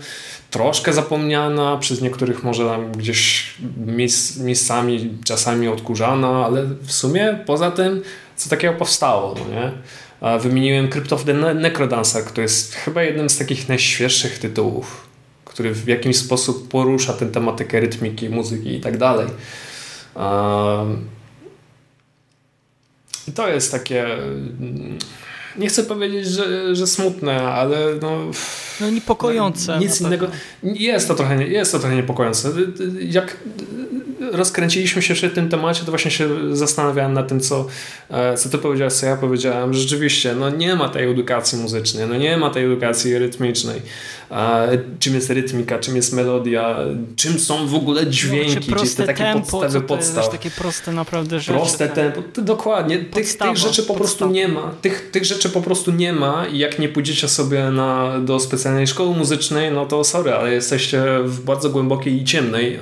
[0.50, 3.54] Troszkę zapomniana, przez niektórych może tam gdzieś
[3.86, 8.02] miejsc, miejscami czasami odkurzana, ale w sumie poza tym
[8.36, 9.72] co takiego powstało, no nie?
[10.40, 15.08] Wymieniłem Crypt of the Necrodancer, który jest chyba jednym z takich najświeższych tytułów,
[15.44, 19.26] który w jakiś sposób porusza tę tematykę rytmiki, muzyki i tak dalej.
[23.34, 24.06] To jest takie.
[25.58, 28.18] Nie chcę powiedzieć, że, że smutne, ale no.
[28.82, 29.78] No niepokojące.
[29.78, 30.26] Nic innego.
[30.62, 32.52] Jest to, trochę, jest to trochę niepokojące.
[33.08, 33.36] Jak
[34.32, 37.66] rozkręciliśmy się przy tym temacie, to właśnie się zastanawiałem nad tym, co,
[38.10, 39.74] e, co ty powiedziałeś, co ja powiedziałem.
[39.74, 43.82] Rzeczywiście, no nie ma tej edukacji muzycznej, no nie ma tej edukacji rytmicznej.
[44.98, 46.76] Czym jest rytmika, czym jest melodia,
[47.16, 50.30] czym są w ogóle dźwięki, no, czy te takie tempo, podstawy podstaw.
[50.30, 51.52] takie proste naprawdę rzeczy.
[51.52, 51.94] Proste tak.
[51.94, 52.98] tempo, dokładnie.
[52.98, 54.74] Tych, tych, rzeczy po prostu nie ma.
[54.82, 58.40] Tych, tych rzeczy po prostu nie ma i jak nie pójdziecie sobie na, do
[58.72, 62.78] specjalnej szkoły muzycznej, no to sorry, ale jesteście w bardzo głębokiej i ciemnej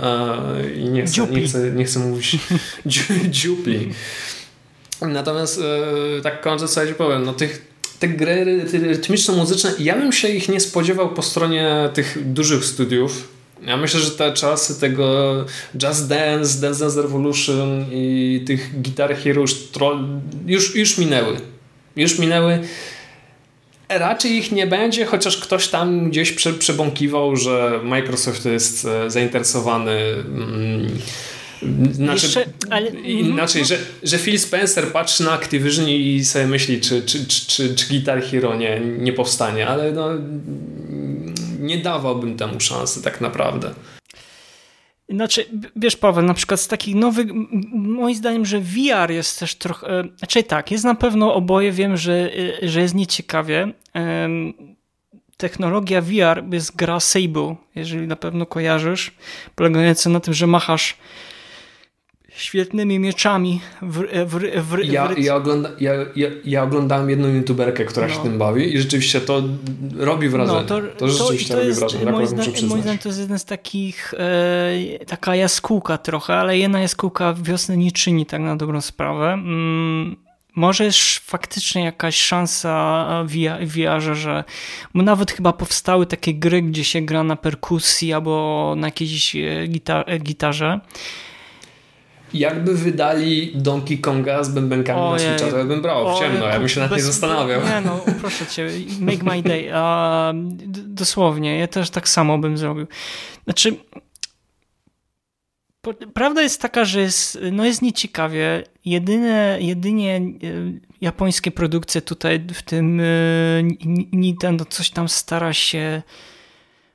[0.77, 2.39] i nie chcę, nie chcę, nie chcę mówić
[3.31, 3.89] dziupli.
[5.01, 5.61] Natomiast
[6.19, 7.65] e, tak kończąc sobie powiem, no tych,
[7.99, 13.29] te gry rytmiczno-muzyczne, ja bym się ich nie spodziewał po stronie tych dużych studiów.
[13.67, 15.37] Ja myślę, że te czasy tego
[15.83, 19.57] Just Dance, Dance Dance Revolution i tych Guitar Hero już,
[20.47, 21.37] już, już minęły.
[21.97, 22.59] Już minęły.
[23.91, 30.01] Raczej ich nie będzie, chociaż ktoś tam gdzieś prze, przebąkiwał, że Microsoft jest e, zainteresowany.
[30.27, 30.99] Mm,
[31.93, 32.91] znaczy, Jeszcze, ale...
[32.91, 37.75] Inaczej, że, że Phil Spencer patrzy na Activision i sobie myśli, czy, czy, czy, czy,
[37.75, 40.09] czy Guitar Hero nie, nie powstanie, ale no,
[41.61, 43.75] nie dawałbym temu szansy tak naprawdę.
[45.11, 45.47] Znaczy,
[45.77, 47.27] wiesz Paweł, na przykład z takich nowych,
[47.73, 51.97] moim zdaniem, że VR jest też trochę, e, znaczy tak, jest na pewno oboje, wiem,
[51.97, 52.31] że,
[52.63, 53.73] e, że jest nieciekawie.
[55.37, 59.11] Technologia VR jest gra Sable, jeżeli na pewno kojarzysz,
[59.55, 60.97] polegająca na tym, że machasz
[62.37, 68.07] świetnymi mieczami w, w, w, ja, ja, ogląda, ja, ja, ja, oglądałem jedną youtuberkę, która
[68.07, 68.15] no.
[68.15, 69.43] się tym bawi i rzeczywiście to
[69.97, 70.59] robi wrażenie.
[70.59, 72.05] No, to, to, rzeczywiście to, to robi jest, wrażenie.
[72.05, 72.27] Tak moim,
[72.83, 77.93] zdaniem, to jest jeden z takich e, taka jaskółka trochę, ale jedna jaskółka wiosny nie
[77.93, 79.33] czyni tak na dobrą sprawę.
[79.33, 80.17] Mm,
[80.55, 83.33] może jest faktycznie jakaś szansa w
[83.67, 84.45] VR, że
[84.95, 89.67] bo nawet chyba powstały takie gry, gdzie się gra na perkusji albo na jakiejś e,
[89.67, 90.81] gitar gitarze
[92.35, 95.31] jakby wydali Donkey Konga z bębenkami Ojej.
[95.31, 97.61] na Switcha, to ja bym brał w ciemno, ja bym się nad tym zastanawiał.
[97.61, 98.69] Nie no, proszę cię,
[99.01, 99.73] make my day.
[100.87, 102.87] Dosłownie, ja też tak samo bym zrobił.
[103.45, 103.77] Znaczy,
[106.15, 108.65] prawda jest taka, że jest, no jest nieciekawie.
[108.85, 110.21] Jedyne, jedynie e,
[111.01, 113.05] japońskie produkcje tutaj w tym e,
[114.13, 116.03] Nintendo coś tam stara się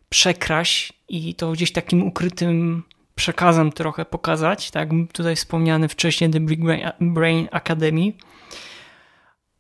[0.09, 2.83] przekraść i to gdzieś takim ukrytym
[3.15, 6.59] przekazem trochę pokazać, tak tutaj wspomniany wcześniej The Big
[7.01, 8.13] Brain Academy,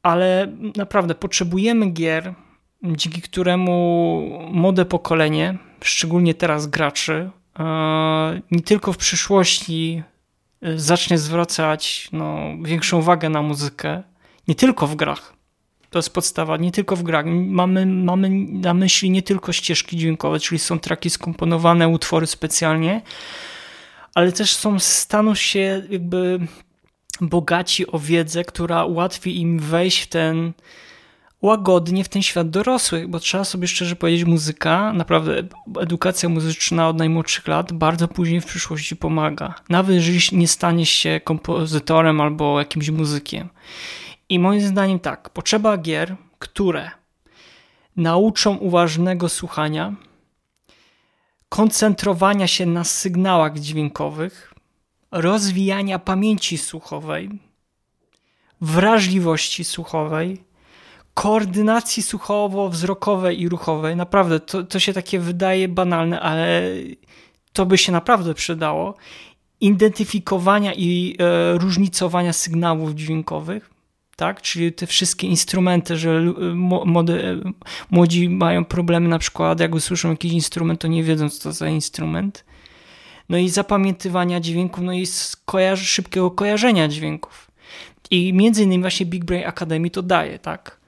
[0.03, 2.33] ale naprawdę potrzebujemy gier,
[2.83, 7.29] dzięki któremu młode pokolenie, szczególnie teraz graczy,
[7.59, 10.03] e, nie tylko w przyszłości
[10.61, 14.03] e, zacznie zwracać no, większą uwagę na muzykę,
[14.47, 15.35] nie tylko w grach.
[15.95, 17.25] To jest podstawa, nie tylko w grach.
[17.25, 23.01] Mamy, mamy na myśli nie tylko ścieżki dźwiękowe, czyli są traki skomponowane, utwory specjalnie,
[24.15, 26.39] ale też są staną się jakby
[27.21, 30.53] bogaci o wiedzę, która ułatwi im wejść w ten
[31.41, 35.43] łagodnie w ten świat dorosłych, bo trzeba sobie szczerze powiedzieć, muzyka, naprawdę
[35.79, 39.53] edukacja muzyczna od najmłodszych lat bardzo później w przyszłości pomaga.
[39.69, 43.49] Nawet jeżeli nie staniesz się kompozytorem albo jakimś muzykiem.
[44.29, 46.91] I moim zdaniem tak, potrzeba gier, które
[47.95, 49.95] nauczą uważnego słuchania,
[51.49, 54.53] koncentrowania się na sygnałach dźwiękowych,
[55.11, 57.29] rozwijania pamięci słuchowej,
[58.61, 60.43] wrażliwości słuchowej,
[61.13, 63.95] koordynacji słuchowo-wzrokowej i ruchowej.
[63.95, 66.61] Naprawdę, to, to się takie wydaje banalne, ale
[67.53, 68.95] to by się naprawdę przydało.
[69.61, 73.74] Identyfikowania i e, różnicowania sygnałów dźwiękowych,
[74.15, 74.41] tak?
[74.41, 76.21] Czyli te wszystkie instrumenty, że
[76.85, 77.41] młody,
[77.91, 81.69] młodzi mają problemy na przykład, jak usłyszą jakiś instrument, to nie wiedzą, co to za
[81.69, 82.45] instrument.
[83.29, 85.07] No i zapamiętywania dźwięków, no i
[85.75, 87.51] szybkiego kojarzenia dźwięków.
[88.11, 90.79] I między innymi właśnie Big Brain Academy to daje, tak?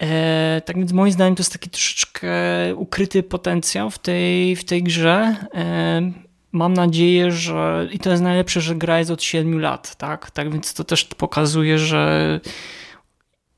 [0.00, 2.30] E, tak więc moim zdaniem to jest taki troszeczkę
[2.76, 5.36] ukryty potencjał w tej, w tej grze.
[5.54, 10.30] E, mam nadzieję, że i to jest najlepsze, że gra jest od 7 lat, tak?
[10.30, 12.40] Tak więc to też pokazuje, że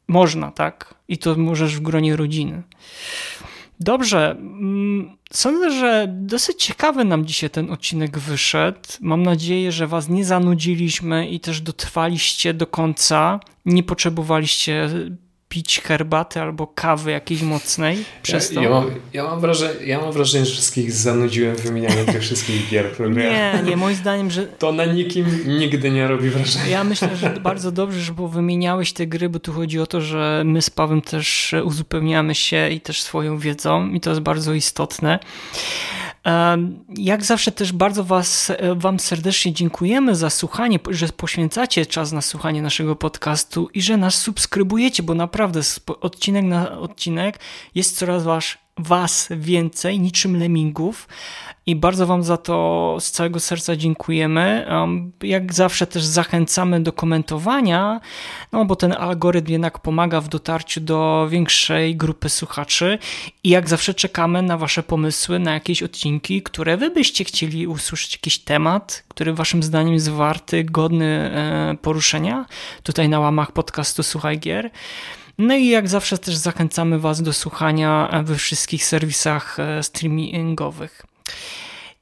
[0.08, 0.94] można, tak?
[1.08, 2.62] I to możesz w gronie rodziny.
[3.80, 4.30] Dobrze.
[4.30, 8.78] Mm, sądzę, że dosyć ciekawy nam dzisiaj ten odcinek wyszedł.
[9.00, 13.40] Mam nadzieję, że Was nie zanudziliśmy i też dotrwaliście do końca.
[13.64, 14.88] Nie potrzebowaliście
[15.52, 18.62] pić herbaty albo kawy jakiejś mocnej przez ja, to?
[18.62, 22.90] Ja mam, ja, mam wrażenie, ja mam wrażenie, że wszystkich zanudziłem wymienianiem tych wszystkich gier,
[22.92, 24.46] które Nie, nie, moim zdaniem, że...
[24.46, 25.26] To na nikim
[25.58, 26.66] nigdy nie robi wrażenia.
[26.66, 30.42] Ja myślę, że bardzo dobrze, że wymieniałeś te gry, bo tu chodzi o to, że
[30.46, 35.18] my z Pawem też uzupełniamy się i też swoją wiedzą i to jest bardzo istotne.
[36.96, 42.22] Jak zawsze też bardzo was, e, Wam serdecznie dziękujemy za słuchanie, że poświęcacie czas na
[42.22, 45.60] słuchanie naszego podcastu i że nas subskrybujecie, bo naprawdę
[46.00, 47.38] odcinek na odcinek
[47.74, 48.44] jest coraz was,
[48.78, 51.08] was więcej, niczym lemmingów
[51.66, 54.66] i bardzo Wam za to z całego serca dziękujemy.
[55.22, 58.00] Jak zawsze też zachęcamy do komentowania,
[58.52, 62.98] no bo ten algorytm jednak pomaga w dotarciu do większej grupy słuchaczy
[63.44, 68.12] i jak zawsze czekamy na Wasze pomysły na jakieś odcinki, które Wy byście chcieli usłyszeć,
[68.12, 72.46] jakiś temat, który Waszym zdaniem jest warty, godny e, poruszenia
[72.82, 74.70] tutaj na łamach podcastu Słuchaj Gier.
[75.38, 81.06] No i jak zawsze też zachęcamy Was do słuchania we wszystkich serwisach e, streamingowych.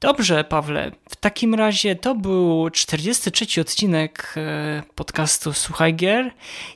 [0.01, 0.93] Dobrze, Pawle.
[1.11, 6.31] W takim razie to był 43 odcinek e, podcastu Słuchaj Gier.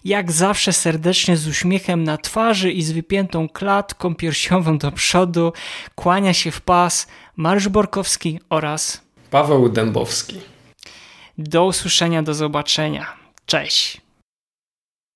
[0.05, 5.53] Jak zawsze serdecznie z uśmiechem na twarzy i z wypiętą klatką piersiową do przodu
[5.95, 7.07] kłania się w pas
[7.37, 9.01] Mariusz Borkowski oraz
[9.31, 10.41] Paweł Dębowski.
[11.39, 13.07] Do usłyszenia, do zobaczenia.
[13.47, 14.04] Cześć.